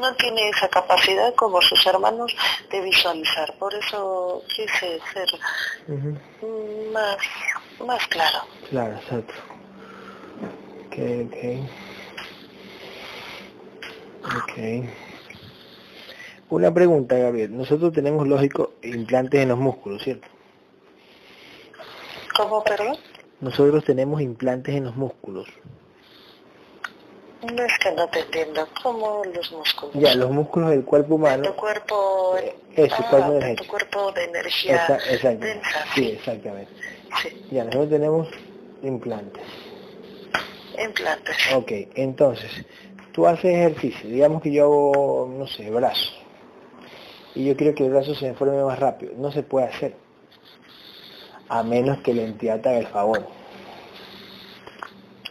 No 0.00 0.14
tiene 0.14 0.48
esa 0.50 0.68
capacidad 0.68 1.34
como 1.34 1.60
sus 1.60 1.84
hermanos 1.86 2.34
de 2.70 2.80
visualizar, 2.82 3.52
por 3.58 3.74
eso 3.74 4.44
quise 4.54 5.00
ser 5.12 5.28
más, 6.92 7.16
más 7.84 8.06
claro. 8.06 8.38
Claro, 8.70 8.94
exacto. 8.94 9.34
Ok, 10.86 10.96
ok. 11.26 11.36
Ok. 14.36 14.88
Una 16.50 16.72
pregunta, 16.72 17.18
Gabriel. 17.18 17.56
Nosotros 17.56 17.92
tenemos, 17.92 18.28
lógico, 18.28 18.74
implantes 18.82 19.40
en 19.40 19.48
los 19.48 19.58
músculos, 19.58 20.04
¿cierto? 20.04 20.28
¿Cómo, 22.36 22.62
perdón? 22.62 22.96
Nosotros 23.40 23.84
tenemos 23.84 24.20
implantes 24.20 24.76
en 24.76 24.84
los 24.84 24.94
músculos. 24.94 25.48
No 27.42 27.62
es 27.62 27.78
que 27.78 27.92
no 27.92 28.08
te 28.08 28.20
entiendo, 28.20 28.68
como 28.82 29.22
los 29.24 29.52
músculos. 29.52 29.94
Ya, 29.94 30.14
los 30.16 30.30
músculos 30.30 30.70
del 30.70 30.84
cuerpo 30.84 31.10
De 31.10 31.14
humano. 31.14 31.42
tu 31.44 31.54
cuerpo, 31.54 32.36
Eso, 32.74 32.96
ah, 32.98 33.06
cuerpo 33.10 33.32
de 33.32 33.54
tu 33.54 33.66
cuerpo 33.66 34.12
de 34.12 34.24
energía 34.24 34.74
Esa- 35.08 35.34
densa, 35.34 35.84
Sí, 35.94 36.10
exactamente. 36.10 36.72
sí, 37.22 37.46
Ya, 37.50 37.64
nosotros 37.64 37.90
tenemos 37.90 38.28
implantes. 38.82 39.42
implantes. 40.82 41.36
Ok, 41.54 41.72
entonces, 41.94 42.50
tú 43.12 43.26
haces 43.26 43.44
ejercicio, 43.54 44.08
digamos 44.10 44.42
que 44.42 44.52
yo 44.52 44.64
hago, 44.64 45.28
no 45.38 45.46
sé, 45.46 45.70
brazo, 45.70 46.12
y 47.34 47.46
yo 47.46 47.56
quiero 47.56 47.74
que 47.74 47.84
el 47.84 47.90
brazo 47.90 48.14
se 48.16 48.28
me 48.28 48.34
forme 48.34 48.62
más 48.62 48.78
rápido, 48.78 49.12
no 49.16 49.30
se 49.32 49.42
puede 49.44 49.66
hacer, 49.66 49.94
a 51.48 51.62
menos 51.62 51.98
que 51.98 52.14
la 52.14 52.22
entidad 52.22 52.64
haga 52.66 52.78
el 52.78 52.86
favor. 52.88 53.26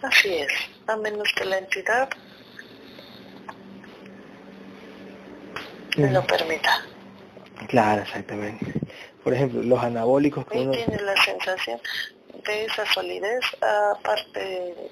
Así 0.01 0.29
es, 0.35 0.51
a 0.87 0.95
menos 0.97 1.27
que 1.35 1.45
la 1.45 1.57
entidad 1.57 2.09
lo 5.97 6.25
permita. 6.25 6.85
Claro, 7.67 8.03
exactamente. 8.03 8.65
Por 9.23 9.33
ejemplo, 9.33 9.61
los 9.63 9.83
anabólicos 9.83 10.45
que 10.45 10.59
uno... 10.59 10.71
tiene 10.71 11.01
la 11.01 11.15
sensación 11.21 11.81
de 12.45 12.65
esa 12.65 12.85
solidez, 12.85 13.43
aparte 13.61 14.91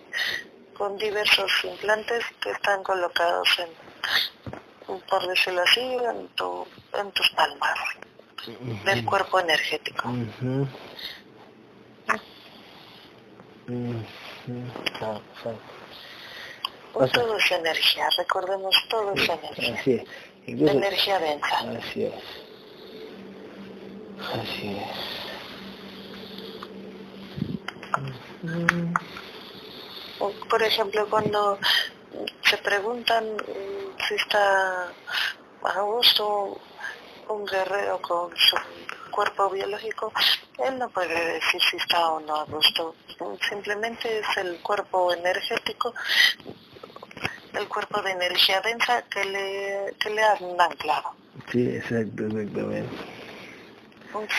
con 0.75 0.97
diversos 0.97 1.51
implantes 1.63 2.23
que 2.41 2.51
están 2.51 2.83
colocados 2.83 3.47
en, 3.59 4.99
por 5.09 5.27
decirlo 5.27 5.61
así, 5.61 5.79
en, 5.79 6.27
tu, 6.29 6.67
en 6.99 7.11
tus 7.11 7.29
palmas 7.29 7.79
del 8.83 9.05
cuerpo 9.05 9.39
energético. 9.39 10.09
Exacto. 13.67 15.21
O 15.45 15.74
sea- 16.99 17.07
Todo 17.23 17.37
es 17.37 17.51
energía, 17.51 18.07
recordemos, 18.17 18.75
todo 18.89 19.13
es 19.13 19.29
energía. 19.29 19.75
Así 19.79 19.93
es. 19.93 20.03
Incluso, 20.47 20.73
Energía 20.77 21.19
densa. 21.19 21.57
Así 21.59 22.03
es. 22.05 22.13
Así 24.33 24.77
es. 24.77 24.87
Ujú. 28.43 28.93
O, 30.19 30.31
Por 30.49 30.63
ejemplo, 30.63 31.07
cuando 31.09 31.57
se 32.43 32.57
preguntan 32.57 33.25
mm, 33.35 34.01
si 34.07 34.15
está 34.15 34.87
a 35.63 35.81
gusto 35.81 36.59
un 37.27 37.45
guerrero 37.45 37.99
con 38.01 38.35
su 38.37 38.55
cuerpo 39.11 39.49
biológico, 39.49 40.11
él 40.59 40.77
no 40.77 40.89
puede 40.89 41.33
decir 41.33 41.61
si 41.69 41.77
está 41.77 42.11
o 42.11 42.19
no 42.19 42.35
a 42.35 42.45
gusto. 42.45 42.95
Simplemente 43.49 44.19
es 44.19 44.37
el 44.37 44.57
cuerpo 44.61 45.11
energético, 45.13 45.93
el 47.58 47.68
cuerpo 47.68 48.01
de 48.01 48.12
energía 48.12 48.62
densa 48.62 49.03
que 49.03 49.24
le, 49.26 49.93
que 49.99 50.10
le 50.10 50.22
han 50.22 50.60
anclado. 50.60 51.12
Sí, 51.51 51.68
exacto, 51.68 52.26
exactamente. 52.28 52.89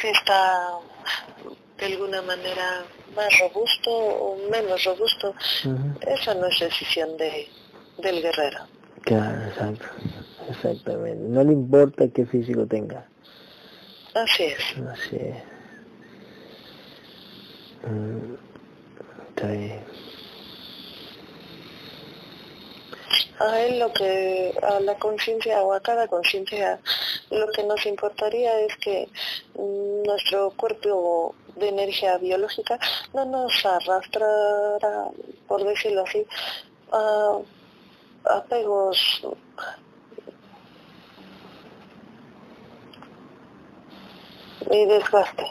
Si 0.01 0.09
está 0.09 0.79
de 1.79 1.87
alguna 1.87 2.23
manera 2.23 2.85
más 3.15 3.39
robusto 3.39 3.91
o 3.91 4.49
menos 4.51 4.83
robusto, 4.85 5.35
Ujú. 5.65 5.99
Esa 6.07 6.35
no 6.35 6.47
es 6.47 6.59
decisión 6.59 7.17
de, 7.17 7.49
del 7.99 8.23
guerrero. 8.23 8.59
Claro, 9.03 9.47
exacto. 9.49 9.87
Exactamente. 10.49 11.23
No 11.29 11.43
le 11.45 11.53
importa 11.53 12.09
qué 12.09 12.25
físico 12.27 12.67
tenga. 12.67 13.07
Así 14.15 14.45
es. 14.45 14.59
Así 14.89 15.17
es. 15.17 15.43
Mm, 17.89 18.35
Está 19.29 19.47
bien. 19.49 19.85
A 23.39 23.61
él 23.61 23.79
lo 23.79 23.93
que, 23.93 24.55
a 24.63 24.81
la 24.81 24.95
conciencia 24.95 25.63
o 25.63 25.73
a 25.73 25.81
cada 25.81 26.09
conciencia, 26.09 26.81
lo 27.31 27.47
que 27.49 27.65
nos 27.65 27.85
importaría 27.85 28.61
es 28.61 28.77
que 28.77 29.09
mm, 29.55 30.05
nuestro 30.05 30.51
cuerpo 30.53 31.35
de 31.57 31.69
energía 31.69 32.17
biológica 32.19 32.79
no 33.13 33.25
nos 33.25 33.65
arrastrara, 33.65 35.09
por 35.47 35.65
decirlo 35.65 36.05
así, 36.05 36.27
a 36.93 37.39
apegos 38.25 39.23
y 44.71 44.87
desgaste. 44.87 45.45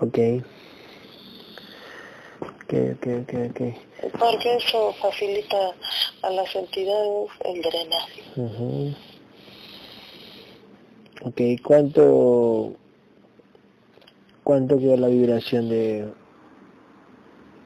Ok. 0.00 0.44
Ok. 2.74 3.06
ok, 3.22 3.34
ok. 3.50 4.18
Porque 4.18 4.56
eso 4.56 4.92
facilita 4.94 5.74
a 6.22 6.30
las 6.30 6.54
entidades 6.54 7.30
el 7.44 7.62
drenaje. 7.62 8.22
Ujú. 8.36 8.94
Ok, 11.22 11.40
¿cuánto, 11.62 12.72
cuánto 14.42 14.78
quedó 14.78 14.96
la 14.96 15.08
vibración 15.08 15.68
de, 15.68 16.12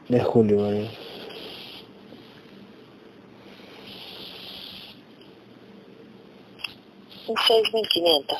de 0.08 0.20
Julio, 0.20 0.58
María? 0.58 0.90
Un 7.26 7.36
6.500. 7.36 8.38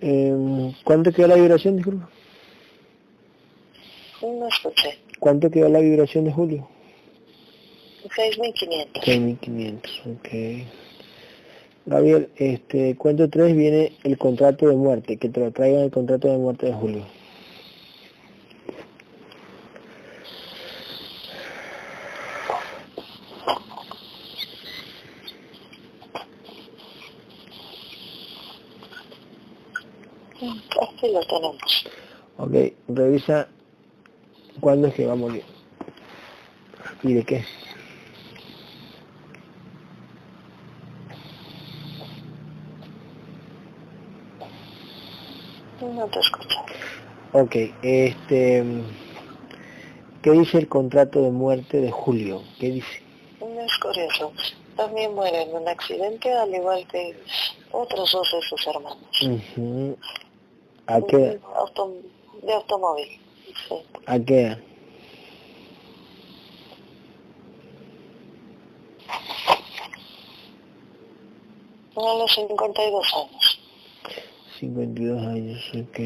Em, 0.00 0.72
¿Cuánto 0.84 1.12
quedó 1.12 1.28
la 1.28 1.34
vibración, 1.36 1.76
disculpa? 1.76 2.08
No 4.22 4.48
escuché. 4.48 4.98
¿Cuánto 5.18 5.50
quedó 5.50 5.68
la 5.68 5.80
vibración 5.80 6.24
de 6.24 6.32
Julio? 6.32 6.68
6.500. 8.04 9.02
6.500, 9.02 9.90
ok. 10.14 10.66
Gabriel, 11.86 12.28
este, 12.36 12.96
cuento 12.96 13.28
3 13.30 13.56
viene 13.56 13.92
el 14.02 14.18
contrato 14.18 14.68
de 14.68 14.76
muerte, 14.76 15.16
que 15.16 15.28
te 15.28 15.40
lo 15.40 15.52
traigan 15.52 15.82
el 15.82 15.90
contrato 15.90 16.28
de 16.28 16.38
muerte 16.38 16.66
de 16.66 16.72
Julio. 16.72 17.04
Aquí 30.36 31.12
lo 31.12 31.20
tenemos. 31.20 31.86
Ok, 32.38 32.52
revisa 32.96 33.48
cuándo 34.60 34.88
es 34.88 34.94
que 34.94 35.06
va 35.06 35.12
a 35.12 35.16
morir. 35.16 35.44
¿Y 37.02 37.14
de 37.14 37.24
qué? 37.24 37.44
No 45.80 46.06
te 46.08 46.20
escucho. 46.20 46.58
Ok, 47.32 47.54
este, 47.82 48.64
¿qué 50.22 50.30
dice 50.30 50.58
el 50.58 50.68
contrato 50.68 51.22
de 51.22 51.30
muerte 51.30 51.80
de 51.80 51.90
Julio? 51.90 52.42
¿Qué 52.58 52.70
dice? 52.70 53.02
No 53.40 53.60
es 53.60 53.78
curioso. 53.78 54.32
También 54.76 55.14
muere 55.14 55.42
en 55.42 55.54
un 55.54 55.68
accidente, 55.68 56.32
al 56.32 56.54
igual 56.54 56.86
que 56.88 57.14
otros 57.72 58.12
dos 58.12 58.30
de 58.32 58.42
sus 58.42 58.66
hermanos. 58.66 59.98
¿A 60.86 61.00
qué? 61.02 61.38
Auto- 61.54 61.94
de 62.42 62.52
automóvil. 62.52 63.08
Sí. 63.68 63.74
¿A 64.06 64.18
qué? 64.18 64.56
A 71.96 72.18
los 72.18 72.34
52 72.34 73.14
años. 73.14 73.60
52 74.60 75.22
años, 75.26 75.72
ok. 75.74 76.00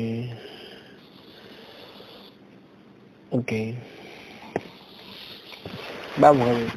Ok. 3.32 3.52
Vamos 6.16 6.48
a 6.48 6.52
ver. 6.52 6.68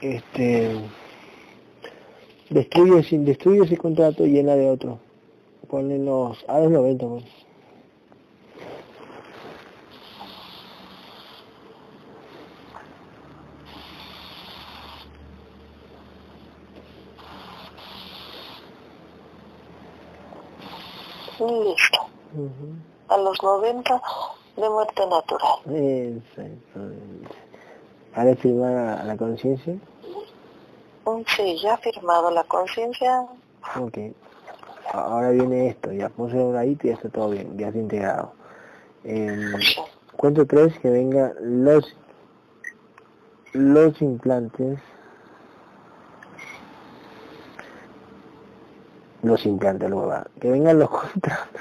Este. 0.00 0.80
Destruye, 2.50 3.02
sin 3.02 3.24
destruye 3.24 3.64
ese 3.64 3.76
contrato 3.76 4.26
y 4.26 4.30
llena 4.32 4.54
de 4.56 4.70
otro. 4.70 4.98
Ponle 5.68 5.98
los. 5.98 6.44
A 6.48 6.58
los 6.60 6.70
90, 6.70 7.06
pues. 7.06 7.24
Listo. 21.40 21.98
Ujú. 23.14 23.20
A 23.20 23.22
los 23.22 23.42
90 23.42 24.02
de 24.56 24.70
muerte 24.70 25.06
natural. 25.06 25.58
Exactamente. 25.66 27.28
¿Ahora 28.14 28.36
firmar 28.36 28.72
a, 28.76 29.00
a 29.00 29.04
la 29.04 29.16
conciencia? 29.16 29.74
Mm, 31.06 31.22
Sí, 31.36 31.58
ya 31.62 31.74
ha 31.74 31.78
firmado 31.78 32.30
la 32.30 32.44
conciencia. 32.44 33.26
Ok. 33.80 33.98
Ahora 34.92 35.30
viene 35.30 35.68
esto, 35.68 35.92
ya 35.92 36.08
puse 36.08 36.36
un 36.36 36.54
ladito 36.54 36.86
y 36.86 36.90
ya 36.90 36.96
está 36.96 37.08
todo 37.08 37.30
bien, 37.30 37.56
ya 37.58 37.68
está 37.68 37.78
integrado. 37.78 38.32
Em, 39.04 39.52
Sí. 39.60 39.76
cuento 40.16 40.46
tres 40.46 40.78
que 40.78 40.90
vengan 40.90 41.32
los 41.64 41.96
los 43.52 44.00
implantes 44.02 44.80
los 49.22 49.46
implantes 49.46 49.88
luego 49.88 50.08
va, 50.08 50.26
que 50.40 50.50
vengan 50.50 50.78
los 50.78 50.90
contratos 50.90 51.60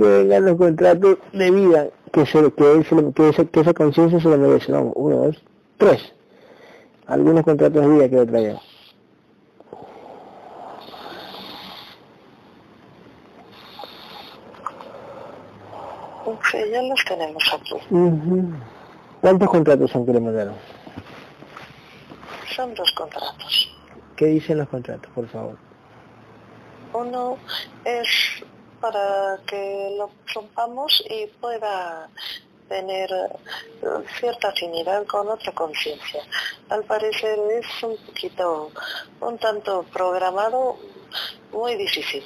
que 0.00 0.08
vengan 0.08 0.44
los 0.46 0.56
contratos 0.56 1.18
de 1.32 1.50
vida 1.50 1.88
que 2.12 2.24
se 2.26 2.52
que, 2.52 2.72
él 2.72 2.86
se 2.86 2.94
lo- 2.94 3.12
que 3.12 3.28
esa, 3.28 3.44
que 3.44 3.60
esa 3.60 3.74
conciencia 3.74 4.18
se 4.20 4.28
lo 4.28 4.38
merece 4.38 4.72
vamos 4.72 4.92
uno 4.96 5.16
dos 5.26 5.42
tres 5.76 6.12
algunos 7.06 7.44
contratos 7.44 7.82
de 7.82 7.88
vida 7.88 8.08
que 8.08 8.16
lo 8.16 8.26
traigan 8.26 8.58
Sí, 16.50 16.58
ya 16.70 16.82
los 16.82 17.04
tenemos 17.04 17.42
aquí. 17.52 17.74
¿cuántos 19.20 19.48
contratos 19.48 19.90
son 19.90 20.06
que 20.06 20.12
le 20.12 20.20
mandaron? 20.20 20.54
Son 22.54 22.74
dos 22.74 22.90
contratos. 22.92 23.76
¿qué 24.16 24.26
dicen 24.26 24.58
los 24.58 24.68
contratos 24.68 25.10
por 25.14 25.26
favor? 25.28 25.56
Uno 26.92 27.36
es 27.84 28.42
para 28.80 29.38
que 29.46 29.94
lo 29.96 30.10
rompamos 30.34 31.02
y 31.08 31.26
pueda 31.40 32.08
tener 32.68 33.10
eh, 33.10 33.86
cierta 34.18 34.48
afinidad 34.48 35.04
con 35.06 35.28
otra 35.28 35.52
conciencia. 35.52 36.22
Al 36.68 36.84
parecer 36.84 37.38
es 37.58 37.82
un 37.82 37.96
poquito, 38.06 38.70
un 39.20 39.38
tanto 39.38 39.84
programado, 39.92 40.76
muy 41.52 41.74
difícil 41.76 42.22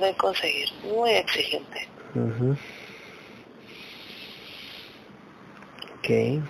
de 0.00 0.14
conseguir, 0.16 0.68
muy 0.92 1.10
exigente. 1.10 1.88
Ujú. 2.14 2.56
Ok. 5.98 6.42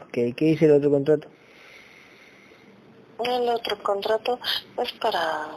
Ok, 0.00 0.34
¿qué 0.34 0.44
dice 0.44 0.64
el 0.64 0.72
otro 0.72 0.90
contrato? 0.90 1.28
El 3.24 3.48
otro 3.48 3.82
contrato 3.82 4.38
es 4.80 4.92
para 4.92 5.48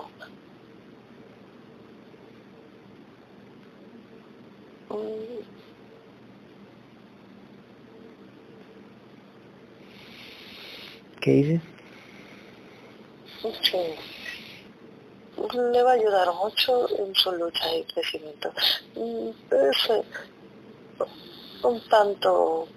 mm, 4.89 5.41
¿Qué 11.21 11.31
dice? 11.31 11.61
Sí. 13.61 13.95
Le 15.53 15.83
va 15.83 15.91
a 15.91 15.93
ayudar 15.93 16.33
mucho 16.33 16.87
en 16.97 17.13
su 17.15 17.31
lucha 17.31 17.75
y 17.75 17.83
crecimiento. 17.85 18.51
Mm, 18.95 19.29
Es 19.51 19.89
eh, 19.89 20.03
un 21.63 21.79
tanto 21.89 22.67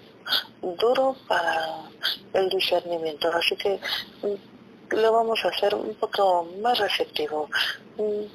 duro 0.61 1.15
para 1.27 1.89
el 2.33 2.49
discernimiento, 2.49 3.29
así 3.33 3.55
que 3.55 3.79
mm, 4.23 4.54
lo 4.91 5.11
vamos 5.11 5.43
a 5.45 5.49
hacer 5.49 5.73
un 5.75 5.93
poco 5.95 6.47
más 6.61 6.77
receptivo. 6.79 7.49
Mm, 7.97 8.25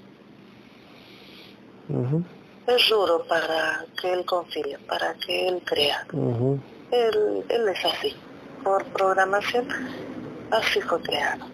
Es 2.67 2.89
duro 2.89 3.25
para 3.27 3.85
que 4.01 4.13
él 4.13 4.25
confíe, 4.25 4.79
para 4.87 5.15
que 5.15 5.49
él 5.49 5.63
crea. 5.65 6.07
Él, 6.93 7.45
él 7.49 7.69
es 7.69 7.85
así, 7.85 8.15
por 8.63 8.85
programación, 8.87 9.67
así 10.51 10.81
fue 10.81 11.01
creado. 11.03 11.47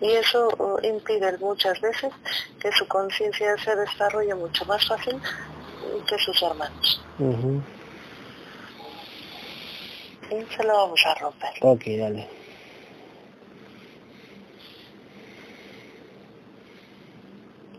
Y 0.00 0.10
eso 0.12 0.48
uh, 0.58 0.78
impide 0.84 1.36
muchas 1.38 1.80
veces 1.80 2.12
que 2.60 2.70
su 2.72 2.86
conciencia 2.88 3.56
se 3.58 3.74
desarrolle 3.76 4.34
mucho 4.34 4.64
más 4.66 4.86
fácil 4.86 5.20
que 6.08 6.18
sus 6.18 6.42
hermanos. 6.42 7.00
Y 10.30 10.54
se 10.56 10.64
lo 10.64 10.74
vamos 10.74 11.00
a 11.06 11.14
romper. 11.14 11.50
Ok, 11.60 11.82
dale. 11.98 12.28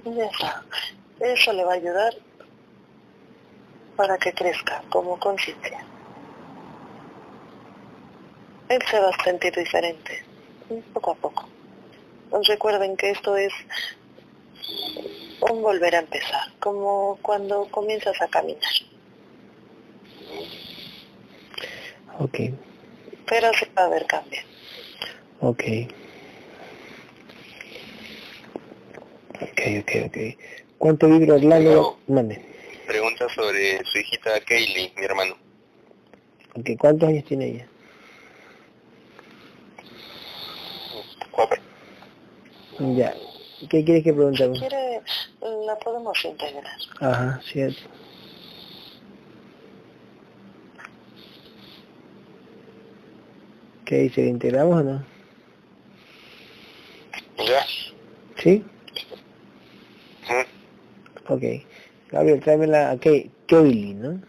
Está. 0.05 0.63
Eso 1.19 1.53
le 1.53 1.63
va 1.63 1.73
a 1.73 1.75
ayudar 1.75 2.13
para 3.95 4.17
que 4.17 4.33
crezca 4.33 4.83
como 4.89 5.19
conciencia. 5.19 5.85
él 8.69 8.81
se 8.89 8.99
va 8.99 9.09
a 9.09 9.23
sentir 9.23 9.53
diferente, 9.55 10.23
poco 10.93 11.11
a 11.11 11.15
poco. 11.15 11.47
Recuerden 12.47 12.97
que 12.97 13.11
esto 13.11 13.37
es 13.37 13.53
un 15.49 15.61
volver 15.61 15.95
a 15.95 15.99
empezar, 15.99 16.51
como 16.59 17.19
cuando 17.21 17.67
comienzas 17.69 18.19
a 18.21 18.27
caminar. 18.27 18.73
Ok. 22.19 22.39
Pero 23.27 23.51
sí 23.53 23.65
va 23.77 23.83
a 23.83 23.85
haber 23.85 24.05
cambio. 24.07 24.41
Ok. 25.41 25.63
Ok, 29.41 29.61
ok, 29.81 29.91
ok. 30.07 30.17
¿Cuánto 30.77 31.07
vibra 31.07 31.35
Orlando? 31.35 31.99
Mande. 32.07 32.41
Pregunta 32.87 33.27
sobre 33.29 33.83
su 33.85 33.97
hijita 33.97 34.39
Kaylee, 34.41 34.93
mi 34.95 35.03
hermano. 35.03 35.35
Ok, 36.55 36.69
¿cuántos 36.77 37.09
años 37.09 37.25
tiene 37.25 37.47
ella? 37.47 37.67
Cuatro. 41.31 41.61
Ya. 42.95 43.13
¿Qué 43.69 43.83
quieres 43.83 44.03
que 44.03 44.09
Si 44.11 44.15
preguntemos? 44.15 44.59
quiere, 44.59 45.01
la 45.65 45.75
podemos 45.79 46.23
integrar. 46.23 46.65
Ajá, 46.99 47.41
cierto. 47.51 47.81
¿Qué 53.85 53.95
dice? 53.99 54.21
¿Le 54.21 54.29
integramos 54.29 54.81
o 54.81 54.83
no? 54.83 55.05
¿Ya? 57.45 57.65
¿Sí? 58.41 58.63
Ok. 61.27 61.43
Gabriel, 62.11 62.39
tráemela 62.39 62.91
a 62.91 62.97
Kay- 62.97 63.29
Kaylee, 63.47 63.93
¿no? 63.95 64.21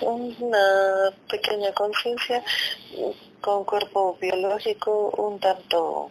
Una 0.00 1.10
pequeña 1.30 1.72
conciencia 1.72 2.42
con 3.40 3.64
cuerpo 3.64 4.16
biológico 4.20 5.10
un 5.16 5.40
tanto 5.40 6.10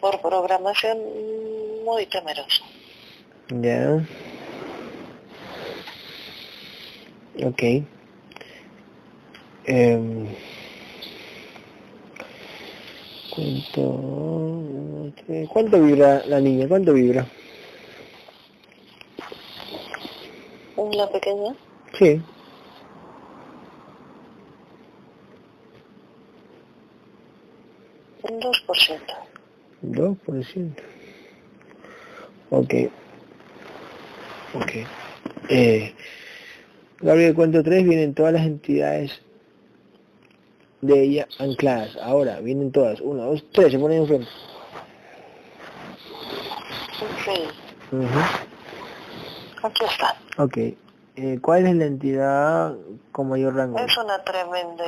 por 0.00 0.20
programación 0.20 0.98
muy 1.84 2.06
temeroso. 2.06 2.62
Ya. 3.48 4.04
Ok. 7.44 7.62
Em, 9.66 10.26
¿Cuánto, 13.34 15.12
¿Cuánto 15.52 15.82
vibra 15.82 16.22
la 16.26 16.40
niña? 16.40 16.66
¿Cuánto 16.68 16.92
vibra? 16.94 17.26
La 20.92 21.10
pequeña, 21.10 21.54
Sí. 21.98 22.22
un 28.22 28.40
2%. 28.40 29.14
2%. 29.82 30.82
Ok. 32.50 32.74
Ok. 34.54 34.72
Eh, 35.48 35.92
Gabriel, 37.00 37.34
cuento 37.34 37.62
3 37.62 37.84
vienen 37.84 38.14
todas 38.14 38.32
las 38.32 38.46
entidades 38.46 39.20
de 40.86 41.02
ella 41.02 41.28
ancladas. 41.38 41.96
Ahora, 41.96 42.40
vienen 42.40 42.72
todas. 42.72 43.00
1, 43.00 43.22
2, 43.24 43.44
3, 43.52 43.72
se 43.72 43.78
ponen 43.78 44.02
enfrente. 44.02 44.28
Sí, 47.24 47.48
Ujú. 47.92 48.20
aquí 49.62 49.84
está. 49.84 50.16
Ok. 50.38 50.56
Eh, 51.16 51.38
¿Cuál 51.40 51.66
es 51.66 51.74
la 51.76 51.86
entidad 51.86 52.76
con 53.12 53.28
mayor 53.28 53.54
rango? 53.54 53.78
Es 53.78 53.96
una 53.96 54.22
tremenda, 54.22 54.84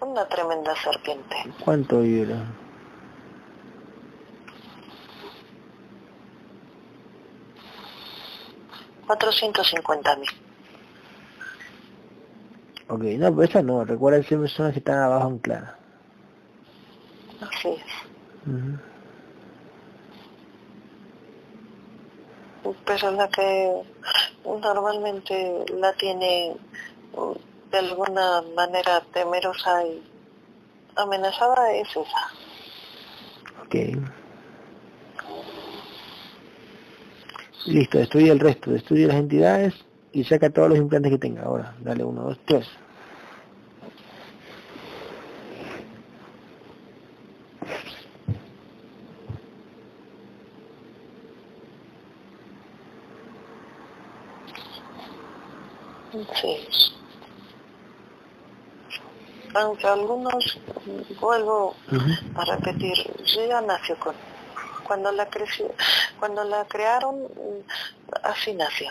una 0.00 0.28
tremenda 0.28 0.74
serpiente. 0.76 1.36
¿Cuánto 1.64 2.00
vibra? 2.00 2.44
$450 9.06 10.18
mil. 10.18 10.28
Ok, 12.90 13.02
no, 13.02 13.30
pero 13.32 13.42
esa 13.44 13.62
no. 13.62 13.84
Recuerda 13.84 14.20
que 14.20 14.36
personas 14.36 14.72
que 14.72 14.80
están 14.80 14.98
abajo 14.98 15.28
ancladas. 15.28 15.74
Así 17.40 17.68
es. 17.68 17.82
Pero 22.84 23.10
la 23.12 23.28
que 23.28 23.82
normalmente 24.44 25.64
la 25.78 25.92
tiene 25.92 26.56
mm, 27.16 27.70
de 27.70 27.78
alguna 27.78 28.42
manera 28.56 29.00
temerosa 29.12 29.86
y 29.86 30.02
amenazada 30.96 31.72
es 31.72 31.88
esa. 31.90 32.26
Ok. 33.62 33.76
Listo, 37.66 37.98
destruye 37.98 38.32
el 38.32 38.40
resto, 38.40 38.72
destruye 38.72 39.06
las 39.06 39.16
entidades 39.16 39.74
y 40.12 40.24
saca 40.24 40.50
todos 40.50 40.70
los 40.70 40.78
implantes 40.78 41.12
que 41.12 41.18
tenga. 41.18 41.42
Ahora, 41.42 41.74
dale 41.80 42.04
uno, 42.04 42.22
dos, 42.24 42.38
tres. 42.44 42.66
Sí. 56.40 56.58
Aunque 59.54 59.86
algunos, 59.86 60.60
vuelvo 61.20 61.74
a 62.36 62.44
repetir, 62.44 62.94
ya 63.48 63.60
nació 63.60 63.96
con. 63.98 64.14
Cuando 64.84 65.12
la 65.12 65.26
creció, 65.26 65.72
cuando 66.18 66.42
la 66.42 66.64
crearon, 66.64 67.28
así 68.24 68.54
nació. 68.54 68.90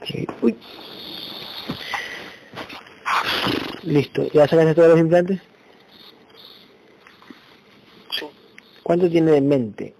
Ok, 0.00 0.42
Uy. 0.42 0.56
Listo, 3.90 4.22
¿ya 4.32 4.46
sacaste 4.46 4.76
todos 4.76 4.90
los 4.90 5.00
implantes? 5.00 5.40
Sí. 8.16 8.24
¿Cuánto 8.84 9.10
tiene 9.10 9.32
de 9.32 9.40
mente? 9.40 9.92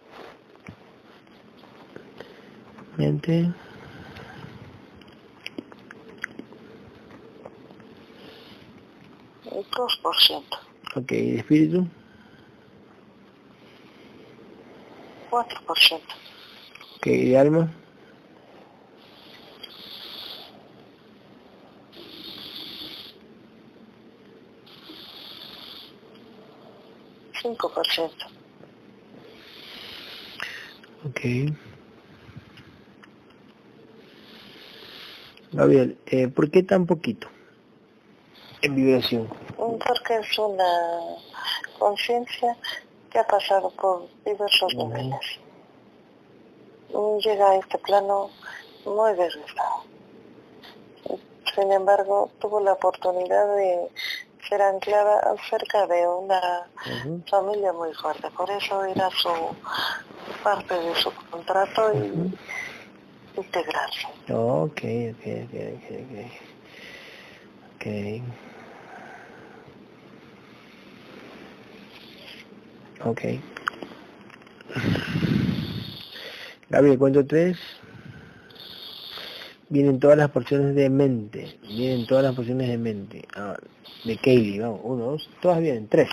Mente. 2.96 3.50
El 9.50 9.64
2%, 9.72 10.44
Ok, 10.94 11.10
¿y 11.10 11.30
de 11.32 11.38
espíritu? 11.38 11.88
4%, 15.30 16.00
Ok, 16.98 17.06
¿y 17.06 17.30
de 17.30 17.38
alma? 17.38 17.68
Cinco 27.60 27.72
por 27.74 27.86
ciento, 27.86 28.26
Ok. 31.08 31.20
Gabriel, 35.52 35.98
eh, 36.06 36.28
¿por 36.28 36.50
qué 36.50 36.62
tan 36.62 36.86
poquito 36.86 37.28
en 38.62 38.76
vibración? 38.76 39.28
Porque 39.56 40.16
es 40.16 40.38
una 40.38 41.00
conciencia 41.78 42.56
que 43.10 43.18
ha 43.18 43.26
pasado 43.26 43.70
por 43.70 44.06
diversos 44.24 44.74
niveles. 44.74 45.20
Llega 47.24 47.50
a 47.50 47.56
este 47.56 47.78
plano 47.78 48.30
muy 48.84 49.14
desgastado. 49.14 49.84
Sin 51.54 51.72
embargo, 51.72 52.30
tuvo 52.38 52.60
la 52.60 52.74
oportunidad 52.74 53.56
de 53.56 53.90
ser 54.50 54.60
anclada 54.60 55.22
cerca 55.48 55.86
de 55.86 56.06
una 56.08 56.68
familia 57.30 57.72
muy 57.72 57.94
fuerte. 57.94 58.28
Por 58.36 58.50
eso 58.50 58.84
era 58.84 59.08
su 59.10 59.30
parte 60.42 60.74
de 60.74 60.94
su 60.96 61.12
contrato 61.30 61.94
y 61.94 62.36
integrarse. 63.40 64.08
ok, 64.28 64.82
ok, 65.12 65.24
ok, 65.44 65.54
ok. 66.02 66.16
Ok. 67.76 67.86
Ok. 73.06 73.22
Gabriel, 76.68 76.98
cuento 76.98 77.26
tres. 77.26 77.58
Vienen 79.70 80.00
todas 80.00 80.18
las 80.18 80.30
porciones 80.30 80.74
de 80.74 80.90
mente. 80.90 81.60
Vienen 81.62 82.04
todas 82.04 82.24
las 82.24 82.34
porciones 82.34 82.66
de 82.68 82.76
mente. 82.76 83.22
Ah, 83.36 83.56
de 84.04 84.16
Kaylee, 84.16 84.58
vamos. 84.58 84.80
Uno, 84.82 85.04
dos. 85.12 85.30
Todas 85.40 85.60
vienen. 85.60 85.88
Tres. 85.88 86.10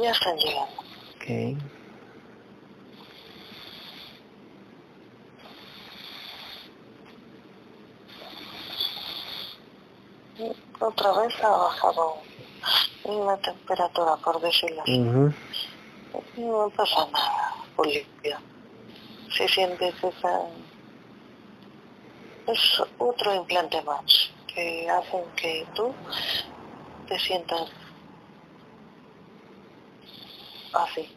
Ya 0.00 0.12
están 0.12 0.36
llegando. 0.36 0.72
Ok. 1.16 1.58
Otra 10.78 11.20
vez 11.20 11.34
ha 11.42 11.48
bajado 11.48 12.14
la 13.04 13.36
temperatura, 13.38 14.16
por 14.22 14.40
decirlo 14.40 14.82
así. 14.82 14.98
No 14.98 16.70
pasa 16.76 17.08
nada, 17.10 17.54
Bolivia. 17.76 18.40
Se 19.36 19.46
siente 19.48 19.92
que 20.00 20.08
es 22.46 22.82
otro 22.98 23.34
implante 23.34 23.82
más 23.82 24.30
que 24.46 24.88
hacen 24.88 25.24
que 25.36 25.66
tú 25.74 25.94
te 27.06 27.18
sientas 27.18 27.68
así, 30.72 31.14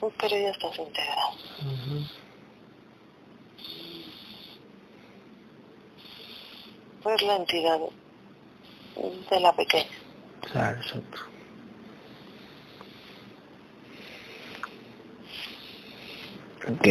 pero 0.00 0.36
ya 0.36 0.50
estás 0.50 0.78
integrado. 0.78 1.30
Pues 7.02 7.22
la 7.22 7.36
entidad 7.36 7.80
de 9.30 9.40
la 9.40 9.52
pequeña. 9.56 9.90
Claro, 10.52 10.80
exacto. 10.80 11.18
Ok. 16.68 16.86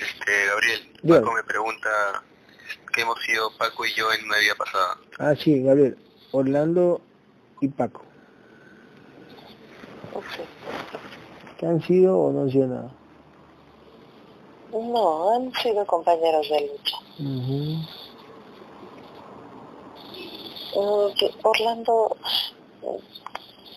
Este, 0.00 0.46
Gabriel, 0.46 0.80
Paco 1.08 1.32
me 1.32 1.42
pregunta 1.44 1.88
qué 2.92 3.00
hemos 3.00 3.18
sido 3.22 3.50
Paco 3.56 3.86
y 3.86 3.94
yo 3.94 4.12
en 4.12 4.26
una 4.26 4.38
vida 4.38 4.54
pasada. 4.54 4.98
Ah, 5.18 5.34
sí, 5.34 5.62
Gabriel. 5.62 5.96
Orlando 6.32 7.00
y 7.60 7.68
Paco. 7.68 8.02
¿Qué 11.58 11.66
han 11.66 11.80
sido 11.82 12.18
o 12.18 12.32
no 12.32 12.42
han 12.42 12.50
sido 12.50 12.66
nada? 12.66 12.92
No, 14.72 15.34
han 15.34 15.52
sido 15.54 15.86
compañeros 15.86 16.48
de 16.50 16.60
lucha. 16.68 16.96
Orlando 20.74 22.16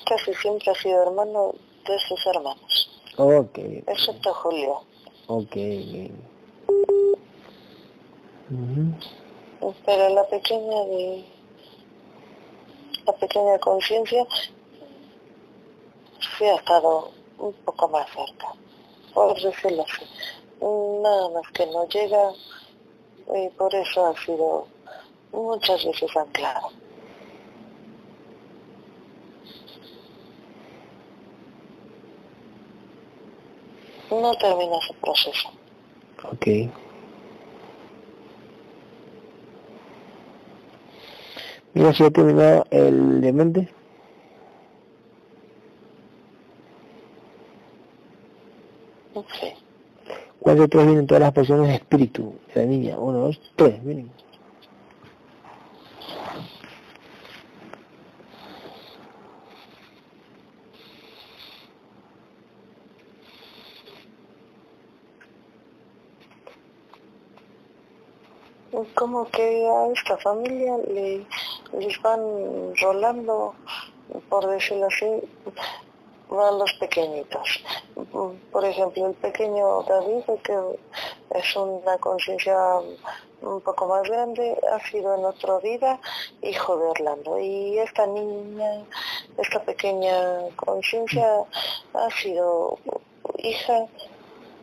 casi 0.05 0.33
siempre 0.33 0.71
ha 0.71 0.75
sido 0.75 1.03
hermano 1.03 1.53
de 1.85 1.99
sus 1.99 2.25
hermanos. 2.27 2.89
Ok. 3.17 3.57
Excepto 3.87 4.33
Julio. 4.33 4.81
Ok. 5.27 5.55
Pero 9.85 10.09
la 10.09 10.27
pequeña 10.27 10.83
de 10.85 11.25
la 13.05 13.13
pequeña 13.13 13.59
conciencia 13.59 14.25
sí 16.37 16.45
ha 16.45 16.55
estado 16.55 17.11
un 17.39 17.53
poco 17.65 17.87
más 17.89 18.07
cerca, 18.09 18.53
por 19.13 19.41
decirlo 19.41 19.83
así. 19.83 20.05
Nada 20.61 21.29
más 21.29 21.51
que 21.53 21.65
no 21.67 21.87
llega 21.87 22.31
y 23.35 23.49
por 23.49 23.73
eso 23.75 24.05
ha 24.05 24.17
sido 24.25 24.67
muchas 25.31 25.85
veces 25.85 26.15
anclado. 26.15 26.69
No 34.09 34.33
termina 34.35 34.77
su 34.87 34.93
proceso. 34.95 35.49
Ok. 36.23 36.47
Mira 41.73 41.93
si 41.93 42.03
ha 42.03 42.09
terminado 42.09 42.65
el 42.71 43.21
demente. 43.21 43.69
Sí. 49.13 49.47
¿Cuántos 50.39 50.69
tres 50.69 50.85
vienen 50.85 51.07
todas 51.07 51.21
las 51.21 51.33
personas 51.33 51.67
de 51.67 51.75
espíritu 51.75 52.35
de 52.53 52.61
la 52.61 52.67
niña? 52.67 52.99
Uno, 52.99 53.19
dos, 53.19 53.41
tres, 53.55 53.83
vienen. 53.83 54.11
Como 68.93 69.25
que 69.25 69.67
a 69.67 69.87
esta 69.91 70.17
familia 70.17 70.77
le, 70.77 71.25
les 71.73 72.01
van 72.01 72.21
rolando, 72.81 73.55
por 74.29 74.47
decirlo 74.47 74.87
así, 74.87 75.05
van 76.29 76.59
los 76.59 76.73
pequeñitos. 76.73 77.63
Por 78.51 78.65
ejemplo, 78.65 79.07
el 79.07 79.15
pequeño 79.15 79.83
David, 79.83 80.23
que 80.43 80.57
es 81.31 81.55
una 81.55 81.97
conciencia 81.97 82.55
un 83.41 83.61
poco 83.61 83.87
más 83.87 84.03
grande, 84.03 84.57
ha 84.71 84.79
sido 84.89 85.15
en 85.15 85.25
otra 85.25 85.59
vida 85.59 85.99
hijo 86.41 86.77
de 86.77 86.85
Orlando. 86.85 87.39
Y 87.39 87.77
esta 87.79 88.05
niña, 88.07 88.83
esta 89.37 89.61
pequeña 89.63 90.49
conciencia 90.55 91.27
ha 91.93 92.09
sido 92.11 92.77
hija 93.37 93.85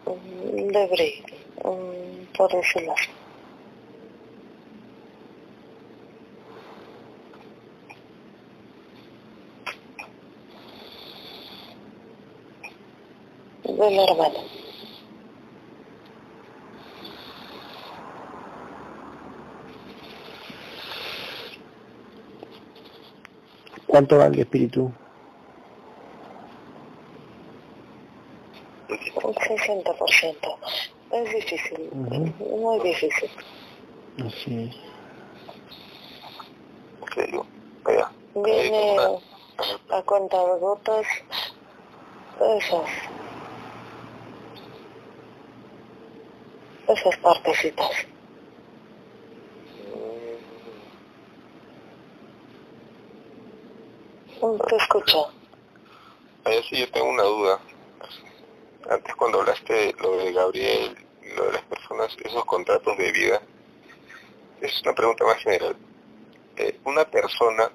de 0.05 0.87
Brady, 0.87 1.25
por 2.37 2.53
decirlo 2.53 2.93
así. 2.93 3.24
De 13.77 13.91
la 13.91 14.05
hermana. 14.05 14.41
¿Cuánto 23.87 24.19
vale 24.19 24.35
el 24.35 24.41
espíritu? 24.41 24.93
Un 29.23 29.35
60%. 29.35 30.57
Es 31.13 31.33
difícil, 31.33 31.91
muy 31.93 32.81
difícil. 32.81 33.31
Así 34.27 34.65
es. 34.65 34.95
Viene 38.35 38.97
a 39.91 40.03
contar 40.03 40.59
gotas 40.59 41.07
esas 42.41 42.89
esas 46.95 47.17
partecitas. 47.19 47.91
Te 54.69 54.77
escucho. 54.77 55.27
Ahí 56.45 56.63
sí, 56.69 56.79
yo 56.79 56.91
tengo 56.91 57.09
una 57.09 57.23
duda. 57.23 57.61
Antes 58.91 59.15
cuando 59.15 59.41
hablaste 59.41 59.95
lo 60.01 60.19
de 60.19 60.33
Gabriel, 60.33 60.97
lo 61.37 61.47
de 61.47 61.53
las 61.53 61.63
personas 61.63 62.15
esos 62.23 62.45
contratos 62.45 62.99
de 62.99 63.13
vida, 63.13 63.41
es 64.61 64.83
una 64.83 64.95
pregunta 64.95 65.25
más 65.25 65.39
general. 65.39 65.77
Eh, 66.57 66.79
una 66.85 67.05
persona 67.05 67.71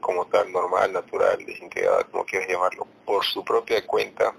como 0.00 0.26
tal, 0.26 0.52
normal, 0.52 0.92
natural, 0.92 1.38
desintegrada, 1.46 2.04
como 2.04 2.26
quieras 2.26 2.48
llamarlo, 2.48 2.86
por 3.06 3.24
su 3.24 3.42
propia 3.42 3.86
cuenta, 3.86 4.34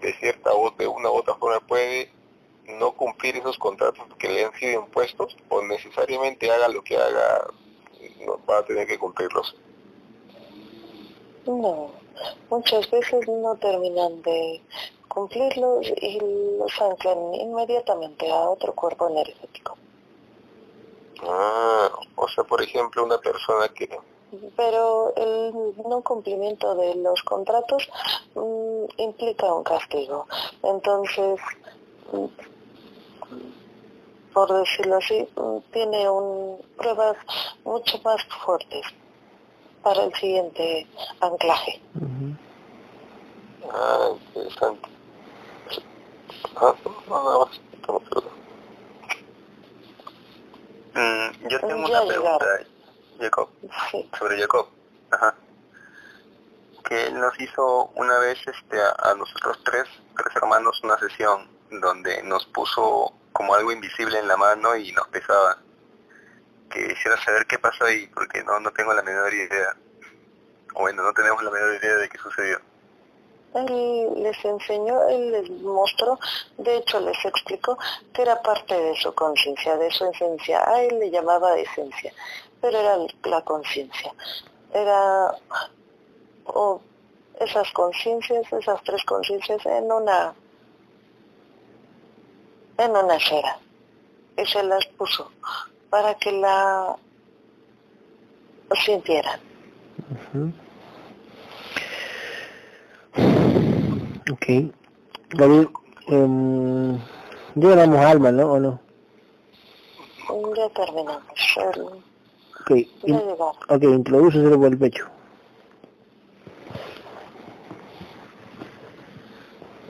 de 0.00 0.12
cierta 0.14 0.52
o 0.52 0.70
de 0.70 0.86
una 0.86 1.10
u 1.10 1.14
otra 1.14 1.34
forma 1.34 1.58
puede 1.66 2.12
no 2.66 2.92
cumplir 2.92 3.36
esos 3.36 3.58
contratos 3.58 4.06
que 4.18 4.28
le 4.28 4.44
han 4.44 4.54
sido 4.54 4.80
impuestos 4.82 5.36
o 5.48 5.62
necesariamente 5.62 6.50
haga 6.50 6.68
lo 6.68 6.82
que 6.82 6.96
haga, 6.96 7.46
no 8.24 8.38
va 8.48 8.58
a 8.58 8.64
tener 8.64 8.86
que 8.86 8.98
cumplirlos. 8.98 9.56
No, 11.46 11.90
muchas 12.48 12.90
veces 12.90 13.28
no 13.28 13.54
terminan 13.56 14.22
de 14.22 14.62
cumplirlos 15.08 15.86
y 16.00 16.18
los 16.58 16.80
anclan 16.80 17.34
inmediatamente 17.34 18.30
a 18.30 18.48
otro 18.48 18.72
cuerpo 18.74 19.08
energético. 19.08 19.76
Ah, 21.22 21.90
o 22.16 22.28
sea, 22.28 22.44
por 22.44 22.62
ejemplo, 22.62 23.04
una 23.04 23.18
persona 23.18 23.68
que... 23.68 23.88
Pero 24.56 25.14
el 25.14 25.52
no 25.88 26.02
cumplimiento 26.02 26.74
de 26.74 26.96
los 26.96 27.22
contratos 27.22 27.88
mm, 28.34 28.84
implica 28.96 29.54
un 29.54 29.62
castigo. 29.62 30.26
Entonces, 30.62 31.40
por 34.34 34.52
decirlo 34.52 34.96
así, 34.96 35.26
mm, 35.36 35.58
tiene 35.72 36.10
un, 36.10 36.60
pruebas 36.76 37.16
mucho 37.64 37.98
más 38.04 38.22
fuertes 38.44 38.84
para 39.82 40.04
el 40.04 40.14
siguiente 40.14 40.86
anclaje. 41.20 41.80
Ah, 43.70 44.10
interesante. 44.34 44.88
Ah, 46.56 46.74
nada 47.08 47.38
más, 47.38 47.60
mm, 50.94 51.48
yo 51.48 51.60
tengo 51.60 51.86
una 51.86 52.06
pregunta, 52.06 52.46
Jacob, 53.20 53.48
sobre 54.18 54.40
Jacob. 54.40 54.66
Ajá. 55.12 55.34
Que 56.88 57.06
él 57.06 57.18
nos 57.18 57.40
hizo 57.40 57.90
una 57.94 58.18
vez 58.18 58.38
este, 58.46 58.78
a, 58.80 59.14
nosotros 59.14 59.58
tres, 59.64 59.84
tres 60.16 60.36
hermanos, 60.36 60.80
una 60.82 60.98
sesión 60.98 61.53
donde 61.70 62.22
nos 62.22 62.46
puso 62.46 63.12
como 63.32 63.54
algo 63.54 63.72
invisible 63.72 64.18
en 64.18 64.28
la 64.28 64.36
mano 64.36 64.76
y 64.76 64.92
nos 64.92 65.08
pesaba. 65.08 65.58
Que 66.70 66.88
quisiera 66.88 67.22
saber 67.22 67.46
qué 67.46 67.58
pasó 67.58 67.84
ahí, 67.84 68.06
porque 68.08 68.42
no, 68.42 68.58
no 68.60 68.72
tengo 68.72 68.92
la 68.94 69.02
menor 69.02 69.32
idea. 69.32 69.76
Bueno, 70.74 71.02
no 71.02 71.12
tenemos 71.12 71.42
la 71.42 71.50
menor 71.50 71.74
idea 71.74 71.96
de 71.96 72.08
qué 72.08 72.18
sucedió. 72.18 72.60
Él 73.54 74.22
les 74.22 74.44
enseñó, 74.44 75.08
él 75.08 75.30
les 75.30 75.50
mostró, 75.62 76.18
de 76.58 76.78
hecho 76.78 76.98
les 76.98 77.24
explicó 77.24 77.78
que 78.12 78.22
era 78.22 78.42
parte 78.42 78.74
de 78.74 78.96
su 78.96 79.14
conciencia, 79.14 79.76
de 79.76 79.90
su 79.92 80.04
esencia. 80.06 80.68
A 80.68 80.82
él 80.82 80.98
le 80.98 81.10
llamaba 81.10 81.56
esencia, 81.56 82.12
pero 82.60 82.78
era 82.78 82.96
la 83.24 83.42
conciencia. 83.42 84.12
Era 84.72 85.36
esas 87.38 87.70
conciencias, 87.72 88.52
esas 88.52 88.82
tres 88.82 89.04
conciencias 89.04 89.64
en 89.66 89.90
una 89.90 90.34
en 92.78 92.90
una 92.90 93.16
esfera 93.16 93.58
y 94.36 94.46
se 94.46 94.62
las 94.62 94.84
puso 94.98 95.30
para 95.90 96.14
que 96.14 96.32
la 96.32 96.96
sintieran. 98.84 99.40
Ok. 104.32 104.72
David, 105.36 105.66
um, 106.08 106.98
ya 107.54 107.72
éramos 107.72 107.98
alma, 107.98 108.32
¿no? 108.32 108.52
¿O 108.52 108.60
no? 108.60 108.80
Ya 110.56 110.68
terminamos. 110.70 111.22
El... 111.56 111.82
Ok, 112.60 112.70
In 113.04 113.20
ok, 113.68 113.82
introdúceselo 113.82 114.58
por 114.58 114.68
el 114.68 114.78
pecho. 114.78 115.06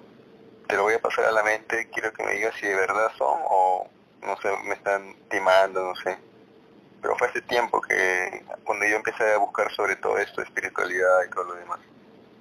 Te 0.67 0.75
lo 0.75 0.83
voy 0.83 0.93
a 0.93 1.01
pasar 1.01 1.25
a 1.25 1.31
la 1.31 1.41
mente, 1.43 1.89
quiero 1.91 2.13
que 2.13 2.23
me 2.23 2.33
digas 2.33 2.53
si 2.59 2.67
de 2.67 2.75
verdad 2.75 3.11
son 3.17 3.39
o 3.49 3.87
no 4.21 4.37
sé, 4.41 4.55
me 4.63 4.75
están 4.75 5.15
timando, 5.29 5.83
no 5.83 5.95
sé 5.95 6.19
pero 7.03 7.17
fue 7.17 7.27
hace 7.27 7.41
tiempo 7.41 7.81
que 7.81 8.45
cuando 8.63 8.85
yo 8.87 8.95
empecé 8.95 9.33
a 9.33 9.37
buscar 9.37 9.69
sobre 9.73 9.97
todo 9.97 10.17
esto, 10.17 10.41
espiritualidad 10.41 11.25
y 11.27 11.29
todo 11.31 11.43
lo 11.43 11.55
demás. 11.55 11.79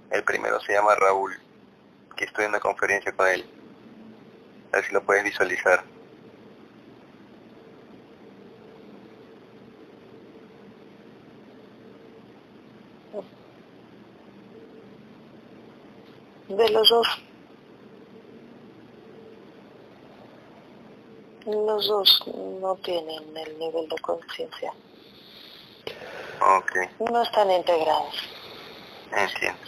El 0.09 0.23
primero 0.23 0.61
se 0.61 0.73
llama 0.73 0.95
Raúl, 0.95 1.35
que 2.17 2.27
estoy 2.27 2.45
en 2.45 2.51
una 2.51 2.61
conferencia 2.61 3.11
con 3.11 3.27
él. 3.27 3.45
A 4.73 4.77
ver 4.77 4.85
si 4.85 4.93
lo 4.93 5.03
puedes 5.03 5.25
visualizar. 5.25 5.83
De 16.49 16.69
los 16.71 16.89
dos 16.89 17.23
Los 21.47 21.89
dos 21.89 22.24
no 22.60 22.77
tienen 22.77 23.36
el 23.36 23.59
nivel 23.59 23.89
de 23.89 23.98
conciencia. 23.98 24.73
Okay. 26.59 26.89
No 27.01 27.23
están 27.23 27.51
integrados. 27.51 28.14
Entiendo. 29.10 29.60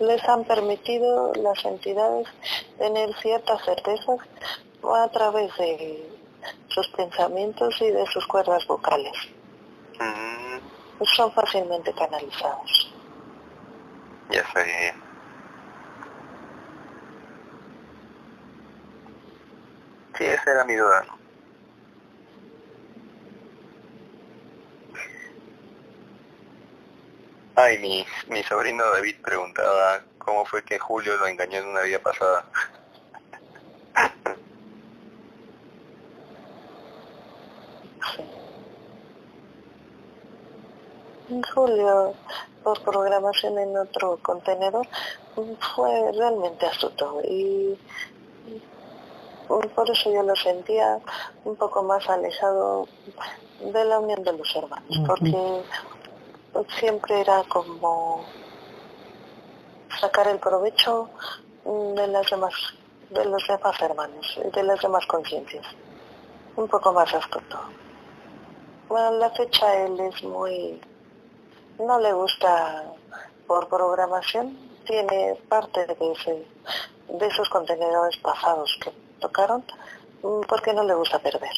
Les 0.00 0.22
han 0.28 0.44
permitido 0.44 1.32
las 1.34 1.64
entidades 1.64 2.26
tener 2.78 3.14
ciertas 3.20 3.62
certezas 3.64 4.18
a 4.82 5.08
través 5.08 5.54
de 5.58 6.10
sus 6.68 6.88
pensamientos 6.88 7.80
y 7.80 7.90
de 7.90 8.06
sus 8.06 8.26
cuerdas 8.26 8.66
vocales. 8.66 9.12
Mm. 9.98 11.04
Son 11.16 11.32
fácilmente 11.32 11.92
canalizados. 11.94 12.92
Ya 14.30 14.44
sé. 14.52 14.94
Sí, 20.20 20.26
esa 20.26 20.50
era 20.50 20.64
mi 20.66 20.74
duda. 20.74 21.02
Ay, 27.54 27.78
mi, 27.78 28.04
mi 28.28 28.42
sobrino 28.42 28.84
David 28.92 29.16
preguntaba 29.24 30.02
cómo 30.18 30.44
fue 30.44 30.62
que 30.62 30.78
Julio 30.78 31.16
lo 31.16 31.26
engañó 31.26 31.60
en 31.60 31.68
una 31.68 31.80
vida 31.80 32.00
pasada. 32.00 32.44
Julio, 41.54 42.14
por 42.62 42.82
programación 42.82 43.58
en 43.58 43.74
otro 43.74 44.18
contenedor, 44.18 44.86
fue 45.74 46.12
realmente 46.12 46.66
astuto 46.66 47.22
y 47.24 47.78
por 49.58 49.90
eso 49.90 50.12
yo 50.12 50.22
lo 50.22 50.36
sentía 50.36 51.00
un 51.44 51.56
poco 51.56 51.82
más 51.82 52.08
alejado 52.08 52.86
de 53.60 53.84
la 53.84 53.98
unión 53.98 54.22
de 54.22 54.32
los 54.32 54.54
hermanos, 54.54 54.96
porque 55.06 55.62
siempre 56.78 57.20
era 57.20 57.42
como 57.48 58.24
sacar 60.00 60.28
el 60.28 60.38
provecho 60.38 61.10
de 61.64 62.06
las 62.06 62.30
demás 62.30 62.54
de 63.10 63.24
los 63.24 63.44
demás 63.48 63.80
hermanos 63.82 64.40
de 64.54 64.62
las 64.62 64.80
demás 64.80 65.04
conciencias. 65.06 65.66
Un 66.56 66.68
poco 66.68 66.92
más 66.92 67.12
astuto 67.12 67.58
bueno 68.88 69.12
la 69.18 69.30
fecha 69.30 69.84
él 69.84 69.98
es 70.00 70.22
muy 70.22 70.80
no 71.78 71.98
le 71.98 72.12
gusta 72.12 72.84
por 73.46 73.68
programación 73.68 74.56
tiene 74.86 75.34
parte 75.48 75.86
de 75.86 76.12
ese 76.12 76.46
de 77.08 77.26
esos 77.26 77.48
contenedores 77.48 78.16
pasados 78.18 78.78
que 78.82 78.92
tocaron 79.20 79.64
mm, 80.22 80.40
porque 80.48 80.72
no 80.72 80.84
le 80.84 80.94
gusta 80.94 81.18
perder 81.18 81.52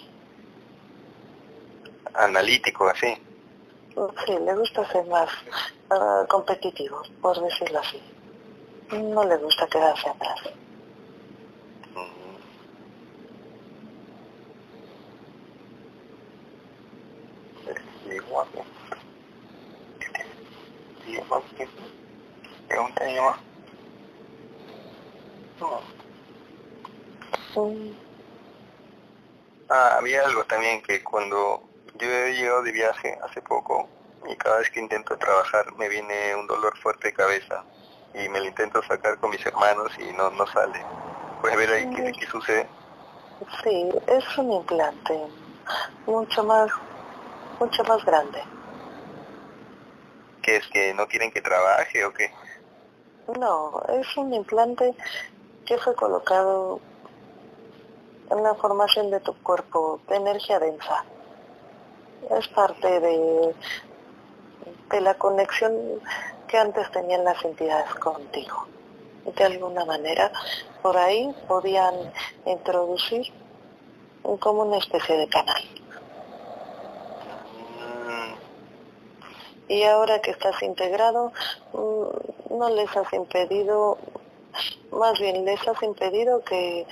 analítico 2.14 2.88
así. 2.88 3.14
Sí 4.26 4.38
le 4.38 4.54
gusta 4.54 4.90
ser 4.90 5.06
más 5.06 5.28
ah, 5.90 6.24
competitivo 6.28 7.02
por 7.20 7.40
decirlo 7.40 7.80
así. 7.80 8.02
No 8.92 9.24
le 9.24 9.36
gusta 9.36 9.66
quedarse 9.66 10.08
atrás. 10.08 10.40
Guapo. 18.28 18.64
Pregunta 22.68 23.04
Ah, 29.68 29.96
había 29.98 30.24
algo 30.24 30.44
también 30.44 30.82
que 30.82 31.02
cuando 31.02 31.62
yo 31.98 32.08
he 32.08 32.32
llegado 32.32 32.62
de 32.62 32.72
viaje 32.72 33.18
hace 33.22 33.42
poco 33.42 33.88
y 34.28 34.36
cada 34.36 34.58
vez 34.58 34.70
que 34.70 34.80
intento 34.80 35.16
trabajar 35.16 35.72
me 35.76 35.88
viene 35.88 36.34
un 36.36 36.46
dolor 36.46 36.76
fuerte 36.78 37.08
de 37.08 37.14
cabeza 37.14 37.64
y 38.14 38.28
me 38.28 38.40
lo 38.40 38.46
intento 38.46 38.82
sacar 38.82 39.18
con 39.18 39.30
mis 39.30 39.44
hermanos 39.44 39.92
y 39.98 40.12
no, 40.12 40.30
no 40.30 40.46
sale. 40.46 40.80
Puedes 41.40 41.56
ver 41.56 41.70
ahí 41.70 41.90
qué, 41.94 42.12
qué 42.12 42.26
sucede. 42.26 42.68
Sí, 43.62 43.88
es 44.06 44.38
un 44.38 44.52
implante 44.52 45.18
mucho 46.06 46.44
más, 46.44 46.70
mucho 47.58 47.82
más 47.84 48.04
grande. 48.04 48.42
¿Qué 50.42 50.56
es 50.56 50.66
que 50.68 50.94
no 50.94 51.06
quieren 51.06 51.30
que 51.30 51.40
trabaje 51.40 52.04
o 52.04 52.12
qué? 52.12 52.30
No, 53.38 53.82
es 53.88 54.16
un 54.16 54.34
implante 54.34 54.94
que 55.64 55.78
fue 55.78 55.94
colocado 55.94 56.80
la 58.40 58.54
formación 58.54 59.10
de 59.10 59.20
tu 59.20 59.34
cuerpo 59.42 60.00
de 60.08 60.16
energía 60.16 60.58
densa. 60.58 61.04
Es 62.30 62.48
parte 62.48 63.00
de, 63.00 63.54
de 64.90 65.00
la 65.00 65.14
conexión 65.14 66.00
que 66.46 66.58
antes 66.58 66.90
tenían 66.92 67.24
las 67.24 67.44
entidades 67.44 67.94
contigo. 67.96 68.66
De 69.24 69.44
alguna 69.44 69.84
manera, 69.84 70.30
por 70.82 70.96
ahí 70.96 71.34
podían 71.48 71.94
introducir 72.44 73.32
como 74.40 74.62
una 74.62 74.78
especie 74.78 75.16
de 75.16 75.28
canal. 75.28 75.62
Y 79.68 79.84
ahora 79.84 80.20
que 80.20 80.32
estás 80.32 80.62
integrado, 80.62 81.32
mm, 81.72 82.58
no 82.58 82.68
les 82.70 82.94
has 82.94 83.10
impedido, 83.12 83.96
más 84.90 85.18
bien 85.18 85.44
les 85.44 85.66
has 85.66 85.82
impedido 85.82 86.42
que 86.44 86.86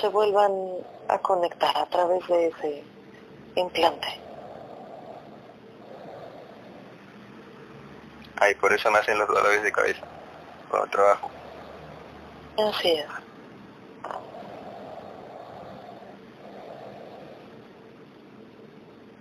se 0.00 0.08
vuelvan 0.08 0.52
a 1.08 1.18
conectar 1.18 1.76
a 1.76 1.86
través 1.86 2.26
de 2.28 2.48
ese 2.48 2.84
implante. 3.56 4.08
Ay, 8.36 8.54
por 8.54 8.72
eso 8.72 8.90
me 8.90 8.98
hacen 8.98 9.18
los 9.18 9.28
dolores 9.28 9.62
de 9.62 9.70
cabeza 9.70 10.00
cuando 10.70 10.88
trabajo. 10.88 11.30
Así 12.56 12.90
es. 12.92 13.06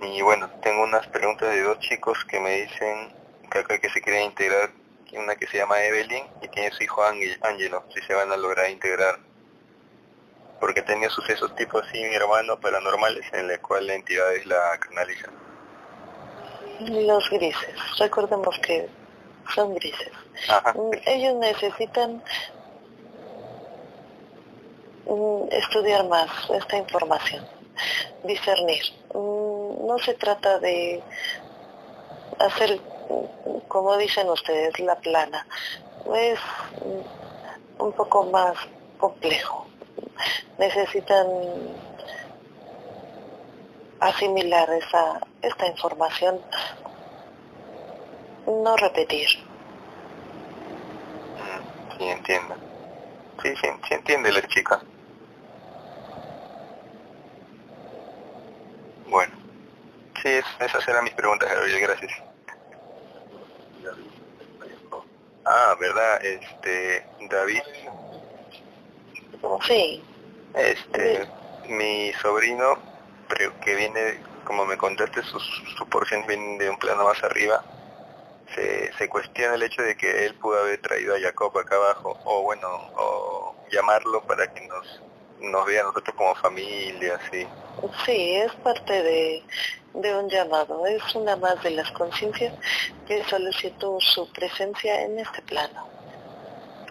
Y 0.01 0.21
bueno, 0.21 0.49
tengo 0.63 0.83
unas 0.83 1.05
preguntas 1.07 1.49
de 1.49 1.61
dos 1.61 1.79
chicos 1.79 2.23
que 2.25 2.39
me 2.39 2.61
dicen 2.61 3.13
que 3.51 3.59
acá 3.59 3.79
que 3.79 3.89
se 3.89 4.01
quieren 4.01 4.23
integrar, 4.23 4.69
una 5.17 5.35
que 5.35 5.47
se 5.47 5.57
llama 5.57 5.81
Evelyn 5.83 6.25
y 6.41 6.47
tiene 6.49 6.71
su 6.71 6.83
hijo 6.83 7.03
Ángelo, 7.03 7.83
si 7.93 8.01
se 8.01 8.13
van 8.13 8.31
a 8.31 8.37
lograr 8.37 8.69
integrar. 8.69 9.19
Porque 10.59 10.81
tenía 10.81 11.09
sucesos 11.09 11.55
tipo 11.55 11.79
así 11.79 12.03
mi 12.03 12.15
hermano 12.15 12.59
paranormales 12.59 13.25
en 13.33 13.49
el 13.49 13.59
cual 13.61 13.87
la 13.87 13.95
entidad 13.95 14.33
es 14.35 14.45
la 14.45 14.77
canaliza. 14.79 15.29
Los 16.81 17.29
grises, 17.29 17.75
recordemos 17.97 18.57
que 18.59 18.87
son 19.53 19.73
grises. 19.75 20.11
Mm, 20.75 20.91
ellos 21.05 21.35
necesitan 21.35 22.23
mm, 25.05 25.43
estudiar 25.51 26.07
más 26.07 26.29
esta 26.49 26.77
información, 26.77 27.45
discernir. 28.23 28.83
Mm, 29.13 29.87
no 29.87 29.97
se 29.99 30.13
trata 30.13 30.59
de 30.59 31.01
hacer, 32.39 32.79
como 33.67 33.97
dicen 33.97 34.29
ustedes, 34.29 34.79
la 34.79 34.95
plana. 34.95 35.45
Es 36.13 36.39
un 37.77 37.91
poco 37.93 38.25
más 38.25 38.55
complejo. 38.97 39.67
Necesitan 40.57 41.27
asimilar 43.99 44.69
esa, 44.71 45.19
esta 45.41 45.67
información 45.67 46.39
no 48.47 48.75
repetir. 48.77 49.27
Sí, 51.97 52.03
entiendo. 52.03 52.55
Sí, 53.41 53.53
sí, 53.55 53.67
sí 53.87 53.93
entiende 53.93 54.31
la 54.31 54.41
chica. 54.47 54.81
Bueno, 59.07 59.33
sí, 60.21 60.29
esas 60.59 60.87
eran 60.87 61.03
mis 61.03 61.13
preguntas, 61.13 61.49
gracias. 61.81 62.28
Ah, 65.51 65.75
¿verdad? 65.79 66.23
Este, 66.23 67.03
David. 67.27 67.61
Sí. 69.65 70.03
Este, 70.53 71.27
mi 71.67 72.13
sobrino, 72.21 72.77
que 73.65 73.75
viene, 73.75 74.19
como 74.43 74.67
me 74.67 74.77
contaste, 74.77 75.23
su, 75.23 75.39
su 75.39 75.89
porción 75.89 76.23
viene 76.27 76.59
de 76.59 76.69
un 76.69 76.77
plano 76.77 77.03
más 77.05 77.23
arriba, 77.23 77.63
se, 78.53 78.93
se 78.93 79.09
cuestiona 79.09 79.55
el 79.55 79.63
hecho 79.63 79.81
de 79.81 79.97
que 79.97 80.27
él 80.27 80.35
pudo 80.35 80.59
haber 80.59 80.81
traído 80.81 81.15
a 81.15 81.19
Jacob 81.19 81.57
acá 81.57 81.77
abajo, 81.77 82.19
o 82.25 82.43
bueno, 82.43 82.67
o 82.95 83.55
llamarlo 83.71 84.21
para 84.27 84.53
que 84.53 84.67
nos, 84.67 85.01
nos 85.39 85.65
vea 85.65 85.81
a 85.81 85.85
nosotros 85.85 86.15
como 86.15 86.35
familia, 86.35 87.19
sí. 87.31 87.47
Sí, 88.05 88.35
es 88.35 88.51
parte 88.55 89.03
de, 89.03 89.43
de 89.93 90.15
un 90.15 90.29
llamado, 90.29 90.85
es 90.85 91.15
una 91.15 91.35
más 91.35 91.61
de 91.63 91.71
las 91.71 91.91
conciencias 91.91 92.53
que 93.07 93.23
solicitó 93.25 93.99
su 93.99 94.31
presencia 94.31 95.01
en 95.03 95.19
este 95.19 95.41
plano. 95.43 95.87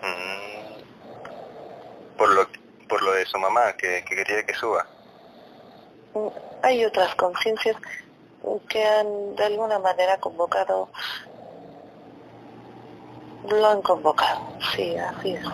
Mm. 0.00 0.56
por, 2.16 2.28
lo, 2.28 2.48
por 2.88 3.02
lo 3.02 3.12
de 3.12 3.26
su 3.26 3.38
mamá, 3.38 3.72
que, 3.76 4.04
que 4.04 4.16
quería 4.16 4.46
que 4.46 4.54
suba. 4.54 4.86
Mm, 6.14 6.28
hay 6.62 6.84
otras 6.84 7.14
conciencias 7.16 7.76
que 8.68 8.84
han 8.84 9.34
de 9.36 9.44
alguna 9.44 9.78
manera 9.78 10.16
convocado 10.18 10.88
lo 13.48 13.66
han 13.66 13.82
convocado, 13.82 14.40
sí, 14.74 14.96
así 14.96 15.34
es. 15.34 15.44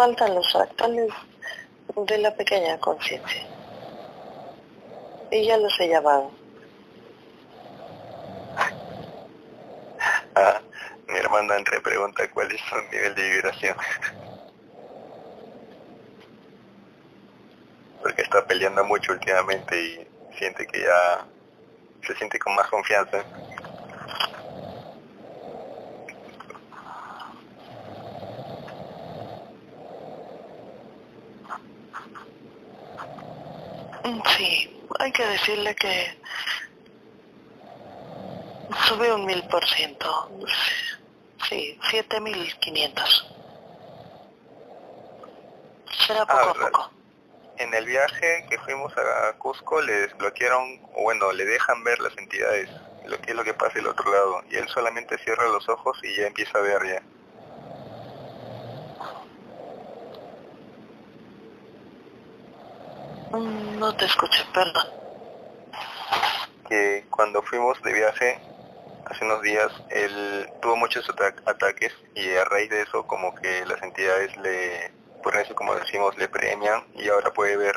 Faltan 0.00 0.34
los 0.34 0.56
actuales 0.56 1.12
de 1.94 2.16
la 2.16 2.34
pequeña 2.34 2.78
conciencia. 2.78 3.46
Y 5.30 5.44
ya 5.44 5.58
los 5.58 5.78
he 5.78 5.90
llamado. 5.90 6.30
mi 11.06 11.18
hermano 11.18 11.52
entre 11.52 11.82
pregunta 11.82 12.30
cuál 12.30 12.50
es 12.50 12.62
su 12.62 12.76
nivel 12.90 13.14
de 13.14 13.28
vibración. 13.28 13.76
Porque 18.02 18.22
está 18.22 18.46
peleando 18.46 18.82
mucho 18.84 19.12
últimamente 19.12 19.78
y 19.78 20.08
siente 20.38 20.66
que 20.66 20.80
ya 20.80 21.26
se 22.06 22.16
siente 22.16 22.38
con 22.38 22.54
más 22.54 22.68
confianza. 22.68 23.22
Sí, 34.36 34.82
hay 35.10 35.12
que 35.12 35.26
decirle 35.26 35.74
que 35.74 36.18
sube 38.86 39.12
un 39.12 39.26
mil 39.26 39.42
por 39.48 39.66
ciento. 39.66 40.30
Sí, 41.48 41.76
siete 41.90 42.20
mil 42.20 42.56
quinientos. 42.60 43.28
Será 46.06 46.24
poco 46.26 46.50
a 46.50 46.54
poco. 46.54 46.90
En 47.58 47.74
el 47.74 47.86
viaje 47.86 48.46
que 48.48 48.58
fuimos 48.60 48.92
a 48.96 49.32
Cusco 49.38 49.82
le 49.82 49.92
desbloquearon, 49.92 50.80
o 50.94 51.02
bueno, 51.02 51.32
le 51.32 51.44
dejan 51.44 51.82
ver 51.82 51.98
las 51.98 52.16
entidades, 52.16 52.70
lo 53.04 53.20
que 53.20 53.32
es 53.32 53.36
lo 53.36 53.42
que 53.42 53.52
pasa 53.52 53.74
del 53.74 53.88
otro 53.88 54.10
lado, 54.10 54.42
y 54.48 54.56
él 54.56 54.68
solamente 54.68 55.18
cierra 55.18 55.48
los 55.48 55.68
ojos 55.68 55.98
y 56.04 56.16
ya 56.16 56.28
empieza 56.28 56.58
a 56.58 56.62
ver 56.62 56.86
ya. 56.86 57.02
Mm, 63.36 63.78
no 63.78 63.94
te 63.96 64.04
escuché, 64.04 64.44
perdón. 64.54 64.99
Que 66.68 67.04
cuando 67.10 67.42
fuimos 67.42 67.80
de 67.82 67.92
viaje, 67.92 68.40
hace 69.06 69.24
unos 69.24 69.42
días, 69.42 69.72
él 69.90 70.48
tuvo 70.62 70.76
muchos 70.76 71.08
ataques 71.46 71.92
y 72.14 72.30
a 72.36 72.44
raíz 72.44 72.70
de 72.70 72.82
eso 72.82 73.06
como 73.06 73.34
que 73.34 73.64
las 73.66 73.82
entidades 73.82 74.36
le, 74.36 74.92
por 75.22 75.36
eso 75.36 75.54
como 75.54 75.74
decimos, 75.74 76.16
le 76.16 76.28
premian 76.28 76.84
y 76.94 77.08
ahora 77.08 77.32
puede 77.32 77.56
ver 77.56 77.74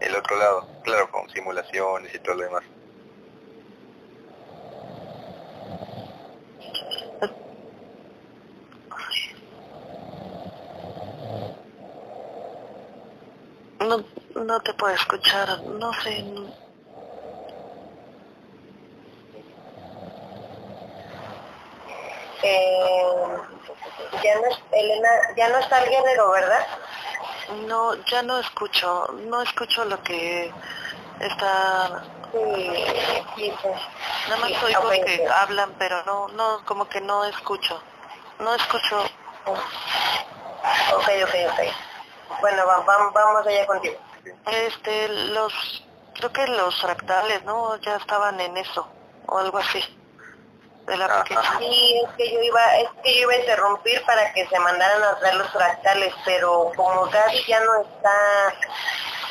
el 0.00 0.14
otro 0.14 0.36
lado, 0.36 0.68
claro, 0.84 1.10
con 1.10 1.28
simulaciones 1.30 2.14
y 2.14 2.18
todo 2.18 2.36
lo 2.36 2.44
demás. 2.44 2.62
No, 13.80 14.04
no 14.44 14.60
te 14.60 14.74
puedo 14.74 14.94
escuchar, 14.94 15.62
no 15.62 15.92
sé. 15.94 16.22
Eh, 22.42 23.36
ya 24.22 24.34
no, 24.36 24.48
Elena, 24.72 25.08
ya 25.36 25.48
no 25.48 25.58
está 25.58 25.82
el 25.82 25.90
guerrero, 25.90 26.30
¿verdad? 26.30 26.66
No, 27.66 27.94
ya 28.04 28.22
no 28.22 28.38
escucho, 28.38 29.06
no 29.26 29.42
escucho 29.42 29.84
lo 29.84 30.02
que 30.02 30.52
está... 31.20 32.04
Sí, 32.30 33.52
Nada 34.28 34.40
más 34.42 34.62
oigo 34.62 34.90
que 34.90 35.26
hablan, 35.26 35.72
pero 35.78 36.04
no, 36.04 36.28
no, 36.28 36.62
como 36.66 36.86
que 36.88 37.00
no 37.00 37.24
escucho. 37.24 37.80
No 38.38 38.54
escucho. 38.54 39.00
Ok, 39.46 41.08
ok, 41.24 41.34
ok. 41.50 42.40
Bueno, 42.40 42.66
vamos, 42.66 43.14
vamos 43.14 43.46
allá 43.46 43.66
contigo. 43.66 43.96
Este, 44.46 45.08
los, 45.08 45.52
creo 46.14 46.32
que 46.32 46.46
los 46.48 46.78
fractales, 46.80 47.42
¿no? 47.44 47.76
Ya 47.76 47.96
estaban 47.96 48.38
en 48.40 48.58
eso, 48.58 48.86
o 49.26 49.38
algo 49.38 49.58
así. 49.58 49.82
De 50.88 50.96
la. 50.96 51.22
Sí, 51.58 52.00
es 52.02 52.10
que 52.16 52.32
yo 52.32 52.40
iba, 52.40 52.78
es 52.78 52.88
que 53.02 53.14
yo 53.14 53.20
iba 53.22 53.34
a 53.34 53.40
interrumpir 53.40 54.02
para 54.06 54.32
que 54.32 54.46
se 54.46 54.58
mandaran 54.58 55.02
a 55.02 55.18
traer 55.18 55.34
los 55.34 55.50
fractales, 55.50 56.14
pero 56.24 56.72
como 56.74 57.04
Gaby 57.04 57.44
ya 57.46 57.60
no 57.60 57.82
está, 57.82 58.54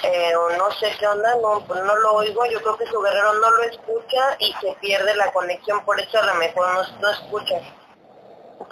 eh, 0.03 0.35
o 0.35 0.51
no 0.51 0.71
sé 0.73 0.95
qué 0.99 1.07
onda, 1.07 1.35
no, 1.41 1.65
pues 1.65 1.81
no 1.81 1.95
lo 1.95 2.13
oigo, 2.13 2.45
yo 2.45 2.61
creo 2.61 2.77
que 2.77 2.85
su 2.85 3.01
guerrero 3.01 3.33
no 3.33 3.49
lo 3.49 3.63
escucha 3.63 4.35
y 4.37 4.53
se 4.61 4.73
pierde 4.79 5.15
la 5.15 5.31
conexión, 5.31 5.83
por 5.83 5.99
eso 5.99 6.19
a 6.19 6.25
lo 6.27 6.35
mejor 6.35 6.67
no, 6.75 6.83
no 6.99 7.09
escucha. 7.09 7.55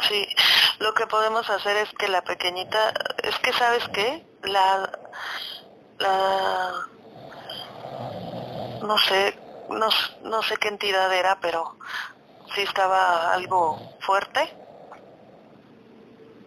Sí, 0.07 0.27
lo 0.77 0.93
que 0.93 1.07
podemos 1.07 1.49
hacer 1.49 1.77
es 1.77 1.89
que 1.97 2.07
la 2.07 2.21
pequeñita, 2.23 2.93
es 3.23 3.37
que 3.39 3.51
sabes 3.53 3.87
qué, 3.89 4.23
la, 4.43 4.91
la 5.97 6.71
no 8.83 8.97
sé, 8.99 9.35
no, 9.69 9.89
no 10.21 10.43
sé 10.43 10.57
qué 10.57 10.67
entidad 10.67 11.11
era, 11.11 11.39
pero 11.41 11.77
sí 12.55 12.61
estaba 12.61 13.33
algo 13.33 13.77
fuerte 13.99 14.49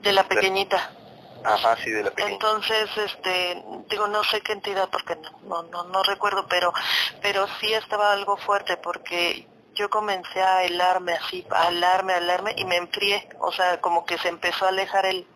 de 0.00 0.12
la 0.12 0.24
pequeñita. 0.26 0.90
Ajá, 1.44 1.76
sí, 1.76 1.90
de 1.90 2.02
la 2.02 2.10
pequeñita. 2.10 2.46
Entonces, 2.46 2.90
este, 2.96 3.62
digo, 3.88 4.08
no 4.08 4.24
sé 4.24 4.40
qué 4.40 4.52
entidad 4.52 4.88
porque 4.90 5.16
no, 5.44 5.62
no, 5.64 5.84
no 5.84 6.02
recuerdo, 6.02 6.46
pero, 6.48 6.72
pero 7.22 7.46
sí 7.60 7.72
estaba 7.74 8.12
algo 8.12 8.36
fuerte 8.38 8.76
porque 8.78 9.46
yo 9.74 9.88
comencé 9.90 10.42
a 10.42 10.64
helarme 10.64 11.12
así, 11.12 11.46
a 11.50 11.68
helarme, 11.68 12.14
a 12.14 12.18
helarme 12.18 12.54
y 12.56 12.64
me 12.64 12.76
enfrié, 12.76 13.28
o 13.38 13.52
sea, 13.52 13.80
como 13.80 14.04
que 14.04 14.18
se 14.18 14.28
empezó 14.28 14.64
a 14.64 14.68
alejar 14.68 15.06
el, 15.06 15.26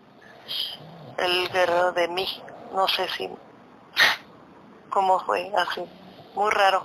el 1.19 1.49
guerrero 1.51 1.93
de 1.93 2.09
mí, 2.09 2.43
no 2.73 2.89
sé 2.89 3.09
si, 3.11 3.29
cómo 4.91 5.21
fue, 5.21 5.53
así, 5.57 5.85
muy 6.35 6.51
raro. 6.51 6.85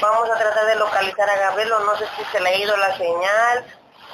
Vamos 0.00 0.30
a 0.30 0.38
tratar 0.38 0.66
de 0.66 0.74
localizar 0.76 1.28
a 1.28 1.36
Gabriel, 1.36 1.70
no 1.70 1.96
sé 1.96 2.06
si 2.16 2.24
se 2.32 2.40
le 2.40 2.48
ha 2.48 2.56
ido 2.56 2.76
la 2.76 2.96
señal 2.96 3.66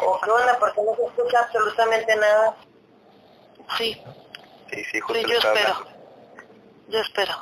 o 0.03 0.21
qué 0.21 0.31
onda, 0.31 0.59
porque 0.59 0.83
no 0.83 0.95
se 0.97 1.05
escucha 1.05 1.41
absolutamente 1.41 2.17
nada. 2.17 2.57
Sí. 3.77 4.03
Sí, 4.71 4.85
sí, 4.85 5.01
justo 5.01 5.23
sí 5.23 5.31
yo 5.31 5.39
espero. 5.39 5.87
Yo 6.89 7.01
espero. 7.01 7.33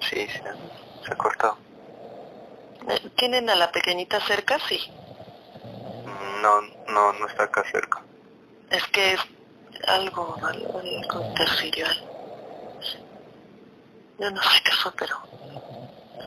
Sí, 0.00 0.26
sí, 0.26 0.40
se 1.06 1.16
cortó. 1.16 1.56
Eh, 2.88 3.10
¿Tienen 3.16 3.50
a 3.50 3.54
la 3.54 3.70
pequeñita 3.70 4.20
cerca? 4.20 4.58
Sí. 4.68 4.92
No, 6.40 6.60
no, 6.88 7.12
no 7.12 7.26
está 7.26 7.44
acá 7.44 7.64
cerca. 7.70 8.02
Es 8.70 8.86
que 8.88 9.14
es 9.14 9.20
algo, 9.86 10.36
algo, 10.42 10.78
algo 10.78 11.34
Yo 14.18 14.30
no 14.30 14.42
sé 14.42 14.62
qué 14.64 14.72
fue, 14.82 14.92
pero... 14.98 15.16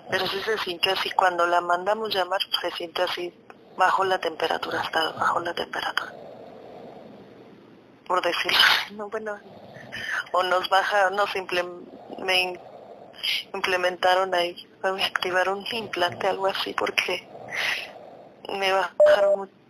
Pero 0.09 0.27
sí 0.27 0.41
se 0.43 0.57
sintió 0.57 0.93
así. 0.93 1.09
Cuando 1.11 1.45
la 1.47 1.61
mandamos 1.61 2.13
llamar, 2.13 2.39
se 2.61 2.71
siente 2.71 3.01
así, 3.01 3.33
bajo 3.77 4.03
la 4.03 4.19
temperatura, 4.19 4.81
hasta 4.81 5.11
bajo 5.13 5.39
la 5.39 5.53
temperatura. 5.53 6.13
Por 8.07 8.21
decirlo. 8.21 8.57
No, 8.91 9.09
bueno. 9.09 9.39
O 10.33 10.43
nos 10.43 10.69
baja, 10.69 11.09
no, 11.09 11.27
simplemente 11.27 12.61
implementaron 13.53 14.33
ahí, 14.33 14.67
me 14.83 15.03
activaron 15.03 15.59
un 15.59 15.75
implante, 15.75 16.27
algo 16.27 16.47
así, 16.47 16.73
porque 16.73 17.27
me 18.49 18.71
bajaron 18.71 19.39
mucho 19.39 19.60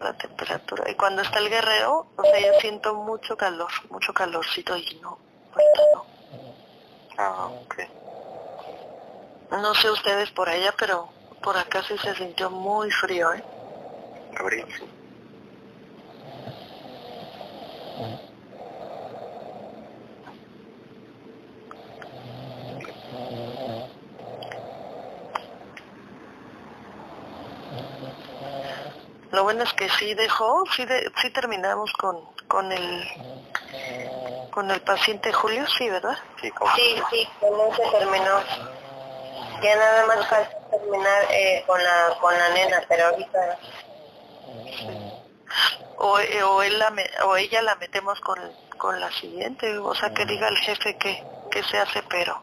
la 0.00 0.12
temperatura. 0.14 0.90
Y 0.90 0.94
cuando 0.94 1.22
está 1.22 1.38
el 1.38 1.50
guerrero, 1.50 2.06
o 2.16 2.22
sea, 2.22 2.40
yo 2.40 2.58
siento 2.60 2.94
mucho 2.94 3.36
calor, 3.36 3.70
mucho 3.90 4.12
calorcito 4.12 4.76
y 4.76 4.98
no, 5.02 5.18
ahorita 5.52 5.82
no. 5.94 6.06
Ah, 7.18 7.50
ok. 7.64 7.74
No 9.52 9.74
sé 9.74 9.90
ustedes 9.90 10.30
por 10.30 10.48
allá, 10.48 10.74
pero 10.78 11.08
por 11.42 11.56
acá 11.56 11.82
sí 11.82 11.96
se 11.98 12.14
sintió 12.14 12.50
muy 12.50 12.90
frío, 12.90 13.32
¿eh? 13.34 13.44
Abril. 14.38 14.66
Lo 29.32 29.44
bueno 29.44 29.62
es 29.62 29.72
que 29.74 29.88
sí 29.90 30.14
dejó, 30.14 30.64
sí, 30.74 30.84
de, 30.84 31.10
sí 31.20 31.30
terminamos 31.30 31.92
con, 31.92 32.18
con 32.48 32.70
el 32.72 33.04
con 34.50 34.70
el 34.70 34.80
paciente 34.80 35.32
Julio, 35.32 35.64
sí, 35.78 35.88
¿verdad? 35.88 36.18
Sí, 36.40 36.50
sí, 36.76 37.02
sí, 37.10 37.28
con 37.38 37.60
ese 37.72 37.82
terminó. 37.98 38.40
Ya 39.62 39.76
nada 39.76 40.06
más 40.06 40.26
falta 40.26 40.56
terminar 40.70 41.24
eh, 41.30 41.62
con 41.66 41.82
la 41.82 42.16
con 42.20 42.36
la 42.36 42.48
nena, 42.50 42.82
pero 42.88 43.06
ahorita 43.06 43.58
o, 45.98 46.18
eh, 46.18 46.42
o, 46.42 46.62
él 46.62 46.78
la, 46.78 46.92
o 47.26 47.36
ella 47.36 47.62
la 47.62 47.74
metemos 47.76 48.18
con, 48.20 48.38
con 48.78 48.98
la 48.98 49.10
siguiente, 49.12 49.78
o 49.78 49.94
sea, 49.94 50.12
que 50.14 50.24
diga 50.24 50.48
el 50.48 50.56
jefe 50.56 50.96
que, 50.96 51.22
que 51.50 51.62
se 51.62 51.78
hace, 51.78 52.02
pero 52.04 52.42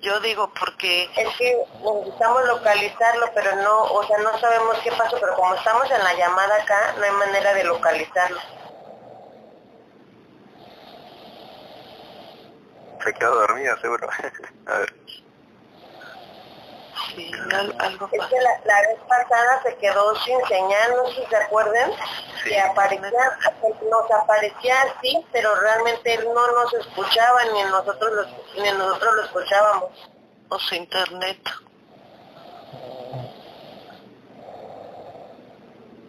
yo 0.00 0.20
digo 0.20 0.52
porque... 0.58 1.04
Es 1.16 1.36
que 1.36 1.64
necesitamos 1.82 2.44
localizarlo, 2.46 3.26
pero 3.34 3.56
no, 3.56 3.84
o 3.84 4.06
sea, 4.06 4.18
no 4.18 4.38
sabemos 4.38 4.78
qué 4.82 4.92
pasó, 4.92 5.18
pero 5.20 5.34
como 5.34 5.54
estamos 5.54 5.90
en 5.90 6.02
la 6.02 6.14
llamada 6.14 6.62
acá, 6.62 6.94
no 6.98 7.04
hay 7.04 7.12
manera 7.12 7.54
de 7.54 7.64
localizarlo. 7.64 8.40
Se 13.04 13.14
quedó 13.14 13.34
dormida, 13.34 13.78
seguro. 13.80 14.08
A 14.66 14.78
ver. 14.78 14.94
Sí, 17.14 17.30
algo 17.78 18.08
Es 18.12 18.26
que 18.26 18.40
la, 18.40 18.80
vez 18.80 18.98
pasada 19.08 19.62
se 19.62 19.76
quedó 19.76 20.14
sin 20.24 20.44
señal, 20.46 20.96
no 20.96 21.08
sé 21.08 21.14
si 21.22 21.26
se 21.26 21.36
acuerdan, 21.36 21.92
que 22.44 22.60
aparecía, 22.60 23.38
nos 23.90 24.10
aparecía 24.10 24.82
así, 24.82 25.24
pero 25.32 25.54
realmente 25.56 26.14
él 26.14 26.24
no 26.34 26.46
nos 26.52 26.74
escuchaba, 26.74 27.44
ni 27.44 27.62
nosotros 27.64 28.12
lo, 28.12 28.62
ni 28.62 28.70
nosotros 28.72 29.14
lo 29.14 29.24
escuchábamos. 29.24 29.90
O 30.48 30.58
su 30.58 30.74
internet. 30.74 31.38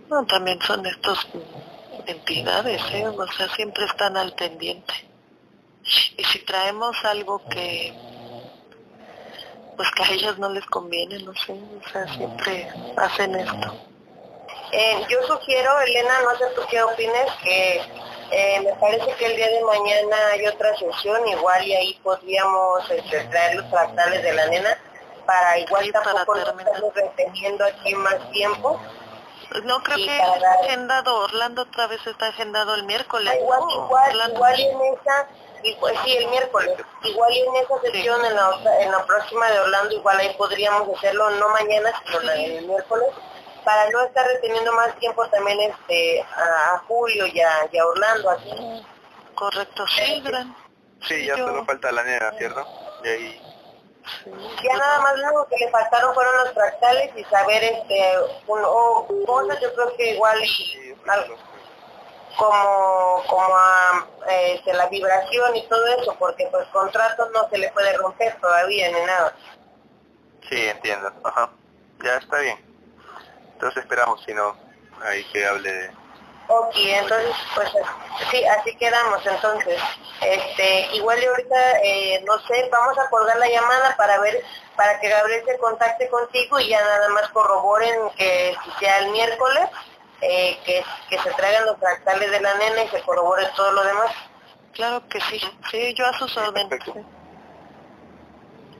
No, 0.10 0.26
también 0.26 0.60
son 0.62 0.86
estos 0.88 1.28
entidades, 2.08 2.82
¿eh? 2.94 3.08
o 3.08 3.28
sea, 3.28 3.48
siempre 3.50 3.86
están 3.86 4.18
al 4.18 4.34
pendiente. 4.34 4.94
Y 6.18 6.24
si 6.24 6.40
traemos 6.40 6.96
algo 7.06 7.42
que, 7.48 7.94
pues 9.80 9.92
que 9.92 10.04
a 10.04 10.12
ellas 10.12 10.38
no 10.38 10.50
les 10.50 10.66
conviene, 10.66 11.20
no 11.20 11.34
sé, 11.36 11.54
o 11.54 11.90
sea, 11.90 12.06
siempre 12.14 12.70
hacen 12.98 13.34
esto. 13.34 13.74
Eh, 14.74 15.06
yo 15.08 15.24
sugiero, 15.26 15.72
Elena, 15.80 16.20
no 16.22 16.38
sé 16.38 16.54
tú 16.54 16.64
qué 16.70 16.84
opines, 16.84 17.32
que 17.42 17.82
eh, 18.30 18.60
me 18.60 18.74
parece 18.74 19.10
que 19.16 19.26
el 19.28 19.38
día 19.38 19.48
de 19.48 19.64
mañana 19.64 20.18
hay 20.34 20.46
otra 20.48 20.76
sesión, 20.76 21.26
igual 21.30 21.66
y 21.66 21.76
ahí 21.76 22.00
podríamos 22.04 22.92
este, 22.92 23.24
traer 23.24 23.56
los 23.56 23.70
fractales 23.70 24.22
de 24.22 24.34
la 24.34 24.48
nena, 24.48 24.78
para 25.26 25.58
igual 25.60 25.90
tampoco 25.94 26.36
no 26.36 26.92
reteniendo 26.94 27.64
aquí 27.64 27.96
más 27.96 28.32
tiempo 28.32 28.78
no 29.64 29.82
creo 29.82 29.98
que 29.98 30.18
está 30.18 30.54
agendado, 30.64 31.24
Orlando 31.24 31.64
otra 31.64 31.88
vez 31.88 32.06
está 32.06 32.28
agendado 32.28 32.76
el 32.76 32.84
miércoles. 32.84 33.34
igual, 33.40 33.62
igual, 33.72 34.32
igual 34.32 34.60
en 34.60 34.78
esa, 34.94 35.28
pues 35.80 35.98
sí, 36.04 36.18
el 36.18 36.28
miércoles. 36.30 36.78
Igual 37.04 37.34
en 37.34 37.56
esa 37.56 37.82
sesión, 37.82 38.26
en, 38.26 38.36
la, 38.36 38.82
en 38.82 38.92
la 38.92 39.06
próxima 39.06 39.50
de 39.50 39.60
Orlando, 39.60 39.96
igual 39.96 40.20
ahí 40.20 40.34
podríamos 40.38 40.88
hacerlo, 40.98 41.30
no 41.32 41.50
mañana, 41.50 41.92
sino 42.06 42.32
el 42.32 42.66
miércoles, 42.66 43.08
para 43.64 43.90
no 43.90 44.04
estar 44.06 44.26
reteniendo 44.26 44.74
más 44.74 44.96
tiempo 45.00 45.28
también 45.30 45.60
este 45.62 46.22
a, 46.22 46.82
Julio 46.88 47.28
y 47.28 47.40
a, 47.40 47.86
Orlando, 47.86 48.30
así. 48.30 48.86
Correcto, 49.36 49.86
sí, 49.88 50.22
gran. 50.22 50.56
Sí, 51.08 51.26
ya 51.26 51.38
solo 51.38 51.64
falta 51.66 51.92
la 51.92 52.04
nena, 52.04 52.32
¿cierto? 52.38 52.66
Y 53.04 53.08
ahí 53.08 53.42
ya 54.64 54.78
nada 54.78 55.02
más 55.02 55.16
lo 55.18 55.48
que 55.48 55.58
le 55.58 55.72
faltaron 55.72 56.14
fueron 56.14 56.38
los 56.38 56.54
fractales 56.54 57.12
y 57.16 57.24
saber 57.26 57.64
este 57.64 58.18
o 58.48 59.08
cosas 59.26 59.60
yo 59.62 59.74
creo 59.74 59.96
que 59.96 60.14
igual 60.14 60.40
como 62.38 63.24
como 63.28 63.56
a 63.56 64.08
este, 64.30 64.74
la 64.74 64.88
vibración 64.88 65.56
y 65.56 65.68
todo 65.68 65.86
eso 65.88 66.16
porque 66.20 66.48
pues 66.52 66.68
contratos 66.68 67.30
no 67.32 67.50
se 67.50 67.58
le 67.58 67.72
puede 67.72 67.94
romper 67.98 68.40
todavía 68.40 68.90
ni 68.92 69.02
nada. 69.02 69.36
Sí 70.50 70.68
entiendo. 70.68 71.12
Ajá. 71.24 71.50
Ya 72.04 72.18
está 72.18 72.40
bien. 72.40 72.58
Entonces 73.54 73.84
esperamos 73.84 74.24
si 74.24 74.34
no 74.34 74.56
ahí 75.02 75.24
que 75.32 75.46
hable 75.46 75.72
de 75.72 76.00
Ok, 76.52 76.74
entonces, 76.78 77.36
pues 77.54 77.70
sí, 78.32 78.44
así 78.44 78.76
quedamos 78.78 79.24
entonces. 79.24 79.80
Este, 80.20 80.96
igual 80.96 81.22
y 81.22 81.26
ahorita, 81.28 81.80
eh, 81.84 82.24
no 82.26 82.40
sé, 82.40 82.68
vamos 82.72 82.98
a 82.98 83.08
colgar 83.12 83.38
la 83.38 83.48
llamada 83.48 83.96
para 83.96 84.20
ver, 84.20 84.44
para 84.76 85.00
que 85.00 85.10
Gabriel 85.10 85.44
se 85.46 85.60
contacte 85.60 86.10
contigo 86.10 86.60
y 86.60 86.70
ya 86.70 86.82
nada 86.82 87.08
más 87.10 87.30
corroboren 87.30 88.10
que 88.18 88.56
si 88.64 88.72
sea 88.80 88.98
el 88.98 89.12
miércoles, 89.12 89.70
eh, 90.22 90.60
que, 90.66 90.84
que 91.10 91.20
se 91.20 91.32
traigan 91.34 91.66
los 91.66 91.78
fractales 91.78 92.32
de 92.32 92.40
la 92.42 92.54
nena 92.56 92.84
y 92.84 92.88
se 92.90 93.02
corrobore 93.02 93.46
todo 93.56 93.72
lo 93.72 93.84
demás. 93.84 94.12
Claro 94.74 95.08
que 95.08 95.20
sí, 95.22 95.42
sí, 95.72 95.94
yo 95.94 96.06
a 96.06 96.14
sus 96.14 96.36
órdenes. 96.38 96.80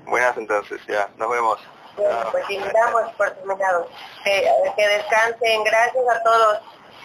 Buenas 0.06 0.38
entonces, 0.38 0.82
ya, 0.88 1.10
nos 1.18 1.30
vemos. 1.30 1.60
pues 1.96 2.46
damos 2.74 3.12
por 3.14 3.30
terminado. 3.32 3.90
que 4.24 4.88
descansen, 4.88 5.64
gracias 5.64 6.04
a 6.10 6.24
todos. 6.24 6.60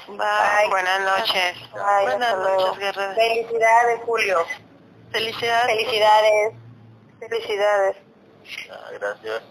Bye. 0.07 0.69
Buenas 0.69 1.01
noches. 1.01 1.57
Buenas 1.73 2.37
noches, 2.37 2.95
Felicidades, 3.15 4.01
Julio. 4.05 4.45
Felicidades. 5.11 5.77
Felicidades. 5.77 6.55
Felicidades. 7.21 7.97
Ah, 8.71 8.91
gracias. 8.93 9.43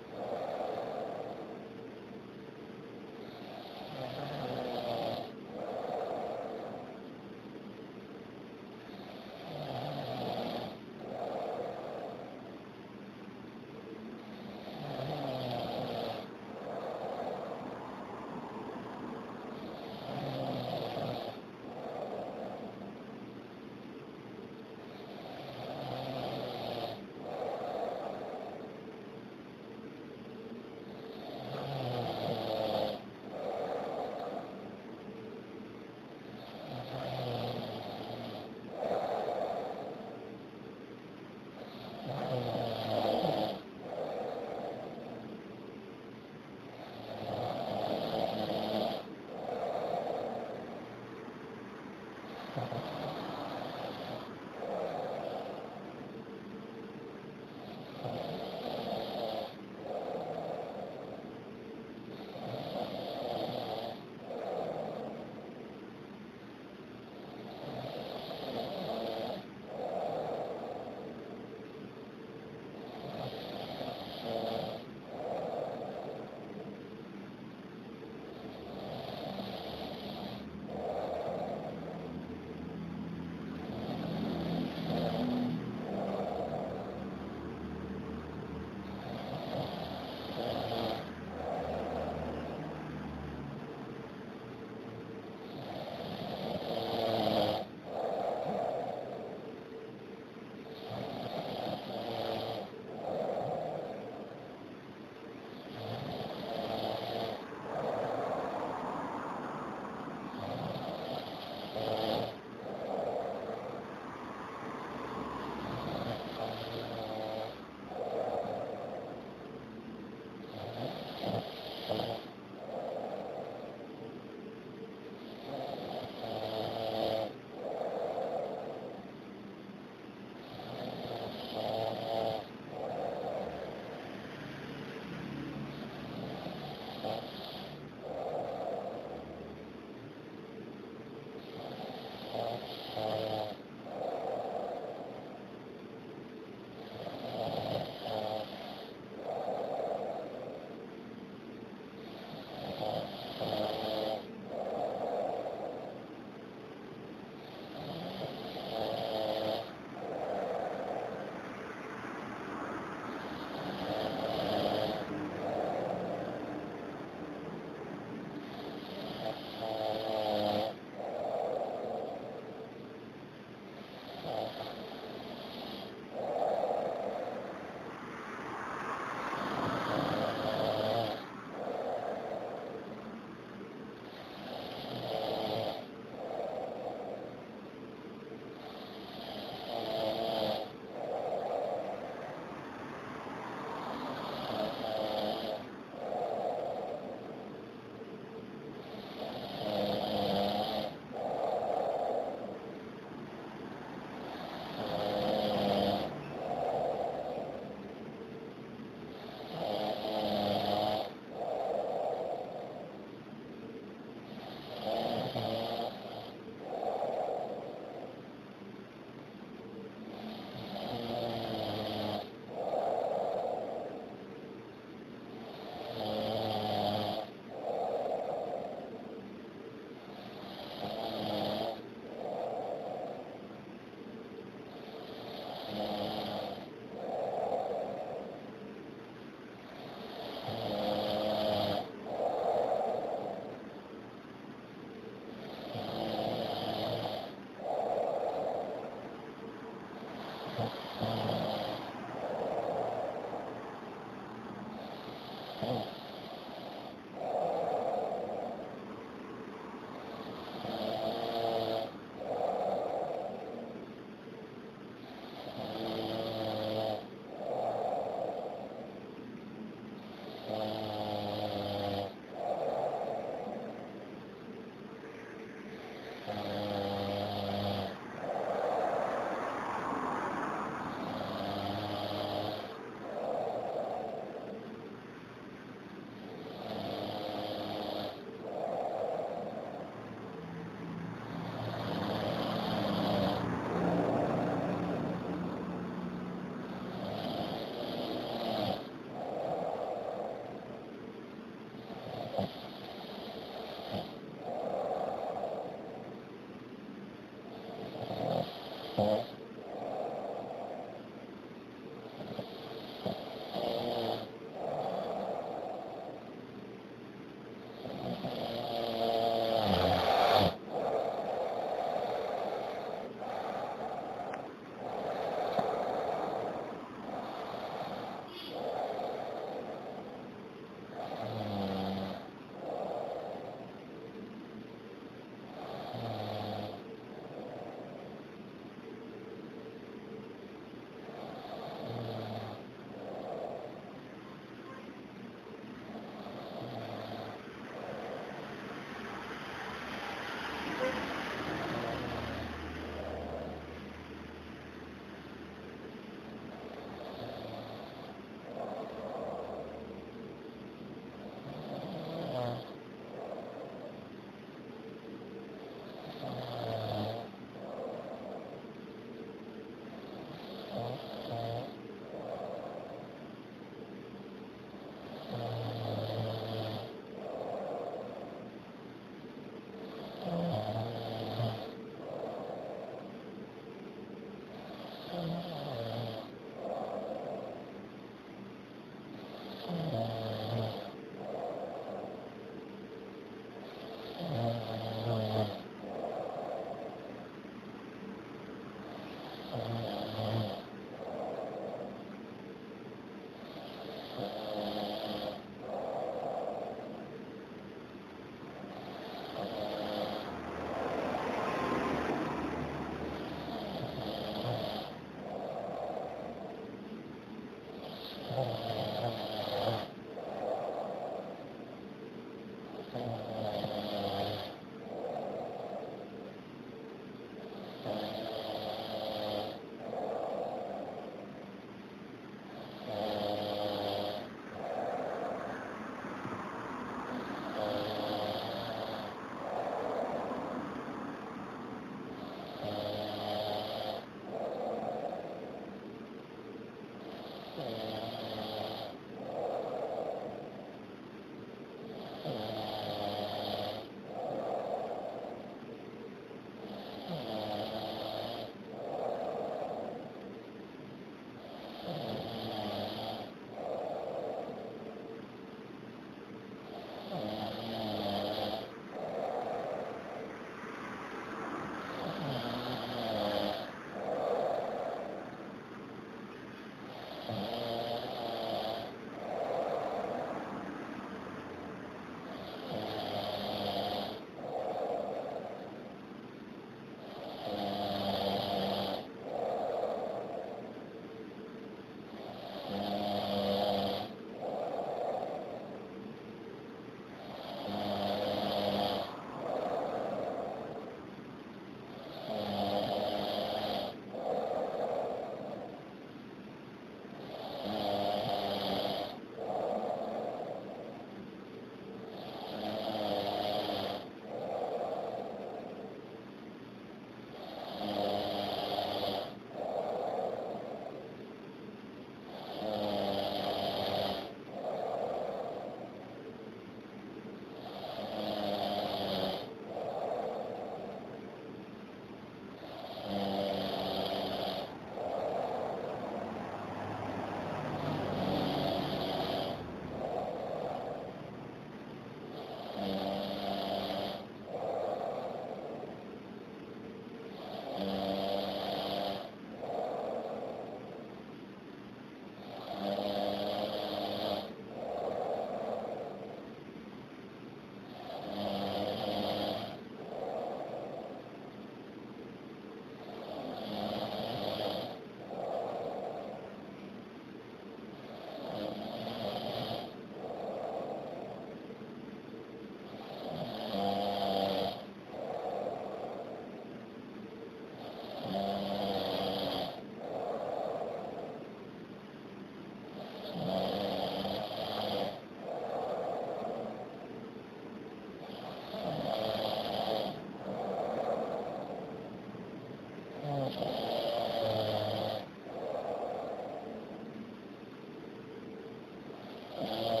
Uh, 599.61 599.67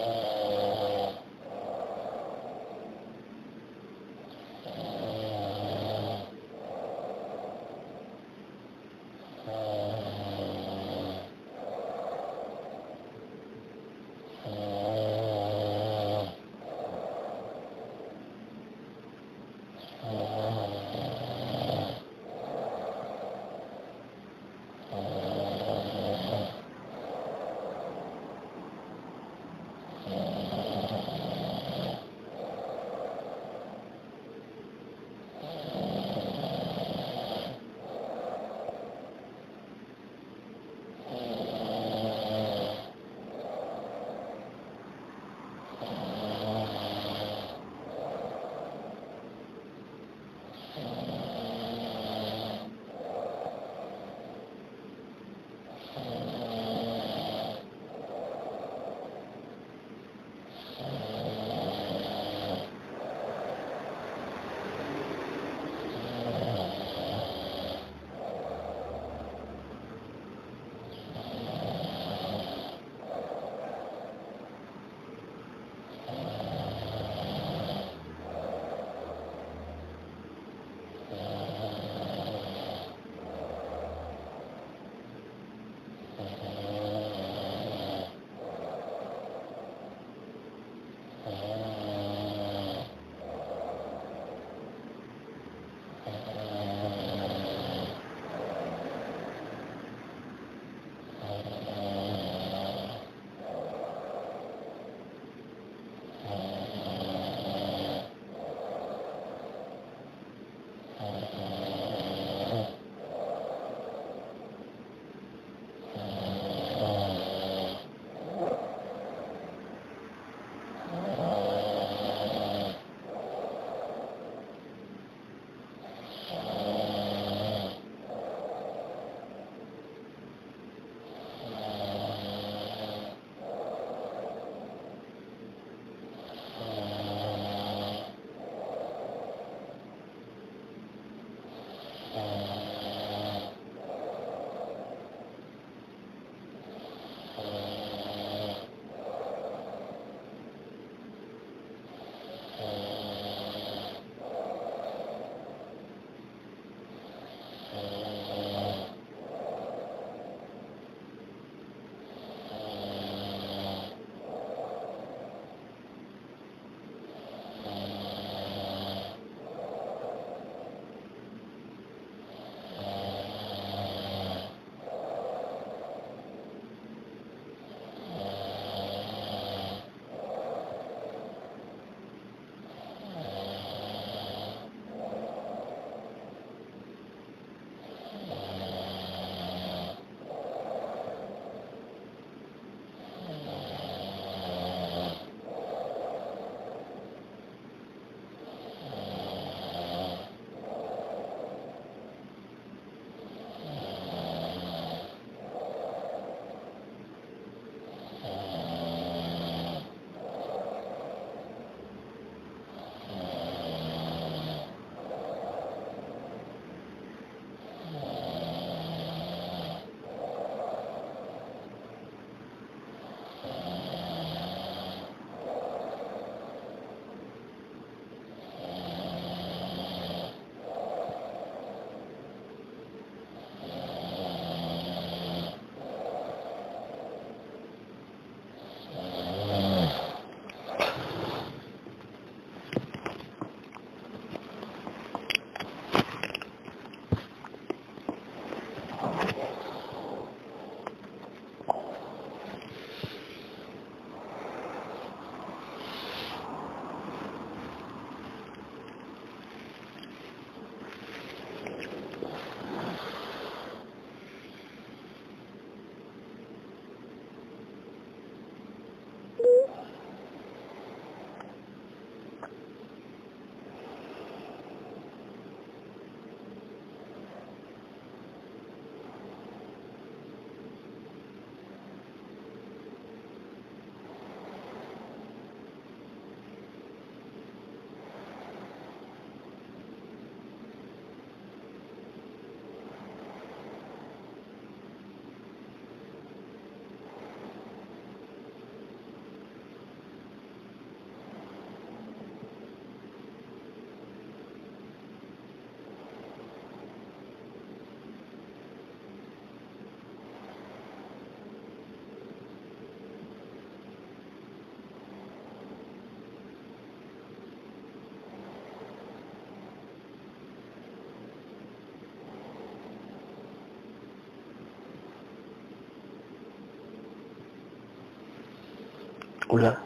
Hola. 329.53 329.85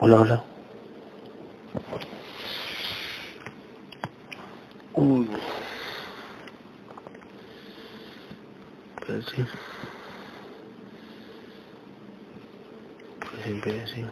Hola, 0.00 0.20
hola. 0.20 0.46
Uy. 4.94 5.30
Pues 9.06 9.26
sí. 9.34 9.46
Pues 13.20 13.42
siempre 13.44 13.82
así. 13.82 14.06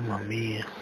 Mamma 0.00 0.18
mia 0.24 0.77